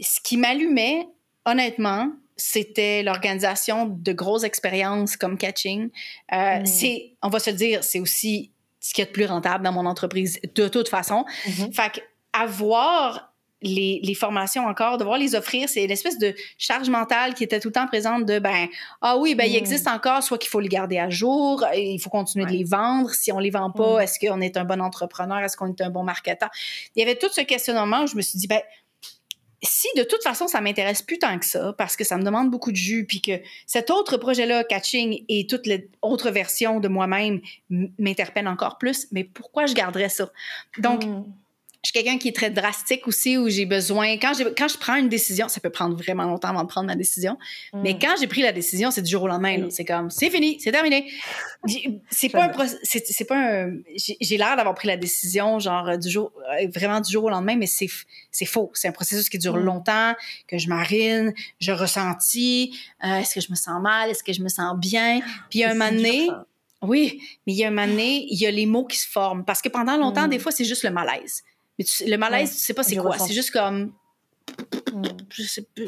ce 0.00 0.20
qui 0.22 0.36
m'allumait, 0.36 1.06
honnêtement, 1.44 2.10
c'était 2.36 3.02
l'organisation 3.02 3.86
de 3.86 4.12
grosses 4.12 4.44
expériences 4.44 5.16
comme 5.16 5.38
Catching. 5.38 5.90
Euh, 6.32 6.60
mm. 6.60 6.66
C'est, 6.66 7.12
on 7.22 7.28
va 7.28 7.38
se 7.38 7.50
dire, 7.50 7.84
c'est 7.84 8.00
aussi 8.00 8.50
ce 8.80 8.92
qui 8.92 9.00
est 9.00 9.06
le 9.06 9.12
plus 9.12 9.26
rentable 9.26 9.64
dans 9.64 9.72
mon 9.72 9.86
entreprise 9.86 10.40
de 10.54 10.68
toute 10.68 10.88
façon. 10.88 11.24
Mm-hmm. 11.46 11.72
Fait 11.72 12.02
qu'avoir 12.32 13.33
les, 13.64 14.00
les, 14.02 14.14
formations 14.14 14.66
encore, 14.66 14.98
devoir 14.98 15.18
les 15.18 15.34
offrir, 15.34 15.68
c'est 15.68 15.86
l'espèce 15.86 16.18
de 16.18 16.34
charge 16.58 16.88
mentale 16.90 17.34
qui 17.34 17.44
était 17.44 17.60
tout 17.60 17.68
le 17.68 17.72
temps 17.72 17.86
présente 17.86 18.26
de 18.26 18.38
ben 18.38 18.68
ah 19.00 19.16
oui, 19.16 19.34
ben 19.34 19.44
il 19.44 19.54
mm. 19.54 19.56
existe 19.56 19.88
encore, 19.88 20.22
soit 20.22 20.38
qu'il 20.38 20.50
faut 20.50 20.60
les 20.60 20.68
garder 20.68 20.98
à 20.98 21.10
jour, 21.10 21.64
il 21.74 21.98
faut 21.98 22.10
continuer 22.10 22.46
de 22.46 22.52
les 22.52 22.64
vendre. 22.64 23.10
Si 23.10 23.32
on 23.32 23.38
les 23.38 23.50
vend 23.50 23.70
pas, 23.70 23.98
mm. 23.98 24.00
est-ce 24.02 24.18
qu'on 24.24 24.40
est 24.40 24.56
un 24.56 24.64
bon 24.64 24.80
entrepreneur, 24.80 25.38
est-ce 25.38 25.56
qu'on 25.56 25.68
est 25.68 25.80
un 25.80 25.90
bon 25.90 26.04
marketeur 26.04 26.50
Il 26.94 27.00
y 27.00 27.02
avait 27.02 27.16
tout 27.16 27.30
ce 27.32 27.40
questionnement 27.40 28.02
où 28.02 28.06
je 28.06 28.16
me 28.16 28.22
suis 28.22 28.38
dit 28.38 28.46
ben 28.46 28.60
si 29.62 29.88
de 29.96 30.02
toute 30.02 30.22
façon 30.22 30.46
ça 30.46 30.60
m'intéresse 30.60 31.00
plus 31.00 31.18
tant 31.18 31.38
que 31.38 31.46
ça 31.46 31.72
parce 31.78 31.96
que 31.96 32.04
ça 32.04 32.18
me 32.18 32.22
demande 32.22 32.50
beaucoup 32.50 32.70
de 32.70 32.76
jus 32.76 33.06
puis 33.06 33.22
que 33.22 33.40
cet 33.66 33.90
autre 33.90 34.18
projet-là, 34.18 34.62
catching 34.62 35.24
et 35.28 35.46
toutes 35.46 35.66
les 35.66 35.88
autres 36.02 36.30
versions 36.30 36.80
de 36.80 36.88
moi-même 36.88 37.40
m'interpellent 37.98 38.48
encore 38.48 38.76
plus, 38.76 39.06
mais 39.10 39.24
pourquoi 39.24 39.64
je 39.64 39.74
garderais 39.74 40.10
ça? 40.10 40.30
Donc 40.78 41.06
mm 41.06 41.24
je 41.84 41.90
suis 41.90 42.02
quelqu'un 42.02 42.16
qui 42.16 42.28
est 42.28 42.34
très 42.34 42.48
drastique 42.48 43.06
aussi, 43.06 43.36
où 43.36 43.50
j'ai 43.50 43.66
besoin. 43.66 44.16
Quand, 44.16 44.32
quand 44.56 44.68
je 44.68 44.78
prends 44.78 44.96
une 44.96 45.10
décision, 45.10 45.48
ça 45.48 45.60
peut 45.60 45.68
prendre 45.68 45.94
vraiment 45.94 46.24
longtemps 46.24 46.48
avant 46.48 46.62
de 46.62 46.68
prendre 46.68 46.86
ma 46.86 46.94
décision. 46.94 47.36
Mais 47.74 47.92
mm. 47.92 47.98
quand 48.00 48.14
j'ai 48.18 48.26
pris 48.26 48.40
la 48.40 48.52
décision, 48.52 48.90
c'est 48.90 49.02
du 49.02 49.10
jour 49.10 49.24
au 49.24 49.28
lendemain. 49.28 49.68
C'est 49.68 49.84
comme, 49.84 50.10
c'est 50.10 50.30
fini, 50.30 50.58
c'est 50.60 50.72
terminé. 50.72 51.12
C'est 52.10 52.30
pas 52.30 52.46
un. 52.46 52.52
C'est 52.82 53.26
pas 53.26 53.36
un. 53.36 53.72
J'ai 53.96 54.38
l'air 54.38 54.56
d'avoir 54.56 54.74
pris 54.74 54.88
la 54.88 54.96
décision, 54.96 55.58
genre, 55.58 55.98
du 55.98 56.08
jour, 56.08 56.32
euh, 56.58 56.66
vraiment 56.74 57.00
du 57.00 57.12
jour 57.12 57.24
au 57.24 57.30
lendemain, 57.30 57.56
mais 57.56 57.66
c'est 57.66 58.46
faux. 58.46 58.70
C'est 58.72 58.88
un 58.88 58.92
processus 58.92 59.28
qui 59.28 59.36
dure 59.36 59.58
mm. 59.58 59.64
longtemps, 59.64 60.14
que 60.48 60.56
je 60.56 60.68
marine, 60.68 61.34
je 61.60 61.72
ressentis. 61.72 62.74
Euh, 63.04 63.18
est-ce 63.18 63.34
que 63.34 63.42
je 63.42 63.50
me 63.50 63.56
sens 63.56 63.82
mal? 63.82 64.08
Est-ce 64.08 64.24
que 64.24 64.32
je 64.32 64.40
me 64.40 64.48
sens 64.48 64.74
bien? 64.78 65.20
Puis, 65.50 65.58
il 65.58 65.60
y 65.60 65.64
a 65.64 65.70
un 65.70 65.74
moment 65.74 65.92
donné. 65.92 66.30
Oui, 66.80 67.20
mais 67.46 67.54
il 67.54 67.56
y 67.56 67.64
a 67.64 67.68
un 67.68 67.70
moment 67.70 67.86
donné, 67.86 68.26
il 68.30 68.38
y 68.38 68.46
a 68.46 68.50
les 68.50 68.66
mots 68.66 68.84
qui 68.84 68.98
se 68.98 69.08
forment. 69.08 69.44
Parce 69.44 69.62
que 69.62 69.68
pendant 69.68 69.96
longtemps, 69.98 70.26
mm. 70.26 70.30
des 70.30 70.38
fois, 70.38 70.50
c'est 70.50 70.64
juste 70.64 70.82
le 70.82 70.90
malaise. 70.90 71.42
Mais 71.78 71.84
le 72.06 72.16
malaise, 72.16 72.52
tu 72.52 72.58
sais 72.58 72.74
pas 72.74 72.82
c'est 72.82 72.96
quoi. 72.96 73.18
C'est 73.18 73.34
juste 73.34 73.50
comme. 73.50 73.92
Hmm. 74.92 75.02
Je 75.30 75.42
sais 75.42 75.62
plus. 75.62 75.86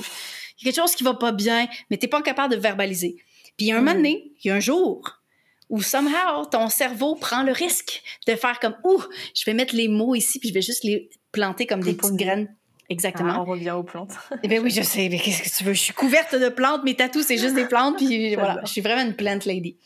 Il 0.59 0.66
y 0.66 0.68
a 0.68 0.72
quelque 0.72 0.83
chose 0.83 0.94
qui 0.94 1.05
va 1.05 1.14
pas 1.14 1.33
bien, 1.33 1.68
mais 1.90 1.96
t'es 1.96 2.09
pas 2.09 2.22
capable 2.22 2.55
de 2.55 2.61
verbaliser. 2.61 3.16
Puis 3.57 3.66
il 3.66 3.68
y 3.68 3.72
a 3.72 3.77
un 3.77 3.81
moment 3.81 3.92
hmm. 3.92 3.96
donné, 3.96 4.33
il 4.42 4.49
y 4.49 4.51
a 4.51 4.55
un 4.55 4.61
jour 4.61 5.20
où 5.68 5.83
somehow 5.83 6.44
ton 6.51 6.68
cerveau 6.68 7.16
prend 7.16 7.42
le 7.42 7.53
risque 7.53 8.03
de 8.27 8.37
faire 8.37 8.61
comme 8.61 8.77
ouh, 8.85 9.03
je 9.35 9.44
vais 9.44 9.55
mettre 9.55 9.75
les 9.75 9.88
mots 9.88 10.14
ici 10.14 10.38
puis 10.38 10.51
je 10.51 10.55
vais 10.55 10.62
juste 10.62 10.85
les 10.85 11.11
planter 11.33 11.66
comme 11.66 11.83
des 11.83 11.94
petites 11.94 12.14
graines. 12.14 12.55
Exactement. 12.88 13.33
Ah, 13.35 13.40
on 13.40 13.44
revient 13.44 13.72
aux 13.72 13.83
plantes. 13.83 14.12
eh 14.44 14.49
bien 14.49 14.62
oui, 14.62 14.70
je 14.70 14.83
sais, 14.83 15.09
mais 15.09 15.18
qu'est-ce 15.18 15.42
que 15.42 15.59
tu 15.59 15.64
veux? 15.64 15.72
Je 15.72 15.81
suis 15.81 15.92
couverte 15.92 16.37
de 16.37 16.49
plantes, 16.49 16.85
mes 16.85 16.94
tatous, 16.94 17.27
c'est 17.27 17.38
juste 17.38 17.55
des 17.55 17.66
plantes, 17.66 17.96
puis 17.96 18.37
voilà, 18.37 18.61
je 18.64 18.70
suis 18.70 18.81
vraiment 18.81 19.03
une 19.03 19.16
plant 19.16 19.38
lady. 19.44 19.77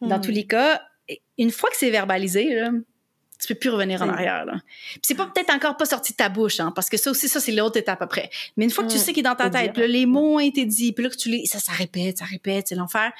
Dans 0.00 0.18
hmm. 0.18 0.20
tous 0.20 0.30
les 0.32 0.46
cas, 0.46 0.82
une 1.38 1.52
fois 1.52 1.70
que 1.70 1.76
c'est 1.76 1.90
verbalisé, 1.90 2.52
là, 2.54 2.70
tu 3.42 3.48
peux 3.48 3.58
plus 3.58 3.70
revenir 3.70 4.00
en 4.02 4.08
arrière. 4.08 4.44
Là. 4.44 4.54
Puis 4.92 5.00
c'est 5.02 5.14
pas 5.16 5.26
peut-être 5.26 5.52
encore 5.52 5.76
pas 5.76 5.84
sorti 5.84 6.12
de 6.12 6.16
ta 6.16 6.28
bouche, 6.28 6.60
hein, 6.60 6.72
parce 6.72 6.88
que 6.88 6.96
ça 6.96 7.10
aussi, 7.10 7.28
ça, 7.28 7.40
c'est 7.40 7.50
l'autre 7.50 7.76
étape 7.76 8.00
après. 8.00 8.30
Mais 8.56 8.64
une 8.64 8.70
fois 8.70 8.84
que 8.84 8.90
tu 8.90 8.98
sais 8.98 9.12
qu'il 9.12 9.20
est 9.20 9.28
dans 9.28 9.34
ta 9.34 9.50
tête, 9.50 9.76
là, 9.76 9.86
les 9.88 10.06
mots 10.06 10.36
ont 10.36 10.40
été 10.40 10.64
dits, 10.64 10.92
puis 10.92 11.02
là 11.02 11.10
que 11.10 11.16
tu 11.16 11.28
les... 11.28 11.44
Ça, 11.46 11.58
ça 11.58 11.72
répète, 11.72 12.18
ça 12.18 12.24
répète, 12.24 12.68
c'est 12.68 12.76
l'enfer. 12.76 13.10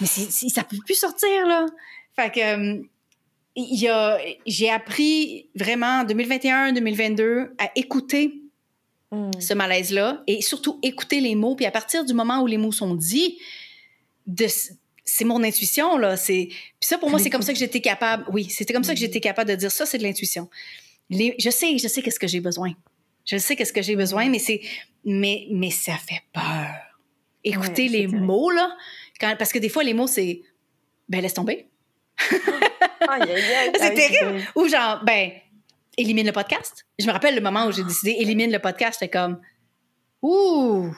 Mais 0.00 0.06
c'est, 0.06 0.48
ça 0.48 0.64
peut 0.64 0.78
plus 0.84 0.94
sortir, 0.94 1.46
là. 1.46 1.66
Fait 2.16 2.30
que... 2.30 2.40
Euh, 2.40 2.82
il 3.56 3.80
y 3.80 3.86
a, 3.86 4.18
j'ai 4.46 4.68
appris 4.68 5.48
vraiment 5.54 6.00
en 6.00 6.04
2021-2022 6.04 7.50
à 7.58 7.70
écouter 7.76 8.42
hmm. 9.12 9.30
ce 9.38 9.54
malaise-là 9.54 10.24
et 10.26 10.42
surtout 10.42 10.80
écouter 10.82 11.20
les 11.20 11.36
mots. 11.36 11.54
Puis 11.54 11.64
à 11.64 11.70
partir 11.70 12.04
du 12.04 12.14
moment 12.14 12.40
où 12.42 12.48
les 12.48 12.58
mots 12.58 12.72
sont 12.72 12.96
dits, 12.96 13.38
de, 14.26 14.46
c'est 15.04 15.24
mon 15.24 15.42
intuition 15.42 15.98
là. 15.98 16.16
C'est 16.16 16.48
puis 16.48 16.88
ça 16.88 16.98
pour 16.98 17.10
moi 17.10 17.18
c'est 17.18 17.30
comme 17.30 17.42
ça 17.42 17.52
que 17.52 17.58
j'étais 17.58 17.80
capable 17.80 18.24
oui 18.32 18.48
c'était 18.48 18.72
comme 18.72 18.84
ça 18.84 18.94
que 18.94 19.00
j'étais 19.00 19.20
capable 19.20 19.50
de 19.50 19.56
dire 19.56 19.70
ça 19.70 19.86
c'est 19.86 19.98
de 19.98 20.02
l'intuition. 20.02 20.48
Je 21.10 21.50
sais 21.50 21.78
je 21.78 21.88
sais 21.88 22.02
qu'est-ce 22.02 22.18
que 22.18 22.26
j'ai 22.26 22.40
besoin. 22.40 22.72
Je 23.24 23.36
sais 23.36 23.56
qu'est-ce 23.56 23.72
que 23.72 23.82
j'ai 23.82 23.96
besoin 23.96 24.28
mais 24.28 24.38
c'est 24.38 24.60
mais 25.04 25.46
mais 25.50 25.70
ça 25.70 25.96
fait 25.96 26.22
peur. 26.32 26.74
Écoutez 27.44 27.88
les 27.88 28.06
mots 28.06 28.50
là 28.50 28.74
parce 29.20 29.52
que 29.52 29.58
des 29.58 29.68
fois 29.68 29.84
les 29.84 29.94
mots 29.94 30.06
c'est 30.06 30.42
ben 31.08 31.20
laisse 31.20 31.34
tomber. 31.34 31.68
C'est 33.78 33.94
terrible. 33.94 34.42
ou 34.54 34.66
genre 34.66 35.02
ben 35.04 35.30
élimine 35.98 36.26
le 36.26 36.32
podcast. 36.32 36.86
Je 36.98 37.06
me 37.06 37.12
rappelle 37.12 37.34
le 37.34 37.42
moment 37.42 37.66
où 37.66 37.72
j'ai 37.72 37.84
décidé 37.84 38.16
élimine 38.18 38.50
le 38.50 38.58
podcast 38.58 38.98
c'était 38.98 39.10
comme 39.10 39.40
ouh! 40.22 40.90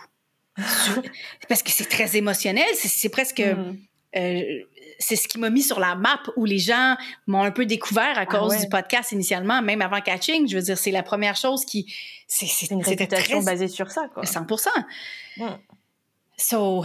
Parce 1.48 1.62
que 1.62 1.70
c'est 1.70 1.88
très 1.88 2.16
émotionnel 2.16 2.66
c'est 2.74 3.08
presque 3.10 3.40
hmm. 3.40 3.76
Euh, 4.16 4.62
c'est 4.98 5.16
ce 5.16 5.28
qui 5.28 5.38
m'a 5.38 5.50
mis 5.50 5.62
sur 5.62 5.78
la 5.78 5.94
map 5.94 6.20
où 6.36 6.44
les 6.44 6.58
gens 6.58 6.96
m'ont 7.26 7.42
un 7.42 7.50
peu 7.50 7.66
découvert 7.66 8.16
à 8.18 8.22
ah 8.22 8.26
cause 8.26 8.58
du 8.58 8.68
podcast 8.68 9.12
initialement, 9.12 9.60
même 9.60 9.82
avant 9.82 10.00
Catching. 10.00 10.48
Je 10.48 10.56
veux 10.56 10.62
dire, 10.62 10.78
c'est 10.78 10.90
la 10.90 11.02
première 11.02 11.36
chose 11.36 11.64
qui. 11.64 11.92
C'est 12.26 12.70
une 12.70 12.82
réputation 12.82 13.40
très... 13.40 13.52
basée 13.52 13.68
sur 13.68 13.90
ça, 13.90 14.08
quoi. 14.12 14.24
100 14.24 14.46
So, 16.38 16.84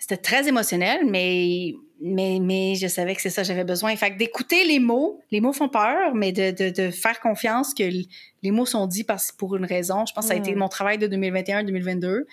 c'était 0.00 0.16
très 0.16 0.48
émotionnel, 0.48 1.04
mais, 1.04 1.74
mais, 2.00 2.38
mais 2.40 2.76
je 2.76 2.86
savais 2.86 3.14
que 3.14 3.20
c'est 3.20 3.30
ça 3.30 3.42
j'avais 3.42 3.64
besoin. 3.64 3.94
Fait 3.96 4.16
d'écouter 4.16 4.64
les 4.64 4.78
mots, 4.78 5.20
les 5.30 5.40
mots 5.40 5.52
font 5.52 5.68
peur, 5.68 6.14
mais 6.14 6.32
de, 6.32 6.50
de, 6.50 6.70
de 6.70 6.90
faire 6.90 7.20
confiance 7.20 7.74
que 7.74 7.82
les 7.82 8.50
mots 8.50 8.64
sont 8.64 8.86
dits 8.86 9.04
parce, 9.04 9.32
pour 9.32 9.56
une 9.56 9.66
raison. 9.66 10.06
Je 10.06 10.14
pense 10.14 10.24
que 10.24 10.28
ça 10.28 10.34
a 10.34 10.38
été 10.38 10.54
mm. 10.54 10.58
mon 10.58 10.68
travail 10.68 10.98
de 10.98 11.08
2021-2022. 11.08 12.24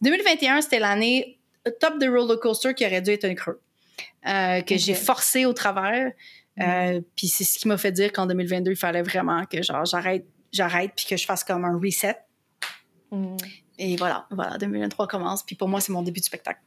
2021, 0.00 0.62
c'était 0.62 0.78
l'année 0.78 1.38
top 1.80 1.98
de 1.98 2.06
roller 2.08 2.38
coaster 2.40 2.74
qui 2.74 2.86
aurait 2.86 3.02
dû 3.02 3.10
être 3.10 3.24
un 3.24 3.34
creux. 3.34 3.60
Euh, 4.26 4.60
que 4.62 4.76
j'ai 4.76 4.94
forcé 4.94 5.46
au 5.46 5.52
travers. 5.52 6.12
Euh, 6.60 6.98
mm. 6.98 7.02
puis 7.14 7.28
c'est 7.28 7.44
ce 7.44 7.58
qui 7.58 7.68
m'a 7.68 7.76
fait 7.76 7.92
dire 7.92 8.12
qu'en 8.12 8.26
2022, 8.26 8.72
il 8.72 8.76
fallait 8.76 9.02
vraiment 9.02 9.44
que 9.44 9.62
genre 9.62 9.84
j'arrête, 9.84 10.26
j'arrête, 10.52 10.92
puis 10.96 11.06
que 11.06 11.16
je 11.16 11.24
fasse 11.24 11.44
comme 11.44 11.64
un 11.64 11.78
reset. 11.78 12.16
Mm. 13.10 13.36
Et 13.78 13.96
voilà, 13.96 14.26
voilà, 14.30 14.58
2023 14.58 15.06
commence. 15.06 15.42
Puis 15.42 15.54
pour 15.54 15.68
moi, 15.68 15.80
c'est 15.80 15.92
mon 15.92 16.02
début 16.02 16.20
de 16.20 16.24
spectacle. 16.24 16.60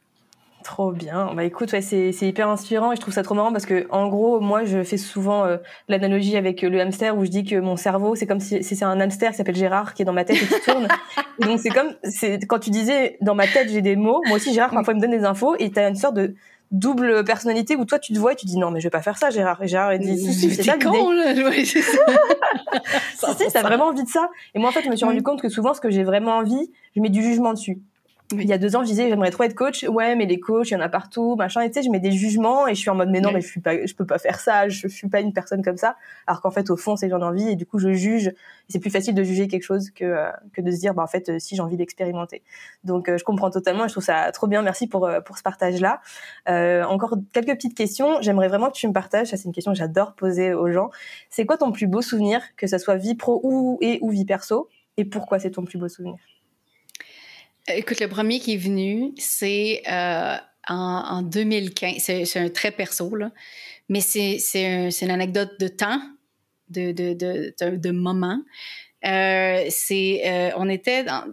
Trop 0.62 0.92
bien. 0.92 1.32
Bah 1.34 1.44
écoute, 1.44 1.72
ouais, 1.72 1.80
c'est, 1.80 2.12
c'est 2.12 2.28
hyper 2.28 2.48
inspirant 2.48 2.92
et 2.92 2.96
je 2.96 3.00
trouve 3.00 3.14
ça 3.14 3.22
trop 3.22 3.34
marrant 3.34 3.50
parce 3.50 3.64
que 3.64 3.86
en 3.90 4.08
gros, 4.08 4.40
moi, 4.40 4.64
je 4.64 4.82
fais 4.82 4.98
souvent 4.98 5.44
euh, 5.46 5.56
l'analogie 5.88 6.36
avec 6.36 6.60
le 6.60 6.78
hamster 6.80 7.16
où 7.16 7.24
je 7.24 7.30
dis 7.30 7.44
que 7.44 7.56
mon 7.56 7.76
cerveau, 7.76 8.14
c'est 8.14 8.26
comme 8.26 8.40
si, 8.40 8.62
c'est 8.62 8.82
un 8.84 9.00
hamster 9.00 9.30
qui 9.30 9.38
s'appelle 9.38 9.56
Gérard 9.56 9.94
qui 9.94 10.02
est 10.02 10.04
dans 10.04 10.12
ma 10.12 10.24
tête 10.24 10.36
et 10.36 10.46
qui 10.46 10.60
tourne. 10.60 10.86
donc 11.40 11.60
c'est 11.60 11.70
comme, 11.70 11.94
c'est 12.04 12.38
quand 12.46 12.58
tu 12.58 12.68
disais 12.68 13.16
dans 13.22 13.34
ma 13.34 13.46
tête 13.46 13.70
j'ai 13.70 13.80
des 13.80 13.96
mots. 13.96 14.20
Moi 14.26 14.36
aussi, 14.36 14.52
Gérard 14.52 14.70
parfois 14.70 14.92
il 14.92 14.96
me 14.98 15.00
donne 15.00 15.18
des 15.18 15.24
infos 15.24 15.56
et 15.58 15.70
t'as 15.70 15.88
une 15.88 15.96
sorte 15.96 16.16
de 16.16 16.34
double 16.70 17.24
personnalité 17.24 17.74
où 17.76 17.84
toi 17.84 17.98
tu 17.98 18.12
te 18.12 18.18
vois 18.18 18.32
et 18.32 18.36
tu 18.36 18.46
dis 18.46 18.56
non 18.56 18.70
mais 18.70 18.80
je 18.80 18.86
vais 18.86 18.90
pas 18.90 19.02
faire 19.02 19.18
ça 19.18 19.30
Gérard. 19.30 19.62
Et 19.62 19.68
Gérard 19.68 19.94
il 19.94 20.00
dit 20.00 20.18
si 20.18 20.32
si 20.32 20.50
c'est 20.54 20.62
ça 20.62 20.76
l'idée. 20.76 20.88
si 21.64 21.82
si 23.44 23.52
t'as 23.52 23.62
vraiment 23.62 23.86
envie 23.86 24.04
de 24.04 24.08
ça. 24.08 24.30
Et 24.54 24.58
moi 24.58 24.68
en 24.68 24.72
fait 24.72 24.82
je 24.82 24.88
me 24.88 24.96
suis 24.96 25.04
rendu 25.04 25.22
compte 25.22 25.42
que 25.42 25.48
souvent 25.48 25.74
ce 25.74 25.80
que 25.80 25.90
j'ai 25.90 26.04
vraiment 26.04 26.36
envie 26.36 26.70
je 26.94 27.00
mets 27.00 27.10
du 27.10 27.22
jugement 27.22 27.52
dessus 27.52 27.80
il 28.32 28.44
y 28.44 28.52
a 28.52 28.58
deux 28.58 28.76
ans, 28.76 28.82
je 28.82 28.88
disais 28.88 29.08
j'aimerais 29.08 29.30
trop 29.30 29.44
être 29.44 29.54
coach. 29.54 29.84
Ouais, 29.84 30.14
mais 30.14 30.26
les 30.26 30.38
coachs, 30.38 30.70
il 30.70 30.74
y 30.74 30.76
en 30.76 30.80
a 30.80 30.88
partout, 30.88 31.36
machin. 31.36 31.62
Et 31.62 31.70
tu 31.70 31.74
sais, 31.74 31.82
je 31.82 31.90
mets 31.90 32.00
des 32.00 32.12
jugements 32.12 32.68
et 32.68 32.74
je 32.74 32.80
suis 32.80 32.90
en 32.90 32.94
mode 32.94 33.10
mais 33.10 33.20
non, 33.20 33.32
mais 33.32 33.40
je 33.40 33.46
suis 33.46 33.60
pas, 33.60 33.84
je 33.84 33.94
peux 33.94 34.06
pas 34.06 34.18
faire 34.18 34.38
ça. 34.38 34.68
Je, 34.68 34.88
suis 34.88 35.08
pas 35.08 35.20
une 35.20 35.32
personne 35.32 35.62
comme 35.62 35.76
ça. 35.76 35.96
Alors 36.26 36.40
qu'en 36.40 36.50
fait, 36.50 36.70
au 36.70 36.76
fond, 36.76 36.96
c'est 36.96 37.08
j'en 37.08 37.20
ai 37.20 37.24
envie 37.24 37.48
et 37.48 37.56
du 37.56 37.66
coup, 37.66 37.78
je 37.78 37.92
juge. 37.92 38.32
C'est 38.68 38.78
plus 38.78 38.90
facile 38.90 39.14
de 39.14 39.22
juger 39.24 39.48
quelque 39.48 39.64
chose 39.64 39.90
que 39.90 40.04
euh, 40.04 40.30
que 40.52 40.60
de 40.60 40.70
se 40.70 40.78
dire 40.78 40.94
bah 40.94 41.02
en 41.02 41.06
fait, 41.08 41.28
euh, 41.28 41.38
si 41.38 41.56
j'ai 41.56 41.62
envie 41.62 41.76
d'expérimenter. 41.76 42.42
Donc, 42.84 43.08
euh, 43.08 43.18
je 43.18 43.24
comprends 43.24 43.50
totalement. 43.50 43.84
Et 43.84 43.88
je 43.88 43.94
trouve 43.94 44.04
ça 44.04 44.30
trop 44.32 44.46
bien. 44.46 44.62
Merci 44.62 44.86
pour 44.86 45.10
pour 45.24 45.38
ce 45.38 45.42
partage 45.42 45.80
là. 45.80 46.00
encore 46.86 47.16
quelques 47.32 47.54
petites 47.54 47.76
questions. 47.76 48.20
J'aimerais 48.20 48.48
vraiment 48.48 48.68
que 48.68 48.76
tu 48.76 48.86
me 48.86 48.92
partages. 48.92 49.28
Ça, 49.28 49.36
c'est 49.36 49.44
une 49.44 49.52
question 49.52 49.72
que 49.72 49.78
j'adore 49.78 50.14
poser 50.14 50.54
aux 50.54 50.70
gens. 50.70 50.90
C'est 51.30 51.46
quoi 51.46 51.56
ton 51.56 51.72
plus 51.72 51.86
beau 51.86 52.02
souvenir, 52.02 52.42
que 52.56 52.66
ce 52.66 52.78
soit 52.78 52.96
vie 52.96 53.14
pro 53.14 53.40
ou 53.42 53.78
et 53.80 53.98
ou 54.02 54.10
vie 54.10 54.24
perso, 54.24 54.68
et 54.96 55.04
pourquoi 55.04 55.38
c'est 55.38 55.50
ton 55.50 55.64
plus 55.64 55.78
beau 55.78 55.88
souvenir? 55.88 56.16
Écoute, 57.74 58.00
le 58.00 58.08
premier 58.08 58.40
qui 58.40 58.54
est 58.54 58.58
venu, 58.58 59.12
c'est 59.18 59.82
euh, 59.90 60.36
en, 60.68 61.22
2015. 61.22 61.96
C'est 61.98 62.38
un 62.38 62.48
très 62.48 62.70
perso, 62.70 63.14
là. 63.14 63.30
Mais 63.88 64.00
c'est 64.00 64.38
une 65.02 65.10
anecdote 65.10 65.58
de 65.58 65.68
temps, 65.68 66.00
de, 66.68 66.92
de, 66.92 67.76
de, 67.76 67.90
moment. 67.90 68.40
Euh, 69.04 69.64
c'est, 69.68 70.22
euh, 70.26 70.50
on 70.56 70.68
était 70.68 71.10
en 71.10 71.24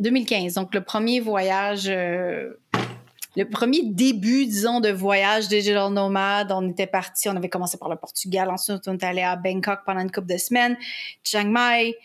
2015, 0.00 0.54
donc 0.54 0.74
le 0.74 0.82
premier 0.82 1.20
voyage, 1.20 1.88
le 1.88 3.44
premier 3.50 3.82
début, 3.84 4.46
disons, 4.46 4.80
de 4.80 4.90
voyage 4.90 5.48
digital 5.48 5.92
nomade. 5.92 6.52
On 6.52 6.70
était 6.70 6.86
parti, 6.86 7.28
on 7.28 7.36
avait 7.36 7.48
commencé 7.48 7.78
par 7.78 7.88
le 7.88 7.96
Portugal, 7.96 8.48
ensuite 8.50 8.86
on 8.86 8.94
est 8.94 9.04
allé 9.04 9.22
à 9.22 9.34
Bangkok 9.36 9.80
pendant 9.84 10.00
une 10.00 10.10
couple 10.10 10.28
de 10.28 10.38
semaines, 10.38 10.76
Chiang 11.24 11.48
Mai, 11.48 11.96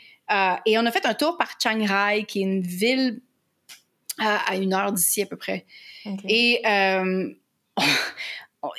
et 0.66 0.78
on 0.78 0.86
a 0.86 0.92
fait 0.92 1.06
un 1.06 1.14
tour 1.14 1.38
par 1.38 1.52
Chiang 1.62 1.86
Rai, 1.86 2.26
qui 2.26 2.40
est 2.40 2.44
une 2.44 2.62
ville 2.62 3.22
à, 4.20 4.56
une 4.56 4.74
heure 4.74 4.92
d'ici 4.92 5.22
à 5.22 5.26
peu 5.26 5.38
près. 5.38 5.66
Et 6.28 6.62
euh, 6.66 7.30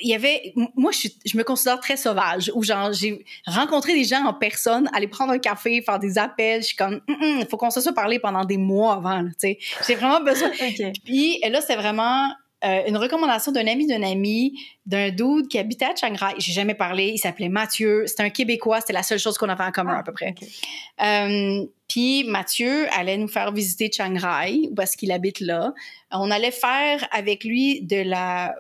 il 0.01 0.09
y 0.09 0.15
avait 0.15 0.55
moi 0.77 0.93
je, 0.93 1.09
je, 1.27 1.37
me 1.37 1.43
considère 1.43 1.79
très 1.81 1.97
sauvage 1.97 2.51
où 2.55 2.63
genre 2.63 2.93
j'ai 2.93 3.25
rencontré 3.47 3.93
des 3.93 4.05
gens 4.05 4.25
en 4.25 4.33
personne 4.33 4.89
aller 4.95 5.09
prendre 5.09 5.33
un 5.33 5.39
café 5.39 5.83
faire 5.83 5.99
des 5.99 6.17
appels 6.17 6.63
je 6.63 6.69
suis 6.69 6.77
comme 6.77 7.03
il 7.09 7.47
faut 7.51 7.59
qu'on 7.59 7.71
se 7.71 7.83
soit 7.83 7.93
parlé 7.93 8.19
pendant 8.19 8.45
des 8.45 8.57
mois 8.57 8.95
avant 8.95 9.23
tu 9.25 9.33
sais 9.37 9.59
j'ai 9.87 9.95
vraiment 9.95 10.21
besoin 10.21 10.51
puis 11.05 11.39
là 11.51 11.61
c'est 11.61 11.77
vraiment 11.77 12.31
euh, 12.65 12.83
une 12.87 12.97
recommandation 12.97 13.53
d'un 13.53 13.67
ami 13.67 13.87
d'un 13.87 14.03
ami, 14.03 14.59
d'un 14.87 15.11
dude 15.11 15.49
qui 15.49 15.59
habitait 15.59 15.85
à 15.85 15.95
Chiang 15.95 16.15
Rai. 16.17 16.35
J'ai 16.39 16.53
jamais 16.53 16.75
parlé. 16.75 17.13
Il 17.15 17.19
s'appelait 17.19 17.49
Mathieu. 17.49 18.05
C'était 18.07 18.23
un 18.23 18.31
Québécois. 18.31 18.81
C'était 18.81 18.93
la 18.95 19.03
seule 19.03 19.19
chose 19.19 19.37
qu'on 19.37 19.49
avait 19.49 19.65
en 19.65 19.73
commun 19.73 19.97
à 19.97 20.03
peu 20.03 20.13
près. 20.13 20.35
Euh, 21.03 21.67
puis 21.89 22.25
Mathieu 22.25 22.87
allait 22.93 23.19
nous 23.19 23.29
faire 23.29 23.53
visiter 23.53 23.91
Chiang 23.93 24.17
Rai 24.17 24.71
parce 24.75 24.97
qu'il 24.97 25.13
habite 25.13 25.41
là. 25.41 25.75
On 26.11 26.31
allait 26.31 26.51
faire 26.51 27.07
avec 27.13 27.45
lui 27.45 27.83
de 27.83 28.03
la 28.03 28.55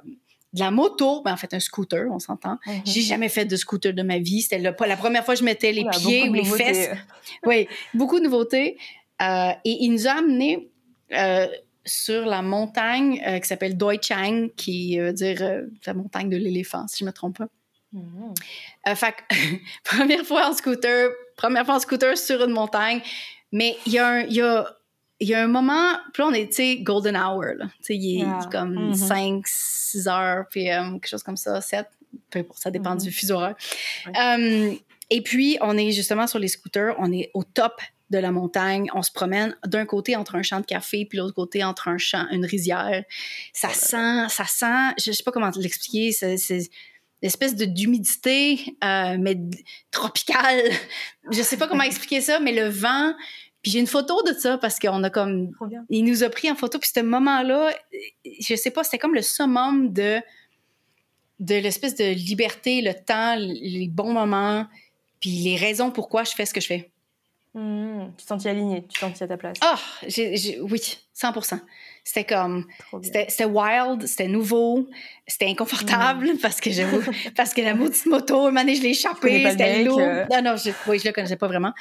de 0.53 0.61
la 0.61 0.71
moto, 0.71 1.21
ben 1.23 1.33
en 1.33 1.37
fait 1.37 1.53
un 1.53 1.59
scooter, 1.59 2.07
on 2.12 2.21
s'entend. 2.21 2.59
Mm-hmm. 2.64 2.83
J'ai 2.85 3.01
jamais 3.01 3.29
fait 3.29 3.45
de 3.45 3.57
scooter 3.57 3.93
de 3.93 4.03
ma 4.03 4.19
vie. 4.19 4.43
C'était 4.43 4.59
la 4.59 4.73
première 4.73 5.25
fois 5.25 5.35
que 5.35 5.40
je 5.40 5.45
mettais 5.45 5.73
les 5.73 5.85
pieds 5.85 6.29
ou 6.29 6.33
les 6.33 6.45
fesses. 6.45 6.90
oui, 7.45 7.67
beaucoup 7.93 8.21
de 8.21 8.25
nouveautés. 8.25 8.77
Euh, 9.21 9.51
et 9.64 9.85
il 9.85 9.90
nous 9.90 10.07
a 10.07 10.12
amené 10.12 10.69
sur 11.87 12.25
la 12.25 12.42
montagne 12.42 13.23
euh, 13.27 13.38
qui 13.38 13.49
s'appelle 13.49 13.77
Doi 13.77 13.94
Chang, 14.01 14.49
qui 14.57 14.99
veut 14.99 15.12
dire 15.12 15.42
euh, 15.42 15.62
la 15.87 15.94
montagne 15.94 16.31
de 16.31 16.37
l'éléphant, 16.37 16.87
si 16.88 16.99
je 16.99 17.05
ne 17.05 17.09
me 17.09 17.12
trompe 17.12 17.38
pas. 17.38 17.49
Mm 17.92 18.33
fait 18.97 19.14
première 19.85 20.25
fois 20.25 20.49
en 20.49 20.53
scooter, 20.53 21.11
première 21.37 21.64
fois 21.64 21.77
en 21.77 21.81
scooter 21.81 22.18
sur 22.18 22.42
une 22.44 22.51
montagne, 22.51 23.01
mais 23.53 23.77
il 23.87 23.92
y 23.92 23.99
a 23.99 24.09
un, 24.09 24.20
il 24.23 24.35
y 24.35 24.40
a, 24.40 24.66
il 25.20 25.29
y 25.29 25.35
a 25.35 25.42
un 25.42 25.47
moment, 25.47 25.92
puis 26.12 26.23
là, 26.23 26.29
on 26.29 26.33
est, 26.33 26.49
tu 26.49 26.55
sais, 26.55 26.77
golden 26.79 27.16
hour. 27.16 27.44
Tu 27.61 27.66
sais, 27.81 27.97
il 27.97 28.20
est 28.20 28.27
ah. 28.27 28.49
comme 28.51 28.94
5, 28.94 29.16
mm-hmm. 29.18 29.42
6 29.47 30.09
heures, 30.09 30.44
puis 30.51 30.64
quelque 30.64 31.09
chose 31.09 31.23
comme 31.23 31.37
ça, 31.37 31.61
7, 31.61 31.87
ça 32.55 32.70
dépend 32.70 32.94
mm-hmm. 32.97 33.05
du 33.05 33.12
fuseau 33.12 33.37
horaire. 33.37 33.57
et 35.11 35.20
puis, 35.23 35.57
on 35.61 35.79
est 35.79 35.92
justement 35.92 36.27
sur 36.27 36.38
les 36.38 36.49
scooters, 36.49 36.97
on 36.99 37.12
est 37.12 37.31
au 37.33 37.44
top 37.44 37.81
de 38.11 38.19
la 38.19 38.31
montagne. 38.31 38.88
On 38.95 39.03
se 39.03 39.11
promène 39.11 39.57
d'un 39.67 39.87
côté 39.87 40.17
entre 40.17 40.35
un 40.37 40.43
champ 40.43 40.61
de 40.61 40.67
café, 40.67 41.07
puis 41.07 41.19
l'autre 41.19 41.35
côté 41.35 41.64
entre 41.64 41.88
un 41.88 41.99
champ, 41.99 42.27
une 42.31 42.45
rizière. 42.45 43.05
Ça 43.53 43.71
sent, 43.71 44.29
ça 44.29 44.45
sent, 44.45 44.95
je 45.05 45.12
sais 45.12 45.23
pas 45.23 45.33
comment 45.33 45.51
l'expliquer, 45.57 46.12
c'est 46.12 46.37
espèce 47.23 47.57
de 47.57 47.64
d'humidité, 47.64 48.77
euh, 48.85 49.17
mais 49.19 49.38
tropicale. 49.90 50.62
Je 51.31 51.43
sais 51.43 51.57
pas 51.57 51.67
comment 51.67 51.83
expliquer 51.83 52.21
ça, 52.21 52.38
mais 52.38 52.53
le 52.53 52.69
vent. 52.69 53.14
Puis 53.62 53.73
j'ai 53.73 53.81
une 53.81 53.87
photo 53.87 54.23
de 54.25 54.35
ça 54.35 54.59
parce 54.59 54.79
qu'on 54.79 55.03
a 55.05 55.11
comme, 55.11 55.51
il 55.88 56.05
nous 56.05 56.23
a 56.23 56.29
pris 56.29 56.51
en 56.51 56.55
photo. 56.55 56.79
Puis 56.79 56.90
ce 56.95 57.01
moment-là, 57.01 57.73
je 58.40 58.55
sais 58.57 58.71
pas, 58.71 58.85
c'était 58.85 58.99
comme 58.99 59.14
le 59.14 59.23
summum 59.23 59.93
de 59.93 60.21
de 61.40 61.57
l'espèce 61.57 61.97
de 61.97 62.05
liberté, 62.05 62.81
le 62.81 62.95
temps, 62.95 63.37
les 63.37 63.88
bons 63.88 64.12
moments, 64.12 64.67
puis 65.21 65.31
les 65.31 65.57
raisons 65.57 65.90
pourquoi 65.90 66.23
je 66.25 66.31
fais 66.31 66.47
ce 66.47 66.55
que 66.55 66.61
je 66.61 66.67
fais. 66.67 66.90
Mmh, 67.55 68.11
tu 68.19 68.25
te 68.25 68.29
sentis 68.29 68.49
aligné, 68.49 68.83
tu 68.83 68.95
te 68.95 68.99
sentis 68.99 69.23
à 69.23 69.29
ta 69.29 69.37
place. 69.37 69.57
Ah, 69.61 69.79
oui, 70.03 70.99
100%. 71.17 71.61
C'était 72.03 72.25
comme, 72.25 72.67
c'était 73.01 73.45
wild, 73.45 74.07
c'était 74.09 74.27
nouveau, 74.27 74.88
c'était 75.29 75.47
inconfortable 75.47 76.33
mmh. 76.33 76.38
parce 76.38 76.61
que 76.61 76.71
j'avoue, 76.73 77.01
parce 77.37 77.55
que 77.55 77.61
la 77.62 77.75
maudite 77.75 78.07
moto, 78.07 78.47
un 78.47 78.53
je 78.53 78.83
l'ai 78.83 78.90
échappé, 78.90 79.49
c'était 79.49 79.85
lourd. 79.85 80.01
Euh. 80.01 80.25
Non, 80.33 80.43
non, 80.43 80.57
je, 80.57 80.71
oui, 80.88 80.99
je 80.99 81.07
le 81.07 81.12
connaissais 81.12 81.37
pas 81.37 81.47
vraiment. 81.47 81.73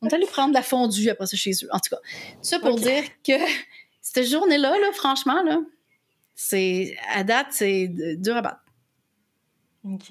On 0.00 0.08
est 0.08 0.14
allé 0.14 0.26
prendre 0.26 0.50
de 0.50 0.54
la 0.54 0.62
fondue 0.62 1.10
après 1.10 1.26
ça 1.26 1.36
chez 1.36 1.50
eux. 1.62 1.68
En 1.72 1.78
tout 1.78 1.90
cas, 1.90 2.00
ça 2.40 2.58
pour 2.60 2.76
dire 2.76 3.04
que 3.22 3.32
cette 4.00 4.24
journée-là, 4.24 4.70
là, 4.70 4.92
franchement, 4.94 5.42
là, 5.42 5.58
c'est, 6.34 6.96
à 7.12 7.22
date, 7.22 7.48
c'est 7.50 7.88
dur 7.88 8.36
à 8.36 8.40
battre. 8.40 8.64
OK. 9.84 10.10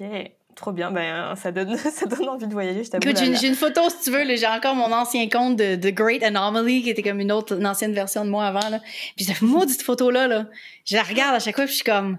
Trop 0.58 0.72
bien, 0.72 0.90
ben, 0.90 1.36
ça, 1.36 1.52
donne, 1.52 1.76
ça 1.76 2.06
donne 2.06 2.28
envie 2.28 2.48
de 2.48 2.52
voyager, 2.52 2.82
je 2.82 2.90
t'avoue. 2.90 3.16
J'ai 3.16 3.46
une 3.46 3.54
photo, 3.54 3.88
si 3.90 4.04
tu 4.04 4.10
veux, 4.10 4.24
j'ai 4.34 4.46
encore 4.48 4.74
mon 4.74 4.92
ancien 4.92 5.28
compte 5.28 5.56
de 5.56 5.76
The 5.76 5.94
Great 5.94 6.24
Anomaly, 6.24 6.82
qui 6.82 6.90
était 6.90 7.02
comme 7.04 7.20
une 7.20 7.30
autre, 7.30 7.56
une 7.56 7.66
ancienne 7.66 7.92
version 7.92 8.24
de 8.24 8.30
moi 8.30 8.44
avant. 8.46 8.68
Là. 8.68 8.80
Puis 9.14 9.24
cette 9.24 9.40
maudite 9.40 9.82
photo-là, 9.82 10.26
là, 10.26 10.46
je 10.84 10.96
la 10.96 11.04
regarde 11.04 11.36
à 11.36 11.38
chaque 11.38 11.54
fois, 11.54 11.64
puis 11.64 11.74
je 11.74 11.76
suis 11.76 11.84
comme... 11.84 12.18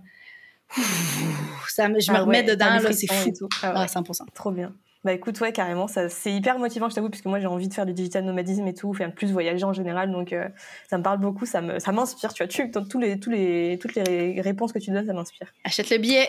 Ça, 1.67 1.87
je 1.87 2.11
me 2.11 2.17
ah 2.17 2.21
remets 2.21 2.43
dedans, 2.43 2.79
là, 2.81 2.93
c'est 2.93 3.11
fou. 3.11 3.33
Ah, 3.61 3.85
100%. 3.85 4.21
Trop 4.33 4.51
bien. 4.51 4.73
Bah 5.05 5.13
écoute, 5.13 5.39
ouais, 5.39 5.53
carrément, 5.53 5.87
ça, 5.87 6.09
c'est 6.09 6.31
hyper 6.31 6.59
motivant, 6.59 6.89
je 6.89 6.95
t'avoue, 6.95 7.09
puisque 7.09 7.27
moi 7.27 7.39
j'ai 7.39 7.47
envie 7.47 7.69
de 7.69 7.73
faire 7.73 7.85
du 7.85 7.93
digital 7.93 8.25
nomadisme 8.25 8.67
et 8.67 8.73
tout, 8.73 8.93
faire 8.93 9.13
plus 9.13 9.31
voyager 9.31 9.63
en 9.63 9.71
général, 9.71 10.11
donc 10.11 10.33
euh, 10.33 10.49
ça 10.89 10.97
me 10.97 11.03
parle 11.03 11.19
beaucoup, 11.19 11.45
ça, 11.45 11.61
me, 11.61 11.79
ça 11.79 11.93
m'inspire, 11.93 12.33
tu 12.33 12.43
vois, 12.43 12.49
tu, 12.49 12.69
tous 12.69 12.99
les, 12.99 13.17
tous 13.17 13.29
les, 13.29 13.79
toutes 13.81 13.95
les 13.95 14.41
réponses 14.41 14.73
que 14.73 14.79
tu 14.79 14.91
donnes, 14.91 15.07
ça 15.07 15.13
m'inspire. 15.13 15.53
Achète 15.63 15.89
le 15.89 15.99
billet. 15.99 16.27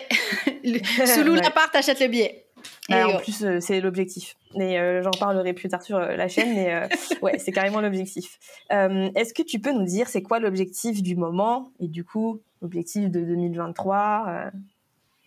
Sous 1.05 1.23
l'appart, 1.23 1.75
achète 1.75 1.99
le 1.99 2.07
billet. 2.07 2.45
Bah, 2.87 3.09
en 3.09 3.17
plus, 3.17 3.43
euh, 3.43 3.59
c'est 3.59 3.81
l'objectif. 3.81 4.37
Mais 4.55 4.79
euh, 4.79 5.01
j'en 5.01 5.11
parlerai 5.11 5.51
plus 5.51 5.67
tard 5.67 5.81
sur 5.81 5.99
la 5.99 6.27
chaîne, 6.29 6.55
mais 6.55 6.87
ouais, 7.21 7.39
c'est 7.39 7.51
carrément 7.51 7.81
l'objectif. 7.81 8.39
est-ce 8.69 9.33
que 9.33 9.43
tu 9.43 9.59
peux 9.59 9.73
nous 9.73 9.85
dire 9.85 10.07
c'est 10.07 10.21
quoi 10.21 10.39
l'objectif 10.39 11.03
du 11.03 11.17
moment? 11.17 11.71
Et 11.81 11.89
du 11.89 12.05
coup 12.05 12.39
l'objectif 12.61 13.09
de 13.09 13.19
2023 13.21 14.51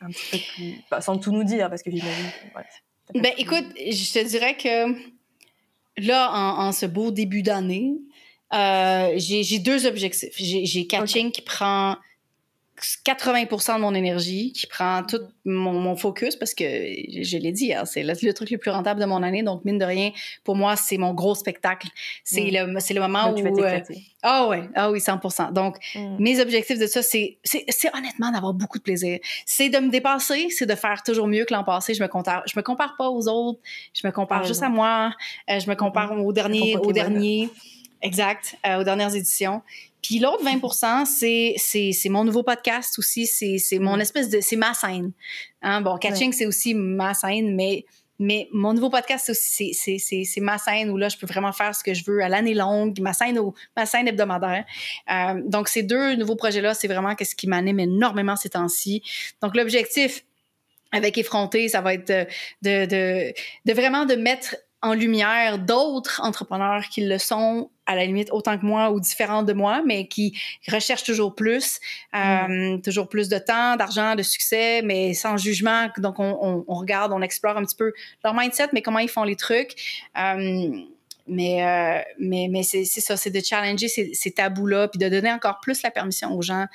un 0.01 0.09
petit 0.09 0.31
peu 0.31 0.39
plus, 0.55 1.03
sans 1.03 1.19
tout 1.19 1.33
nous 1.33 1.45
dire 1.45 1.69
parce 1.69 1.83
que 1.83 1.91
j'imagine. 1.91 2.31
Ben, 3.13 3.33
écoute, 3.37 3.67
je 3.77 4.13
te 4.13 4.25
dirais 4.27 4.57
que 4.57 4.95
là, 5.99 6.31
en, 6.33 6.73
ce 6.73 6.87
beau 6.87 7.11
début 7.11 7.43
d'année, 7.43 7.93
euh, 8.53 9.13
j'ai 9.17 9.59
deux 9.59 9.87
objectifs. 9.87 10.33
J'ai 10.37 10.87
catching 10.87 11.31
qui 11.31 11.43
prend 11.43 11.97
80% 12.81 13.77
de 13.77 13.81
mon 13.81 13.95
énergie, 13.95 14.53
qui 14.53 14.67
prend 14.67 15.03
tout 15.05 15.21
mon, 15.45 15.97
focus 15.97 16.35
parce 16.37 16.55
que 16.55 16.65
je, 16.65 17.39
l'ai 17.39 17.53
dit, 17.53 17.73
hein, 17.73 17.85
c'est 17.85 18.03
le, 18.03 18.33
truc 18.33 18.51
le 18.51 18.59
plus 18.59 18.71
rentable 18.71 19.01
de 19.01 19.07
mon 19.07 19.23
année. 19.23 19.43
Donc, 19.43 19.65
mine 19.65 19.79
de 19.79 19.85
rien, 19.85 20.11
pour 20.43 20.57
moi, 20.57 20.75
c'est 20.77 20.99
mon 20.99 21.15
gros 21.15 21.35
spectacle. 21.35 21.89
C'est 22.25 22.51
le, 22.51 22.67
le 22.67 23.01
moment 23.01 23.31
où. 23.31 23.37
Tu 23.37 23.43
vas 23.43 23.51
euh, 23.51 23.81
ah 24.23 24.49
ouais, 24.49 24.69
ah 24.75 24.91
oui, 24.91 24.99
100% 24.99 25.53
Donc, 25.53 25.77
mm. 25.95 26.17
mes 26.19 26.41
objectifs 26.41 26.79
de 26.79 26.87
ça, 26.87 27.03
c'est 27.03 27.39
honnêtement 27.95 28.33
d'avoir 28.33 28.55
beaucoup 28.55 28.79
de 28.79 28.83
plaisir. 28.83 29.19
C'est 29.47 29.69
de 29.69 29.79
me 29.79 29.91
dépasser, 29.91 30.49
c'est 30.51 30.67
de 30.67 30.75
faire 30.75 31.03
toujours 31.03 31.29
mieux 31.29 31.45
que 31.45 31.55
l'an 31.55 31.65
passé. 31.65 31.95
Je 31.95 32.03
me 32.03 32.09
compare, 32.09 32.43
je 32.47 32.59
me 32.59 32.63
compare 32.63 32.97
pas 32.97 33.09
aux 33.09 33.29
autres, 33.29 33.61
je 33.93 34.07
me 34.07 34.13
compare 34.13 34.45
juste 34.45 34.63
à 34.63 34.69
moi, 34.69 35.13
euh, 35.49 35.61
je 35.61 35.69
me 35.69 35.77
compare 35.77 36.15
mm. 36.15 36.21
aux 36.21 36.33
derniers, 36.33 36.77
aux 36.77 36.93
derniers. 36.93 37.51
Exact, 38.05 38.57
euh, 38.67 38.81
aux 38.81 38.85
dernières 38.85 39.15
éditions. 39.15 39.63
Puis 40.03 40.19
l'autre 40.19 40.45
20 40.45 41.07
c'est, 41.07 41.55
c'est, 41.57 41.93
c'est 41.93 42.11
mon 42.11 42.23
nouveau 42.23 42.43
podcast 42.43 42.99
aussi, 42.99 43.27
c'est, 43.27 43.57
c'est 43.57 43.79
mon 43.79 43.99
espèce 43.99 44.29
de... 44.29 44.41
C'est 44.43 44.57
ma 44.57 44.75
scène. 44.75 45.13
Hein? 45.63 45.81
Bon, 45.81 45.97
catching, 45.97 46.31
c'est 46.33 46.45
aussi 46.45 46.75
ma 46.75 47.15
scène, 47.15 47.55
mais 47.57 47.87
mais 48.21 48.49
mon 48.53 48.75
nouveau 48.75 48.91
podcast, 48.91 49.33
c'est 49.35 50.41
ma 50.41 50.59
scène 50.59 50.91
où 50.91 50.97
là, 50.97 51.09
je 51.09 51.17
peux 51.17 51.27
vraiment 51.27 51.51
faire 51.51 51.75
ce 51.75 51.83
que 51.83 51.95
je 51.95 52.05
veux 52.05 52.23
à 52.23 52.29
l'année 52.29 52.55
longue, 52.55 53.01
ma 53.01 53.13
scène, 53.13 53.41
ma 53.77 53.87
scène 53.87 54.07
hebdomadaire. 54.07 54.65
Euh, 55.11 55.43
donc, 55.45 55.67
ces 55.67 55.83
deux 55.83 56.15
nouveaux 56.15 56.37
projets-là, 56.37 56.75
c'est 56.75 56.87
vraiment 56.87 57.15
ce 57.21 57.35
qui 57.35 57.49
m'anime 57.49 57.81
énormément 57.81 58.37
ces 58.37 58.51
temps-ci. 58.51 59.03
Donc, 59.43 59.57
l'objectif 59.57 60.25
avec 60.93 61.19
Effronté, 61.19 61.69
ça 61.69 61.81
va 61.81 61.95
être 61.95 62.07
de, 62.63 62.87
de, 62.87 63.35
de 63.65 63.73
vraiment 63.73 64.05
de 64.05 64.15
mettre 64.15 64.55
en 64.85 64.93
lumière 64.93 65.59
d'autres 65.59 66.21
entrepreneurs 66.23 66.85
qui 66.91 67.01
le 67.07 67.17
sont 67.17 67.71
à 67.87 67.97
la 67.97 68.05
limite 68.05 68.29
autant 68.33 68.59
que 68.59 68.67
moi 68.67 68.91
ou 68.91 69.01
différents 69.01 69.43
de 69.43 69.55
moi, 69.55 69.83
mais 69.85 70.09
qui 70.09 70.39
recherchent 70.69 71.05
toujours 71.05 71.35
plus, 71.35 71.81
euh, 72.15 72.77
mm. 72.77 72.83
toujours 72.83 73.09
plus 73.09 73.31
de 73.31 73.39
temps, 73.39 73.77
d'argent, 73.77 74.15
de 74.15 74.23
succès, 74.23 74.83
mais 74.83 75.15
sans 75.15 75.39
jugement. 75.39 75.89
Donc 75.97 76.19
on, 76.19 76.65
on, 76.69 76.75
regarde, 76.75 77.13
on 77.13 77.23
explore 77.23 77.57
un 77.57 77.65
petit 77.65 77.77
peu 77.77 77.95
leur 78.23 78.35
mindset, 78.35 78.69
mais 78.75 78.83
comment 78.83 78.99
ils 78.99 79.09
font 79.09 79.25
les 79.25 79.37
trucs. 79.37 79.75
Euh, 80.19 80.69
mais 81.27 81.65
euh, 81.65 82.03
mais 82.19 82.49
mais 82.51 82.63
c'est 82.63 82.85
ça, 82.85 83.17
c'est 83.17 83.31
de 83.31 83.41
challenger 83.41 83.89
ces, 83.89 84.13
ces 84.13 84.33
tabous-là, 84.33 84.89
puis 84.89 84.99
de 84.99 85.09
donner 85.09 85.33
encore 85.33 85.61
plus 85.63 85.83
la 85.83 85.91
permission 85.91 86.37
aux 86.37 86.43
gens 86.43 86.67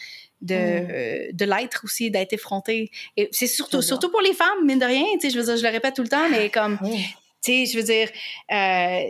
de, 0.42 0.56
mm. 0.56 1.34
de 1.34 1.46
l'être 1.46 1.82
aussi, 1.84 2.10
d'être 2.10 2.34
effronté. 2.34 2.90
Et 3.18 3.30
c'est 3.32 3.46
surtout, 3.46 3.84
surtout 3.84 4.10
pour 4.10 4.22
les 4.22 4.34
femmes, 4.34 4.66
mine 4.66 4.80
de 4.80 4.86
rien, 4.86 5.06
tu 5.14 5.28
sais, 5.28 5.30
je 5.30 5.40
veux 5.40 5.46
dire, 5.46 5.58
je 5.58 5.64
le 5.64 5.70
répète 5.70 5.96
tout 5.96 6.02
le 6.02 6.08
temps, 6.08 6.28
mais 6.32 6.50
comme, 6.50 6.80
tu 7.44 7.52
sais, 7.52 7.66
je 7.66 7.78
veux 7.78 7.84
dire, 7.84 8.10
euh, 8.52 9.04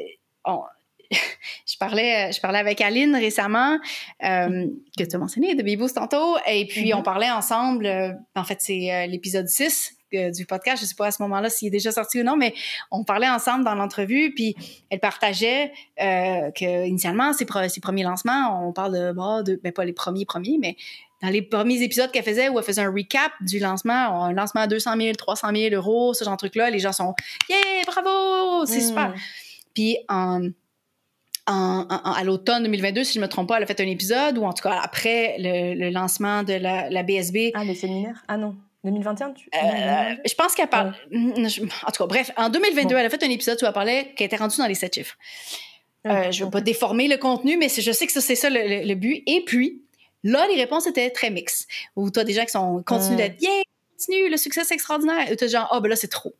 je 1.65 1.77
parlais, 1.77 2.31
je 2.31 2.39
parlais 2.39 2.59
avec 2.59 2.81
Aline 2.81 3.15
récemment, 3.15 3.79
euh, 4.23 4.67
que 4.97 5.03
tu 5.03 5.15
as 5.15 5.19
mentionné, 5.19 5.55
de 5.55 5.63
Bibos 5.63 5.89
tantôt, 5.89 6.37
et 6.47 6.65
puis 6.67 6.93
on 6.93 6.99
mm-hmm. 6.99 7.03
parlait 7.03 7.31
ensemble, 7.31 7.85
euh, 7.85 8.11
en 8.35 8.43
fait, 8.43 8.57
c'est 8.61 8.93
euh, 8.93 9.07
l'épisode 9.07 9.47
6 9.47 9.95
du 10.11 10.45
podcast, 10.47 10.81
je 10.81 10.87
sais 10.87 10.95
pas 10.95 11.07
à 11.07 11.11
ce 11.11 11.21
moment-là 11.21 11.51
s'il 11.51 11.67
est 11.67 11.71
déjà 11.71 11.91
sorti 11.91 12.19
ou 12.19 12.23
non, 12.23 12.35
mais 12.35 12.55
on 12.89 13.03
parlait 13.03 13.29
ensemble 13.29 13.63
dans 13.63 13.75
l'entrevue, 13.75 14.33
puis 14.33 14.55
elle 14.89 14.99
partageait 14.99 15.71
euh, 16.01 16.49
que 16.51 16.87
initialement 16.87 17.31
ses, 17.33 17.45
ses, 17.69 17.79
premiers 17.79 18.03
lancements, 18.03 18.67
on 18.67 18.73
parle 18.73 18.93
de, 18.93 19.11
bah, 19.11 19.43
de 19.43 19.59
ben 19.63 19.71
pas 19.71 19.85
les 19.85 19.93
premiers 19.93 20.25
premiers, 20.25 20.57
mais 20.59 20.77
dans 21.21 21.29
les 21.29 21.41
premiers 21.41 21.81
épisodes 21.81 22.11
qu'elle 22.11 22.23
faisait, 22.23 22.49
où 22.49 22.57
elle 22.59 22.65
faisait 22.65 22.81
un 22.81 22.91
recap 22.91 23.31
du 23.41 23.59
lancement, 23.59 24.23
un 24.25 24.33
lancement 24.33 24.61
à 24.61 24.67
200 24.67 24.95
000, 24.97 25.13
300 25.13 25.49
000 25.53 25.75
euros, 25.75 26.13
ce 26.13 26.23
genre 26.23 26.33
de 26.33 26.37
truc-là, 26.37 26.69
les 26.69 26.79
gens 26.79 26.93
sont 26.93 27.13
«Yeah, 27.49 27.57
bravo! 27.87 28.65
C'est 28.65 28.79
mm. 28.79 28.87
super!» 28.87 29.13
Puis 29.73 29.97
en, 30.07 30.49
en, 31.47 31.87
à 31.87 32.23
l'automne 32.23 32.63
2022, 32.63 33.03
si 33.03 33.13
je 33.13 33.19
me 33.19 33.27
trompe 33.27 33.47
pas, 33.49 33.57
elle 33.57 33.63
a 33.63 33.65
fait 33.65 33.79
un 33.81 33.87
épisode, 33.87 34.37
ou 34.37 34.43
en 34.43 34.53
tout 34.53 34.63
cas 34.63 34.79
après 34.81 35.35
le, 35.39 35.89
lancement 35.89 36.43
de 36.43 36.53
la, 36.53 36.89
la, 36.89 37.03
BSB. 37.03 37.51
Ah, 37.53 37.63
le 37.63 37.73
séminaire? 37.73 38.23
Ah 38.27 38.37
non. 38.37 38.55
2021, 38.85 39.31
tu... 39.31 39.49
Euh, 39.53 40.15
je 40.25 40.33
pense 40.35 40.55
qu'elle 40.55 40.69
parle. 40.69 40.93
En 41.13 41.91
tout 41.91 42.03
cas, 42.03 42.07
bref, 42.07 42.31
en 42.37 42.49
2022, 42.49 42.95
elle 42.95 43.05
a 43.05 43.09
fait 43.09 43.23
un 43.23 43.29
épisode 43.29 43.57
où 43.61 43.65
elle 43.65 43.73
parlait 43.73 44.13
qu'elle 44.15 44.27
était 44.27 44.37
rendue 44.37 44.57
dans 44.57 44.67
les 44.67 44.75
sept 44.75 44.95
chiffres. 44.95 45.17
Euh, 46.07 46.31
je 46.31 46.39
ne 46.39 46.45
veux 46.45 46.51
pas 46.51 46.61
déformer 46.61 47.09
le 47.09 47.17
contenu, 47.17 47.57
mais 47.57 47.67
je 47.67 47.91
sais 47.91 48.07
que 48.07 48.13
c'est 48.13 48.35
ça 48.35 48.49
le, 48.49 48.87
le, 48.87 48.95
but. 48.95 49.21
Et 49.27 49.43
puis, 49.45 49.83
Là, 50.23 50.47
les 50.47 50.55
réponses 50.55 50.87
étaient 50.87 51.09
très 51.09 51.29
mixtes. 51.29 51.67
Ou 51.95 52.09
tu 52.11 52.19
as 52.19 52.23
des 52.23 52.33
gens 52.33 52.45
qui 52.45 52.51
sont 52.51 52.83
continuent 52.83 53.17
d'être 53.17 53.41
yeah, 53.41 53.61
continue, 53.97 54.29
le 54.29 54.37
succès 54.37 54.63
c'est 54.63 54.73
extraordinaire. 54.73 55.31
Et 55.31 55.35
tu 55.35 55.45
as 55.45 55.47
genre 55.47 55.67
ah 55.71 55.79
ben 55.79 55.89
là 55.89 55.95
c'est 55.95 56.07
trop. 56.07 56.35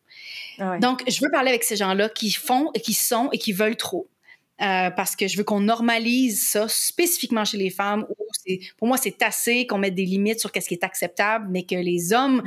Ah 0.59 0.77
Donc 0.79 1.03
je 1.07 1.19
veux 1.21 1.31
parler 1.31 1.49
avec 1.49 1.63
ces 1.63 1.75
gens-là 1.75 2.09
qui 2.09 2.31
font 2.31 2.71
et 2.73 2.81
qui 2.81 2.93
sont 2.93 3.29
et 3.31 3.37
qui 3.37 3.53
veulent 3.53 3.77
trop. 3.77 4.07
Euh, 4.61 4.91
parce 4.91 5.15
que 5.15 5.25
je 5.25 5.37
veux 5.37 5.45
qu'on 5.45 5.61
normalise 5.61 6.45
ça 6.49 6.67
spécifiquement 6.67 7.45
chez 7.45 7.55
les 7.55 7.69
femmes 7.69 8.05
où 8.09 8.25
pour 8.77 8.89
moi 8.89 8.97
c'est 8.97 9.21
assez 9.23 9.65
qu'on 9.65 9.77
mette 9.77 9.95
des 9.95 10.03
limites 10.03 10.41
sur 10.41 10.51
qu'est-ce 10.51 10.67
qui 10.67 10.73
est 10.73 10.83
acceptable 10.83 11.47
mais 11.49 11.63
que 11.63 11.75
les 11.75 12.11
hommes 12.11 12.43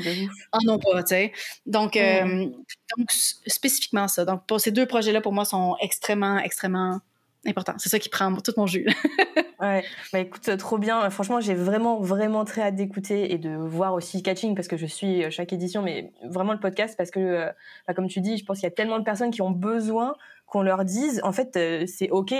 en 0.52 0.58
ont 0.68 0.78
pas 0.78 1.02
tu 1.04 1.14
sais 1.14 1.32
donc, 1.64 1.96
euh, 1.96 2.50
donc 2.98 3.10
spécifiquement 3.10 4.08
ça 4.08 4.26
donc 4.26 4.46
pour 4.46 4.60
ces 4.60 4.72
deux 4.72 4.84
projets 4.84 5.12
là 5.12 5.22
pour 5.22 5.32
moi 5.32 5.46
sont 5.46 5.74
extrêmement 5.80 6.38
extrêmement 6.40 7.00
important. 7.46 7.74
C'est 7.78 7.88
ça 7.88 7.98
qui 7.98 8.08
prend 8.08 8.34
tout 8.36 8.52
mon 8.56 8.66
jus. 8.66 8.86
ouais, 9.62 9.84
bah 10.12 10.18
écoute, 10.18 10.56
trop 10.58 10.78
bien. 10.78 11.08
Franchement, 11.10 11.40
j'ai 11.40 11.54
vraiment, 11.54 12.00
vraiment 12.00 12.44
très 12.44 12.62
hâte 12.62 12.76
d'écouter 12.76 13.32
et 13.32 13.38
de 13.38 13.56
voir 13.56 13.94
aussi 13.94 14.22
Catching 14.22 14.54
parce 14.54 14.68
que 14.68 14.76
je 14.76 14.86
suis 14.86 15.24
euh, 15.24 15.30
chaque 15.30 15.52
édition, 15.52 15.82
mais 15.82 16.12
vraiment 16.24 16.52
le 16.52 16.60
podcast 16.60 16.96
parce 16.96 17.10
que, 17.10 17.20
euh, 17.20 17.52
bah, 17.86 17.94
comme 17.94 18.08
tu 18.08 18.20
dis, 18.20 18.36
je 18.36 18.44
pense 18.44 18.58
qu'il 18.58 18.66
y 18.66 18.72
a 18.72 18.74
tellement 18.74 18.98
de 18.98 19.04
personnes 19.04 19.30
qui 19.30 19.42
ont 19.42 19.50
besoin 19.50 20.14
qu'on 20.46 20.62
leur 20.62 20.84
dise, 20.84 21.20
en 21.24 21.32
fait, 21.32 21.56
euh, 21.56 21.86
c'est 21.86 22.10
OK. 22.10 22.34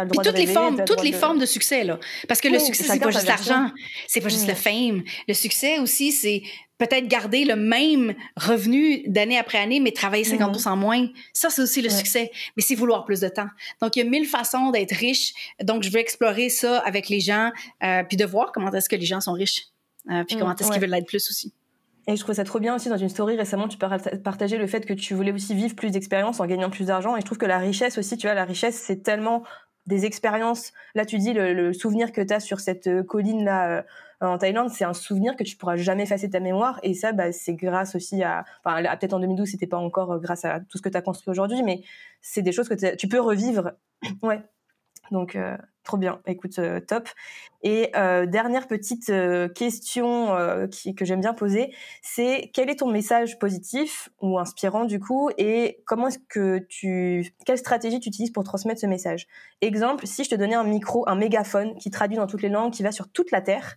As 0.00 0.04
le 0.04 0.10
droit 0.10 0.24
toutes 0.24 0.38
les 0.38 0.46
formes, 0.46 0.84
toutes 0.84 1.02
les 1.02 1.12
formes 1.12 1.38
de 1.38 1.46
succès 1.46 1.84
là, 1.84 1.98
parce 2.28 2.40
que 2.40 2.48
le 2.48 2.58
succès 2.58 2.84
c'est 2.84 2.98
pas 2.98 3.10
juste 3.10 3.26
l'argent, 3.26 3.70
c'est 4.06 4.20
pas 4.20 4.28
juste 4.28 4.48
le 4.48 4.54
fame. 4.54 5.02
Le 5.28 5.34
succès 5.34 5.78
aussi 5.78 6.12
c'est 6.12 6.42
peut-être 6.80 7.06
garder 7.06 7.44
le 7.44 7.56
même 7.56 8.14
revenu 8.36 9.02
d'année 9.06 9.38
après 9.38 9.58
année, 9.58 9.80
mais 9.80 9.92
travailler 9.92 10.24
50 10.24 10.66
mhm. 10.66 10.78
moins. 10.78 11.06
Ça, 11.34 11.50
c'est 11.50 11.60
aussi 11.60 11.82
le 11.82 11.90
succès. 11.90 12.30
Mais 12.56 12.62
c'est 12.62 12.74
vouloir 12.74 13.04
plus 13.04 13.20
de 13.20 13.28
temps. 13.28 13.48
Donc, 13.82 13.96
il 13.96 13.98
y 14.02 14.02
a 14.02 14.08
mille 14.08 14.26
façons 14.26 14.70
d'être 14.70 14.96
riche. 14.96 15.34
Donc, 15.62 15.82
je 15.82 15.90
veux 15.90 15.98
explorer 15.98 16.48
ça 16.48 16.78
avec 16.78 17.10
les 17.10 17.20
gens, 17.20 17.50
euh, 17.84 18.02
puis 18.04 18.16
de 18.16 18.24
voir 18.24 18.50
comment 18.52 18.72
est-ce 18.72 18.88
que 18.88 18.96
les 18.96 19.04
gens 19.04 19.20
sont 19.20 19.34
riches, 19.34 19.66
euh, 20.10 20.24
puis 20.24 20.38
comment 20.38 20.56
est-ce 20.56 20.70
qu'ils 20.70 20.80
veulent 20.80 20.90
l'être 20.90 21.06
plus 21.06 21.28
aussi. 21.28 21.52
Et 22.08 22.16
je 22.16 22.22
trouve 22.22 22.34
ça 22.34 22.44
trop 22.44 22.58
bien 22.58 22.74
aussi 22.74 22.88
dans 22.88 22.96
une 22.96 23.10
story 23.10 23.36
récemment, 23.36 23.68
tu 23.68 23.76
partager 23.76 24.56
le 24.56 24.66
fait 24.66 24.86
que 24.86 24.94
tu 24.94 25.14
voulais 25.14 25.32
aussi 25.32 25.54
vivre 25.54 25.76
plus 25.76 25.90
d'expériences 25.90 26.40
en 26.40 26.46
gagnant 26.46 26.70
plus 26.70 26.86
d'argent. 26.86 27.14
Et 27.16 27.20
je 27.20 27.26
trouve 27.26 27.38
que 27.38 27.46
la 27.46 27.58
richesse 27.58 27.98
aussi, 27.98 28.16
tu 28.16 28.26
vois, 28.26 28.34
la 28.34 28.46
richesse, 28.46 28.76
c'est 28.76 29.02
tellement 29.02 29.44
des 29.86 30.04
expériences. 30.04 30.72
Là, 30.94 31.04
tu 31.04 31.18
dis 31.18 31.32
le, 31.32 31.72
souvenir 31.72 32.12
que 32.12 32.20
tu 32.20 32.32
as 32.32 32.40
sur 32.40 32.60
cette 32.60 32.86
euh, 32.86 33.02
colline-là 33.02 33.84
en 34.20 34.36
Thaïlande, 34.36 34.68
c'est 34.70 34.84
un 34.84 34.92
souvenir 34.92 35.34
que 35.34 35.44
tu 35.44 35.56
pourras 35.56 35.76
jamais 35.76 36.02
effacer 36.02 36.26
de 36.26 36.32
ta 36.32 36.40
mémoire. 36.40 36.78
Et 36.82 36.92
ça, 36.94 37.12
bah, 37.12 37.32
c'est 37.32 37.54
grâce 37.54 37.94
aussi 37.94 38.22
à, 38.22 38.44
enfin, 38.62 38.82
peut-être 38.96 39.14
en 39.14 39.20
2012, 39.20 39.48
c'était 39.48 39.66
pas 39.66 39.78
encore 39.78 40.12
euh, 40.12 40.18
grâce 40.18 40.44
à 40.44 40.60
tout 40.60 40.76
ce 40.76 40.82
que 40.82 40.90
tu 40.90 40.96
as 40.96 41.02
construit 41.02 41.30
aujourd'hui, 41.30 41.62
mais 41.62 41.82
c'est 42.20 42.42
des 42.42 42.52
choses 42.52 42.68
que 42.68 42.94
tu 42.96 43.08
peux 43.08 43.20
revivre. 43.20 43.72
ouais. 44.22 44.42
Donc, 45.10 45.36
euh, 45.36 45.56
trop 45.84 45.96
bien. 45.96 46.20
Écoute, 46.26 46.58
euh, 46.58 46.80
top. 46.80 47.08
Et 47.62 47.92
dernière 47.92 48.66
petite 48.68 49.12
question 49.54 50.28
que 50.96 51.04
j'aime 51.04 51.20
bien 51.20 51.34
poser, 51.34 51.74
c'est 52.00 52.50
quel 52.54 52.70
est 52.70 52.76
ton 52.76 52.90
message 52.90 53.38
positif 53.38 54.08
ou 54.22 54.38
inspirant 54.38 54.86
du 54.86 54.98
coup, 54.98 55.28
et 55.36 55.82
comment 55.84 56.08
est-ce 56.08 56.20
que 56.26 56.60
tu, 56.70 57.34
quelle 57.44 57.58
stratégie 57.58 58.00
tu 58.00 58.08
utilises 58.08 58.30
pour 58.30 58.44
transmettre 58.44 58.80
ce 58.80 58.86
message? 58.86 59.26
Exemple, 59.60 60.06
si 60.06 60.24
je 60.24 60.30
te 60.30 60.34
donnais 60.36 60.54
un 60.54 60.64
micro, 60.64 61.06
un 61.06 61.16
mégaphone 61.16 61.74
qui 61.76 61.90
traduit 61.90 62.16
dans 62.16 62.26
toutes 62.26 62.40
les 62.40 62.48
langues, 62.48 62.72
qui 62.72 62.82
va 62.82 62.92
sur 62.92 63.10
toute 63.10 63.30
la 63.30 63.42
terre, 63.42 63.76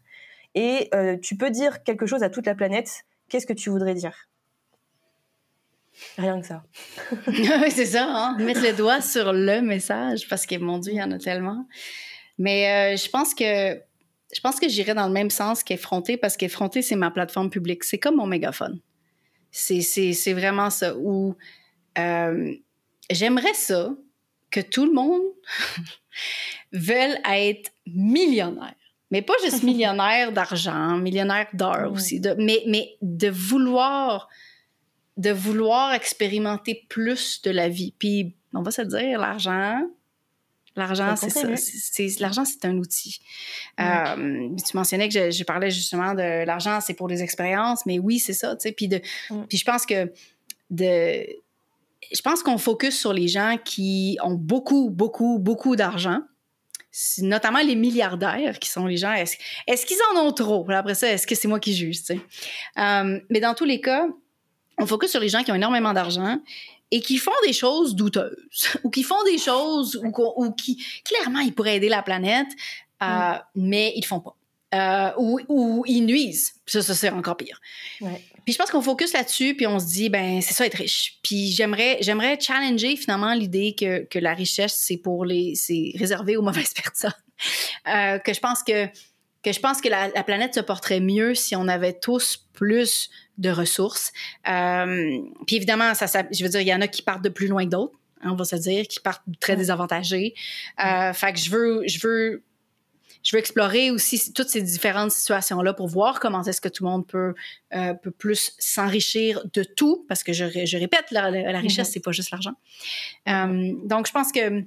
et 0.55 0.89
euh, 0.93 1.17
tu 1.17 1.35
peux 1.35 1.49
dire 1.49 1.83
quelque 1.83 2.05
chose 2.05 2.23
à 2.23 2.29
toute 2.29 2.45
la 2.45 2.55
planète. 2.55 3.03
Qu'est-ce 3.29 3.47
que 3.47 3.53
tu 3.53 3.69
voudrais 3.69 3.95
dire? 3.95 4.29
Rien 6.17 6.41
que 6.41 6.47
ça. 6.47 6.63
oui, 7.27 7.71
c'est 7.71 7.85
ça, 7.85 8.05
hein? 8.07 8.37
mettre 8.39 8.61
le 8.61 8.73
doigt 8.73 9.01
sur 9.01 9.33
le 9.33 9.61
message, 9.61 10.27
parce 10.27 10.45
que 10.45 10.57
mon 10.57 10.79
Dieu, 10.79 10.93
il 10.93 10.97
y 10.97 11.03
en 11.03 11.11
a 11.11 11.17
tellement. 11.17 11.67
Mais 12.37 12.93
euh, 12.93 12.97
je 12.97 13.09
pense 13.09 13.33
que 13.33 13.79
je 14.33 14.39
pense 14.41 14.59
que 14.59 14.67
j'irais 14.67 14.95
dans 14.95 15.07
le 15.07 15.13
même 15.13 15.29
sens 15.29 15.63
qu'effronter, 15.63 16.17
parce 16.17 16.37
qu'effronter, 16.37 16.81
c'est 16.81 16.95
ma 16.95 17.11
plateforme 17.11 17.51
publique. 17.51 17.83
C'est 17.83 17.99
comme 17.99 18.15
mon 18.15 18.25
mégaphone. 18.25 18.79
C'est 19.51 20.33
vraiment 20.33 20.71
ça. 20.71 20.97
Où 20.97 21.35
euh, 21.99 22.53
j'aimerais 23.11 23.53
ça 23.53 23.93
que 24.49 24.59
tout 24.59 24.85
le 24.85 24.93
monde 24.93 25.21
veuille 26.71 27.19
être 27.25 27.71
millionnaire 27.85 28.73
mais 29.13 29.21
pas 29.21 29.35
juste 29.43 29.61
millionnaire 29.71 30.31
d'argent, 30.31 30.97
millionnaire 30.97 31.47
d'heures 31.53 31.93
aussi, 31.93 32.19
de, 32.19 32.35
mais, 32.39 32.63
mais 32.67 32.97
de 33.03 33.29
vouloir 33.29 34.27
de 35.17 35.31
vouloir 35.31 35.93
expérimenter 35.93 36.85
plus 36.89 37.41
de 37.43 37.51
la 37.51 37.69
vie. 37.69 37.93
Puis, 37.97 38.35
on 38.53 38.61
va 38.61 38.71
se 38.71 38.81
dire, 38.81 39.19
l'argent, 39.19 39.81
l'argent, 40.75 41.15
c'est 41.15 41.29
ça. 41.29 41.47
C'est, 41.55 42.19
l'argent, 42.19 42.45
c'est 42.45 42.65
un 42.65 42.77
outil. 42.77 43.19
Euh, 43.79 44.49
tu 44.57 44.75
mentionnais 44.75 45.09
que 45.09 45.31
je, 45.31 45.43
parlais 45.43 45.69
justement 45.69 46.13
de 46.13 46.45
l'argent, 46.45 46.79
c'est 46.81 46.95
pour 46.95 47.07
les 47.07 47.21
expériences, 47.21 47.85
mais 47.85 47.99
oui, 47.99 48.19
c'est 48.19 48.33
ça, 48.33 48.55
tu 48.55 48.63
sais. 48.63 48.71
Puis, 48.71 48.87
de, 48.87 49.01
puis 49.47 49.57
je 49.57 49.65
pense 49.65 49.85
que 49.85 50.11
de, 50.69 51.25
je 52.11 52.21
pense 52.23 52.41
qu'on 52.41 52.57
focus 52.57 52.99
sur 52.99 53.13
les 53.13 53.27
gens 53.27 53.57
qui 53.63 54.17
ont 54.23 54.35
beaucoup, 54.35 54.89
beaucoup, 54.89 55.37
beaucoup 55.39 55.75
d'argent 55.75 56.21
notamment 57.19 57.61
les 57.61 57.75
milliardaires 57.75 58.59
qui 58.59 58.69
sont 58.69 58.85
les 58.85 58.97
gens, 58.97 59.13
est-ce 59.13 59.85
qu'ils 59.85 59.97
en 60.13 60.19
ont 60.19 60.31
trop? 60.31 60.69
Après 60.69 60.95
ça, 60.95 61.11
est-ce 61.11 61.25
que 61.25 61.35
c'est 61.35 61.47
moi 61.47 61.59
qui 61.59 61.73
juge? 61.75 62.01
Euh, 62.11 63.19
mais 63.29 63.39
dans 63.39 63.55
tous 63.55 63.65
les 63.65 63.81
cas, 63.81 64.07
on 64.77 64.85
focus 64.85 65.11
sur 65.11 65.19
les 65.19 65.29
gens 65.29 65.43
qui 65.43 65.51
ont 65.51 65.55
énormément 65.55 65.93
d'argent 65.93 66.39
et 66.91 67.01
qui 67.01 67.17
font 67.17 67.31
des 67.45 67.53
choses 67.53 67.95
douteuses 67.95 68.77
ou 68.83 68.89
qui 68.89 69.03
font 69.03 69.23
des 69.25 69.37
choses 69.37 69.99
ou, 70.03 70.51
qui, 70.51 70.83
clairement, 71.03 71.39
ils 71.39 71.53
pourraient 71.53 71.77
aider 71.77 71.89
la 71.89 72.03
planète, 72.03 72.47
euh, 73.01 73.05
mm. 73.05 73.39
mais 73.55 73.93
ils 73.95 74.01
le 74.01 74.07
font 74.07 74.19
pas. 74.19 74.35
Euh, 74.73 75.11
ou, 75.17 75.39
ou, 75.49 75.83
ils 75.85 76.03
nuisent. 76.03 76.55
Ça, 76.65 76.81
ça 76.81 76.95
c'est 76.95 77.09
encore 77.09 77.37
pire. 77.37 77.61
Ouais. 78.01 78.21
Puis 78.43 78.53
je 78.53 78.57
pense 78.57 78.71
qu'on 78.71 78.81
focus 78.81 79.13
là-dessus, 79.13 79.55
puis 79.55 79.67
on 79.67 79.79
se 79.79 79.85
dit, 79.85 80.09
ben 80.09 80.41
c'est 80.41 80.53
ça 80.53 80.65
être 80.65 80.77
riche. 80.77 81.19
Puis 81.23 81.51
j'aimerais, 81.51 81.97
j'aimerais 82.01 82.39
challenger 82.39 82.95
finalement 82.95 83.33
l'idée 83.33 83.75
que, 83.77 84.05
que 84.05 84.19
la 84.19 84.33
richesse 84.33 84.75
c'est 84.75 84.97
pour 84.97 85.25
les, 85.25 85.55
c'est 85.55 85.91
réservé 85.95 86.37
aux 86.37 86.41
mauvaises 86.41 86.73
personnes. 86.83 87.13
Euh, 87.87 88.19
que 88.19 88.33
je 88.33 88.39
pense 88.39 88.63
que 88.63 88.87
que 89.43 89.51
je 89.51 89.59
pense 89.59 89.81
que 89.81 89.89
la, 89.89 90.09
planète 90.23 90.55
se 90.55 90.59
porterait 90.59 90.99
mieux 90.99 91.35
si 91.35 91.55
on 91.55 91.67
avait 91.67 91.93
tous 91.93 92.47
plus 92.53 93.09
de 93.37 93.49
ressources. 93.49 94.11
Euh, 94.47 95.19
puis 95.45 95.57
évidemment, 95.57 95.93
ça, 95.93 96.07
ça, 96.07 96.23
je 96.31 96.43
veux 96.43 96.49
dire, 96.49 96.61
il 96.61 96.67
y 96.67 96.73
en 96.73 96.81
a 96.81 96.87
qui 96.87 97.01
partent 97.01 97.23
de 97.23 97.29
plus 97.29 97.47
loin 97.47 97.65
que 97.65 97.69
d'autres, 97.69 97.97
hein, 98.21 98.29
on 98.31 98.35
va 98.35 98.45
se 98.45 98.55
dire, 98.55 98.87
qui 98.87 98.99
partent 98.99 99.23
très 99.39 99.55
désavantagés. 99.55 100.33
Euh, 100.83 101.13
fait 101.13 101.33
que 101.33 101.39
je 101.39 101.49
veux, 101.49 101.83
je 101.87 101.99
veux 102.07 102.43
je 103.23 103.31
veux 103.35 103.39
explorer 103.39 103.89
aussi 103.89 104.33
toutes 104.33 104.49
ces 104.49 104.61
différentes 104.61 105.11
situations-là 105.11 105.73
pour 105.73 105.87
voir 105.87 106.19
comment 106.19 106.43
est-ce 106.43 106.59
que 106.59 106.67
tout 106.67 106.83
le 106.83 106.89
monde 106.89 107.07
peut, 107.07 107.33
euh, 107.73 107.93
peut 107.93 108.11
plus 108.11 108.53
s'enrichir 108.59 109.41
de 109.53 109.63
tout, 109.63 110.05
parce 110.09 110.23
que 110.23 110.33
je, 110.33 110.45
je 110.65 110.77
répète, 110.77 111.05
la, 111.11 111.31
la 111.31 111.59
richesse, 111.59 111.89
mm-hmm. 111.89 111.93
c'est 111.93 111.99
pas 112.01 112.11
juste 112.11 112.31
l'argent. 112.31 112.53
Euh, 113.29 113.71
donc, 113.85 114.07
je 114.07 114.11
pense 114.11 114.31
que 114.33 114.65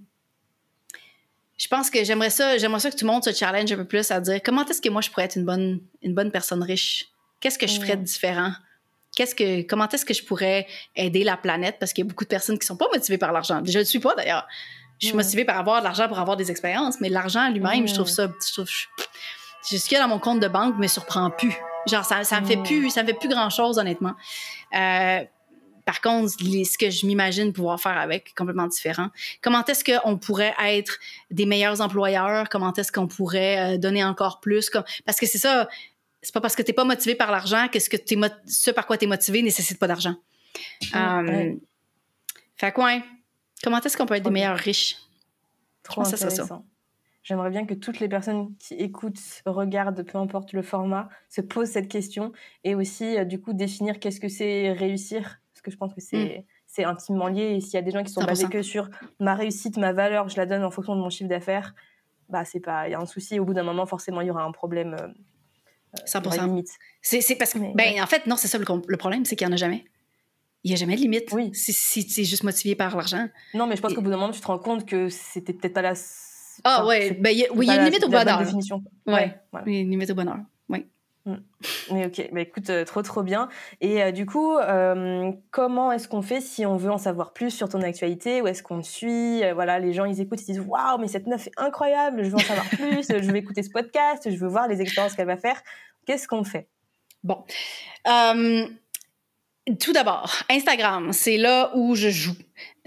je 1.59 1.69
pense 1.69 1.91
que 1.91 2.05
j'aimerais 2.05 2.31
ça, 2.31 2.59
j'aimerais 2.59 2.81
ça 2.81 2.91
que 2.91 2.97
tout 2.97 3.07
le 3.07 3.13
monde 3.13 3.25
se 3.25 3.33
challenge 3.33 3.71
un 3.73 3.77
peu 3.77 3.85
plus 3.85 4.11
à 4.11 4.21
dire 4.21 4.41
comment 4.45 4.65
est-ce 4.67 4.83
que 4.83 4.89
moi 4.89 5.01
je 5.01 5.11
pourrais 5.11 5.25
être 5.25 5.37
une 5.37 5.45
bonne, 5.45 5.81
une 6.03 6.15
bonne 6.15 6.31
personne 6.31 6.63
riche? 6.63 7.07
Qu'est-ce 7.41 7.59
que 7.59 7.67
je 7.67 7.81
ferais 7.81 7.97
de 7.97 8.03
différent? 8.03 8.53
Qu'est-ce 9.17 9.35
que, 9.35 9.63
comment 9.63 9.89
est-ce 9.89 10.05
que 10.05 10.13
je 10.13 10.23
pourrais 10.23 10.67
aider 10.95 11.25
la 11.25 11.37
planète? 11.37 11.77
Parce 11.79 11.93
qu'il 11.93 12.05
y 12.05 12.07
a 12.07 12.09
beaucoup 12.09 12.25
de 12.25 12.29
personnes 12.29 12.59
qui 12.59 12.67
sont 12.67 12.77
pas 12.77 12.89
motivées 12.93 13.19
par 13.19 13.33
l'argent. 13.33 13.63
Je 13.65 13.73
ne 13.73 13.79
le 13.79 13.85
suis 13.85 13.99
pas 13.99 14.15
d'ailleurs. 14.15 14.47
Je 15.01 15.07
suis 15.09 15.17
motivée 15.17 15.45
par 15.45 15.59
avoir 15.59 15.81
de 15.81 15.85
l'argent 15.85 16.09
pour 16.09 16.19
avoir 16.19 16.37
des 16.37 16.51
expériences, 16.51 17.01
mais 17.01 17.09
l'argent 17.09 17.51
lui-même, 17.51 17.87
je 17.89 17.95
trouve 17.95 18.09
ça. 18.09 18.29
Je 18.47 18.53
trouve, 18.53 18.69
je, 18.69 19.77
ce 19.77 19.89
qu'il 19.89 19.97
y 19.97 20.01
a 20.01 20.03
dans 20.03 20.09
mon 20.09 20.19
compte 20.19 20.41
de 20.41 20.49
banque 20.49 20.77
me 20.79 20.87
surprend 20.87 21.31
plus. 21.31 21.55
Genre, 21.87 22.05
ça, 22.05 22.25
ça 22.25 22.41
me 22.41 22.47
fait 22.47 22.57
plus, 22.57 22.91
ça 22.91 23.03
me 23.03 23.09
fait 23.09 23.15
plus 23.15 23.29
grand 23.29 23.49
chose, 23.49 23.79
honnêtement. 23.79 24.15
Euh, 24.75 25.21
par 25.87 26.01
contre, 26.01 26.31
ce 26.31 26.77
que 26.77 26.91
je 26.91 27.07
m'imagine 27.07 27.53
pouvoir 27.53 27.81
faire 27.81 27.97
avec 27.97 28.31
est 28.31 28.35
complètement 28.35 28.67
différent. 28.67 29.09
Comment 29.41 29.65
est-ce 29.65 29.85
qu'on 29.85 30.19
pourrait 30.19 30.55
être 30.65 30.99
des 31.31 31.47
meilleurs 31.47 31.81
employeurs? 31.81 32.49
Comment 32.49 32.73
est-ce 32.75 32.91
qu'on 32.91 33.07
pourrait 33.07 33.77
euh, 33.77 33.79
donner 33.79 34.03
encore 34.05 34.41
plus? 34.41 34.69
Parce 35.05 35.21
que 35.21 35.27
c'est 35.27 35.39
ça, 35.39 35.69
c'est 36.23 36.35
pas 36.35 36.41
parce 36.41 36.57
que 36.57 36.63
tu 36.63 36.73
n'es 36.73 36.75
pas 36.75 36.85
motivé 36.85 37.15
par 37.15 37.31
l'argent 37.31 37.69
que 37.73 37.79
ce, 37.79 37.89
que 37.89 37.97
es 37.97 38.31
ce 38.47 38.73
par 38.73 38.89
quoi 38.89 38.99
tu 38.99 39.05
es 39.05 39.09
motivé 39.09 39.43
nécessite 39.43 39.79
pas 39.79 39.87
d'argent. 39.87 40.17
Euh, 40.97 41.55
fait 42.57 42.73
quoi? 42.73 43.01
Comment 43.63 43.81
est-ce 43.81 43.97
qu'on 43.97 44.07
peut 44.07 44.15
être 44.15 44.25
des 44.25 44.31
meilleurs 44.31 44.59
riches? 44.59 44.97
Trop 45.85 46.01
intéressant. 46.01 46.65
J'aimerais 47.23 47.51
bien 47.51 47.65
que 47.65 47.75
toutes 47.75 48.01
les 48.01 48.09
personnes 48.09 48.57
qui 48.59 48.75
écoutent, 48.75 49.21
regardent, 49.47 50.03
peu 50.03 50.19
importe 50.19 50.53
le 50.53 50.63
format, 50.63 51.09
se 51.29 51.41
posent 51.41 51.71
cette 51.71 51.89
question 51.89 52.33
et 52.65 52.75
aussi, 52.75 53.17
euh, 53.17 53.25
du 53.25 53.41
coup, 53.41 53.53
définir 53.53 54.01
qu'est-ce 54.01 54.19
que 54.19 54.29
c'est 54.29 54.73
réussir. 54.73 55.39
Que 55.67 55.73
je 55.73 55.77
pense 55.77 55.93
que 55.93 56.01
c'est. 56.01 56.39
Mm. 56.39 56.43
c'est 56.67 56.85
intimement 56.85 57.29
lié. 57.29 57.57
Et 57.57 57.61
s'il 57.61 57.75
y 57.75 57.79
a 57.79 57.83
des 57.83 57.91
gens 57.91 58.03
qui 58.03 58.13
sont 58.13 58.25
basés 58.25 58.49
que 58.49 58.63
sur 58.63 58.89
ma 59.21 59.35
réussite, 59.35 59.77
ma 59.77 59.93
valeur, 59.93 60.29
je 60.29 60.37
la 60.37 60.47
donne 60.47 60.65
en 60.65 60.71
fonction 60.71 60.95
de 60.95 61.01
mon 61.01 61.11
chiffre 61.11 61.29
d'affaires, 61.29 61.75
bah 62.29 62.45
c'est 62.45 62.61
pas, 62.61 62.89
il 62.89 62.93
y 62.93 62.95
a 62.95 63.01
un 63.01 63.07
souci. 63.07 63.39
Au 63.41 63.45
bout 63.45 63.55
d'un 63.55 63.65
moment, 63.65 63.87
forcément, 63.87 64.21
il 64.21 64.29
y 64.29 64.31
aura 64.31 64.45
un 64.45 64.53
problème. 64.53 64.97
100%. 66.07 66.41
Euh, 66.41 66.47
limite. 66.47 66.69
C'est 67.03 67.37
parce 67.37 67.53
que, 67.53 67.59
ben, 67.75 68.03
en 68.03 68.07
fait, 68.07 68.27
non, 68.27 68.37
c'est 68.37 68.49
ça 68.49 68.59
le, 68.59 68.65
le 68.87 68.97
problème, 68.97 69.25
c'est 69.25 69.35
qu'il 69.35 69.47
n'y 69.47 69.53
en 69.53 69.55
a 69.55 69.59
jamais 69.59 69.85
il 70.67 70.71
n'y 70.71 70.75
a 70.75 70.77
jamais 70.79 70.97
de 70.97 71.01
limite. 71.01 71.33
Oui. 71.33 71.51
Si, 71.55 71.73
si 71.73 72.05
tu 72.05 72.23
es 72.23 72.25
juste 72.25 72.43
motivé 72.43 72.75
par 72.75 72.97
l'argent. 72.97 73.29
Non, 73.55 73.69
mais 73.69 73.77
je 73.77 73.83
pense 73.83 73.95
qu'au 73.95 74.01
bout 74.01 74.11
d'un 74.11 74.17
moment, 74.17 74.33
tu 74.33 74.41
te 74.41 74.47
rends 74.49 74.59
compte 74.59 74.85
que 74.85 75.09
c'était 75.09 75.53
peut-être 75.53 75.75
pas 75.75 75.83
la. 75.83 75.93
Ah 76.65 76.85
ouais, 76.85 77.13
ben, 77.13 77.33
oui, 77.55 77.67
il 77.67 77.69
y 77.69 77.71
a 77.71 77.77
une 77.77 77.85
limite 77.85 78.03
au 78.03 78.09
bonheur. 78.09 78.39
Définition. 78.41 78.83
Ouais, 79.07 79.39
il 79.67 79.73
y 79.73 79.77
a 79.77 79.81
une 79.81 79.91
limite 79.91 80.11
au 80.11 80.17
bonheur. 80.17 80.39
Mm. 81.27 81.35
Mais 81.93 82.07
ok, 82.07 82.31
bah 82.33 82.41
écoute, 82.41 82.71
euh, 82.71 82.85
trop 82.85 83.03
trop 83.03 83.23
bien. 83.23 83.49
Et 83.81 84.03
euh, 84.03 84.13
du 84.13 84.27
coup, 84.27 84.57
euh, 84.57 85.33
comment 85.51 85.91
est-ce 85.91 86.07
qu'on 86.09 86.23
fait 86.23 86.41
si 86.41 86.65
on 86.65 86.77
veut 86.77 86.91
en 86.91 86.99
savoir 86.99 87.33
plus 87.33 87.51
sur 87.51 87.69
ton 87.69 87.83
actualité? 87.83 88.41
Où 88.41 88.47
est-ce 88.47 88.63
qu'on 88.63 88.81
te 88.81 88.87
suit? 88.87 89.43
Voilà, 89.53 89.81
les 89.81 89.93
gens 89.93 90.05
ils 90.05 90.21
écoutent, 90.21 90.41
ils 90.43 90.53
disent 90.53 90.61
waouh, 90.61 90.99
mais 90.99 91.09
cette 91.09 91.27
meuf 91.27 91.49
est 91.49 91.53
incroyable, 91.57 92.23
je 92.23 92.31
veux 92.31 92.37
en 92.37 92.39
savoir 92.39 92.67
plus, 92.71 93.09
je 93.09 93.31
veux 93.31 93.37
écouter 93.37 93.63
ce 93.65 93.71
podcast, 93.71 94.31
je 94.31 94.37
veux 94.37 94.49
voir 94.49 94.69
les 94.69 94.81
expériences 94.81 95.15
qu'elle 95.15 95.27
va 95.27 95.37
faire. 95.37 95.61
Qu'est-ce 96.07 96.29
qu'on 96.29 96.45
fait? 96.45 96.69
Bon. 97.25 97.45
Tout 99.81 99.93
d'abord, 99.93 100.33
Instagram, 100.49 101.13
c'est 101.13 101.39
là 101.39 101.73
où 101.75 101.97
je 101.97 102.09
joue. 102.09 102.37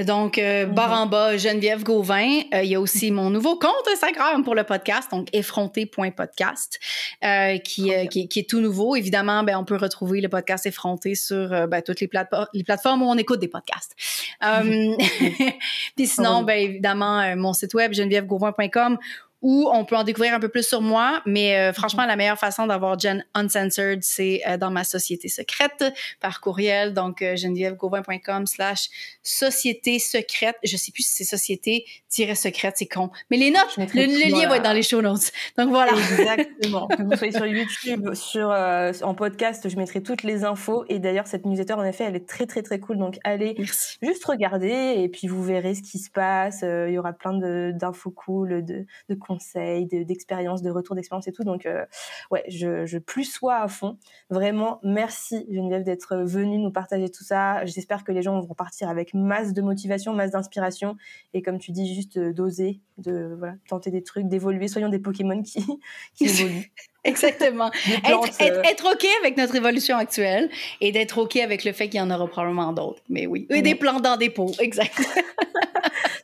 Donc, 0.05 0.37
euh, 0.37 0.65
mhm. 0.65 0.73
barre 0.73 1.01
en 1.01 1.07
bas, 1.07 1.35
Geneviève 1.35 1.83
Gauvin. 1.83 2.39
Euh, 2.53 2.63
il 2.63 2.69
y 2.69 2.75
a 2.75 2.79
aussi 2.79 3.11
mon 3.11 3.29
nouveau 3.29 3.59
compte 3.59 3.85
Instagram 3.91 4.45
pour 4.45 4.55
le 4.55 4.63
podcast, 4.63 5.11
donc 5.11 5.27
effronté.podcast, 5.33 6.79
euh, 7.25 7.57
qui, 7.57 7.93
euh, 7.93 8.05
qui, 8.05 8.29
qui, 8.29 8.39
est 8.39 8.49
tout 8.49 8.61
nouveau. 8.61 8.95
Évidemment, 8.95 9.43
ben, 9.43 9.57
on 9.57 9.65
peut 9.65 9.75
retrouver 9.75 10.21
le 10.21 10.29
podcast 10.29 10.65
Effronté 10.65 11.15
sur 11.15 11.49
ben, 11.67 11.81
toutes 11.81 11.99
les, 11.99 12.09
les, 12.53 12.63
plateformes 12.63 13.01
où 13.01 13.07
on 13.07 13.17
écoute 13.17 13.41
des 13.41 13.49
podcasts. 13.49 13.93
Puis 15.97 16.07
sinon, 16.07 16.43
ben, 16.43 16.57
évidemment, 16.57 17.35
mon 17.35 17.51
site 17.51 17.73
web, 17.73 17.93
genevièvegauvin.com, 17.93 18.97
ou 19.41 19.69
on 19.71 19.85
peut 19.85 19.95
en 19.95 20.03
découvrir 20.03 20.33
un 20.33 20.39
peu 20.39 20.49
plus 20.49 20.67
sur 20.67 20.81
moi. 20.81 21.21
Mais 21.25 21.57
euh, 21.57 21.73
franchement, 21.73 22.05
la 22.05 22.15
meilleure 22.15 22.37
façon 22.37 22.67
d'avoir 22.67 22.99
Jen 22.99 23.25
Uncensored, 23.33 24.03
c'est 24.03 24.41
euh, 24.47 24.57
dans 24.57 24.71
ma 24.71 24.83
société 24.83 25.29
secrète 25.29 25.83
par 26.19 26.41
courriel. 26.41 26.93
Donc, 26.93 27.21
euh, 27.21 27.35
genevièvegauvin.com 27.35 28.45
slash 28.47 28.89
société 29.23 29.99
secrète. 29.99 30.57
Je 30.63 30.75
sais 30.75 30.91
plus 30.91 31.03
si 31.03 31.23
c'est 31.23 31.37
société-secrète, 31.37 32.75
c'est 32.77 32.87
con. 32.87 33.11
Mais 33.31 33.37
les 33.37 33.51
notes, 33.51 33.77
le, 33.77 34.29
lien 34.29 34.49
va 34.49 34.57
être 34.57 34.63
dans 34.63 34.73
les 34.73 34.83
show 34.83 35.01
notes. 35.01 35.31
Donc 35.57 35.69
voilà. 35.69 35.93
Exactement. 35.93 36.87
que 36.87 37.01
vous 37.03 37.15
soyez 37.15 37.31
sur 37.31 37.45
YouTube, 37.45 38.13
sur, 38.13 38.49
en 38.49 39.15
podcast, 39.15 39.69
je 39.69 39.75
mettrai 39.77 40.03
toutes 40.03 40.23
les 40.23 40.43
infos. 40.43 40.83
Et 40.89 40.99
d'ailleurs, 40.99 41.27
cette 41.27 41.45
newsletter, 41.45 41.73
en 41.73 41.85
effet, 41.85 42.03
elle 42.03 42.15
est 42.15 42.27
très, 42.27 42.45
très, 42.45 42.61
très 42.61 42.79
cool. 42.79 42.97
Donc, 42.97 43.17
allez 43.23 43.55
juste 43.57 44.25
regarder 44.25 44.95
et 44.97 45.07
puis 45.07 45.27
vous 45.27 45.43
verrez 45.43 45.75
ce 45.75 45.81
qui 45.81 45.99
se 45.99 46.09
passe. 46.09 46.63
Il 46.63 46.93
y 46.93 46.97
aura 46.97 47.13
plein 47.13 47.33
d'infos 47.71 48.11
cool, 48.11 48.65
de, 48.65 48.85
de 49.07 49.15
conseils, 49.29 49.85
d'expériences, 49.85 50.63
de, 50.63 50.71
retours 50.71 50.95
d'expérience 50.95 51.27
et 51.27 51.31
tout. 51.31 51.43
Donc, 51.43 51.65
euh, 51.67 51.85
ouais, 52.31 52.43
je, 52.47 52.85
je 52.87 52.97
plus 52.97 53.25
sois 53.25 53.57
à 53.57 53.67
fond. 53.67 53.97
Vraiment, 54.29 54.79
merci 54.83 55.45
Geneviève 55.51 55.83
d'être 55.83 56.17
venue 56.17 56.57
nous 56.57 56.71
partager 56.71 57.09
tout 57.09 57.23
ça. 57.23 57.63
J'espère 57.65 58.03
que 58.03 58.11
les 58.11 58.23
gens 58.23 58.39
vont 58.41 58.55
partir 58.55 58.89
avec 58.89 59.13
masse 59.13 59.53
de 59.53 59.61
motivation, 59.61 60.13
masse 60.13 60.31
d'inspiration. 60.31 60.97
Et 61.35 61.43
comme 61.43 61.59
tu 61.59 61.71
dis, 61.71 61.93
juste 61.93 62.17
euh, 62.17 62.33
d'oser, 62.33 62.79
de 62.97 63.35
voilà, 63.37 63.53
tenter 63.67 63.91
des 63.91 64.01
trucs, 64.01 64.27
d'évoluer. 64.27 64.67
Soyons 64.67 64.89
des 64.89 64.99
Pokémon 64.99 65.43
qui, 65.43 65.63
qui 66.15 66.25
évoluent. 66.25 66.71
Exactement. 67.05 67.71
être, 67.87 68.41
euh, 68.41 68.61
être, 68.63 68.91
OK 68.91 69.05
avec 69.21 69.37
notre 69.37 69.55
évolution 69.55 69.95
actuelle 69.95 70.49
et 70.81 70.91
d'être 70.91 71.17
OK 71.17 71.37
avec 71.37 71.63
le 71.63 71.71
fait 71.71 71.87
qu'il 71.87 71.99
y 71.99 72.03
en 72.03 72.11
aura 72.11 72.27
probablement 72.27 72.73
d'autres. 72.73 73.01
Mais 73.07 73.25
oui. 73.25 73.47
Et 73.49 73.61
des 73.61 73.75
plants 73.75 74.01
dans 74.01 74.17
des 74.17 74.29
pots. 74.29 74.51
Exact. 74.59 74.99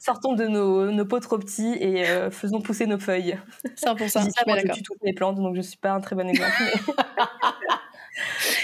sortons 0.05 0.33
de 0.33 0.45
nos, 0.45 0.91
nos, 0.91 1.05
pots 1.05 1.19
trop 1.19 1.39
petits 1.39 1.75
et 1.79 2.07
euh, 2.07 2.29
faisons 2.29 2.61
pousser 2.61 2.85
nos 2.85 2.99
feuilles. 2.99 3.37
100%. 3.83 3.97
Je, 3.97 4.07
ça, 4.07 4.21
moi, 4.45 4.57
je 4.59 4.71
tue 4.71 4.83
toutes 4.83 5.01
les 5.03 5.13
plantes, 5.13 5.37
donc 5.37 5.55
je 5.55 5.59
ne 5.59 5.65
suis 5.65 5.77
pas 5.77 5.91
un 5.91 5.99
très 5.99 6.15
bon 6.15 6.29
exemple. 6.29 6.51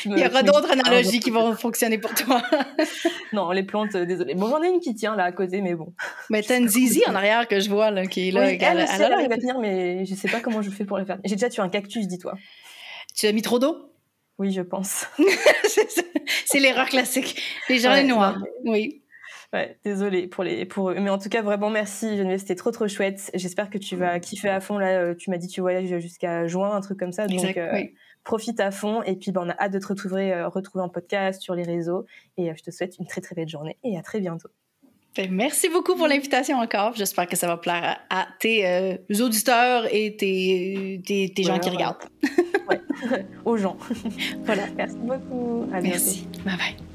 Il 0.05 0.17
y 0.17 0.25
aura 0.25 0.43
d'autres 0.43 0.71
analogies 0.71 1.19
qui 1.19 1.29
vont 1.29 1.53
fonctionner 1.55 1.97
pour 1.97 2.13
toi. 2.13 2.41
non, 3.33 3.51
les 3.51 3.63
plantes, 3.63 3.95
euh, 3.95 4.05
désolé. 4.05 4.33
Bon, 4.33 4.49
j'en 4.49 4.63
ai 4.63 4.69
une 4.69 4.79
qui 4.79 4.95
tient 4.95 5.15
là 5.15 5.25
à 5.25 5.31
côté, 5.31 5.61
mais 5.61 5.75
bon. 5.75 5.93
Mais 6.29 6.41
t'as 6.41 6.57
une 6.57 6.69
zizi 6.69 7.03
en 7.07 7.15
arrière 7.15 7.47
que 7.47 7.59
je 7.59 7.69
vois 7.69 7.91
là, 7.91 8.05
qui 8.05 8.29
est 8.29 8.31
là. 8.31 8.45
Oui, 8.45 8.57
elle, 8.59 8.79
elle, 8.79 9.01
elle, 9.01 9.15
elle, 9.19 9.29
va 9.29 9.37
tenir, 9.37 9.59
mais 9.59 10.05
je 10.05 10.15
sais 10.15 10.29
pas 10.29 10.39
comment 10.39 10.61
je 10.61 10.69
fais 10.69 10.85
pour 10.85 10.97
la 10.97 11.05
faire. 11.05 11.19
J'ai 11.25 11.35
déjà 11.35 11.49
tué 11.49 11.61
un 11.61 11.69
cactus, 11.69 12.07
dis-toi. 12.07 12.33
Tu 13.15 13.27
as 13.27 13.31
mis 13.31 13.41
trop 13.41 13.59
d'eau? 13.59 13.91
Oui, 14.37 14.51
je 14.51 14.61
pense. 14.61 15.05
c'est 16.45 16.59
l'erreur 16.59 16.87
classique. 16.87 17.41
Les 17.69 17.79
gens 17.79 17.91
ouais, 17.91 18.03
noirs. 18.03 18.39
Oui. 18.65 19.00
Ouais, 19.53 19.77
désolée 19.83 20.27
pour 20.27 20.45
les 20.45 20.65
pour 20.65 20.91
eux. 20.91 20.95
Mais 20.97 21.09
en 21.09 21.17
tout 21.17 21.27
cas, 21.27 21.41
vraiment 21.41 21.69
merci 21.69 22.17
Geneviève, 22.17 22.39
c'était 22.39 22.55
trop 22.55 22.71
trop 22.71 22.87
chouette. 22.87 23.29
J'espère 23.33 23.69
que 23.69 23.77
tu 23.77 23.97
vas 23.97 24.19
kiffer 24.19 24.47
à 24.47 24.61
fond. 24.61 24.77
Là, 24.77 24.99
euh, 24.99 25.13
tu 25.13 25.29
m'as 25.29 25.37
dit 25.37 25.47
que 25.47 25.51
tu 25.51 25.59
voyages 25.59 25.99
jusqu'à 25.99 26.47
juin, 26.47 26.71
un 26.71 26.79
truc 26.79 26.97
comme 26.97 27.11
ça. 27.11 27.27
Donc, 27.27 27.57
euh, 27.57 27.83
profite 28.23 28.61
à 28.61 28.71
fond. 28.71 29.03
Et 29.03 29.17
puis, 29.17 29.33
ben, 29.33 29.41
on 29.45 29.49
a 29.49 29.55
hâte 29.61 29.73
de 29.73 29.79
te 29.79 29.87
retrouver, 29.87 30.31
euh, 30.31 30.47
retrouver 30.47 30.83
en 30.85 30.89
podcast 30.89 31.41
sur 31.41 31.53
les 31.53 31.63
réseaux. 31.63 32.05
Et 32.37 32.49
je 32.55 32.63
te 32.63 32.71
souhaite 32.71 32.97
une 32.97 33.05
très 33.05 33.19
très 33.19 33.35
belle 33.35 33.49
journée 33.49 33.77
et 33.83 33.97
à 33.97 34.01
très 34.01 34.21
bientôt. 34.21 34.49
Ben, 35.17 35.29
merci 35.29 35.67
beaucoup 35.67 35.97
pour 35.97 36.07
l'invitation 36.07 36.57
encore. 36.57 36.93
J'espère 36.95 37.27
que 37.27 37.35
ça 37.35 37.47
va 37.47 37.57
plaire 37.57 37.99
à, 38.09 38.27
tes 38.39 38.99
auditeurs 39.19 39.93
et 39.93 40.15
tes, 40.15 41.01
tes, 41.35 41.43
gens 41.43 41.59
qui 41.59 41.69
regardent. 41.69 42.05
ouais. 42.69 42.81
Aux 43.43 43.57
gens. 43.57 43.75
voilà. 44.45 44.63
Merci 44.77 44.95
beaucoup. 44.99 45.67
À 45.73 45.81
merci. 45.81 46.25
Bye 46.45 46.55
bye. 46.55 46.90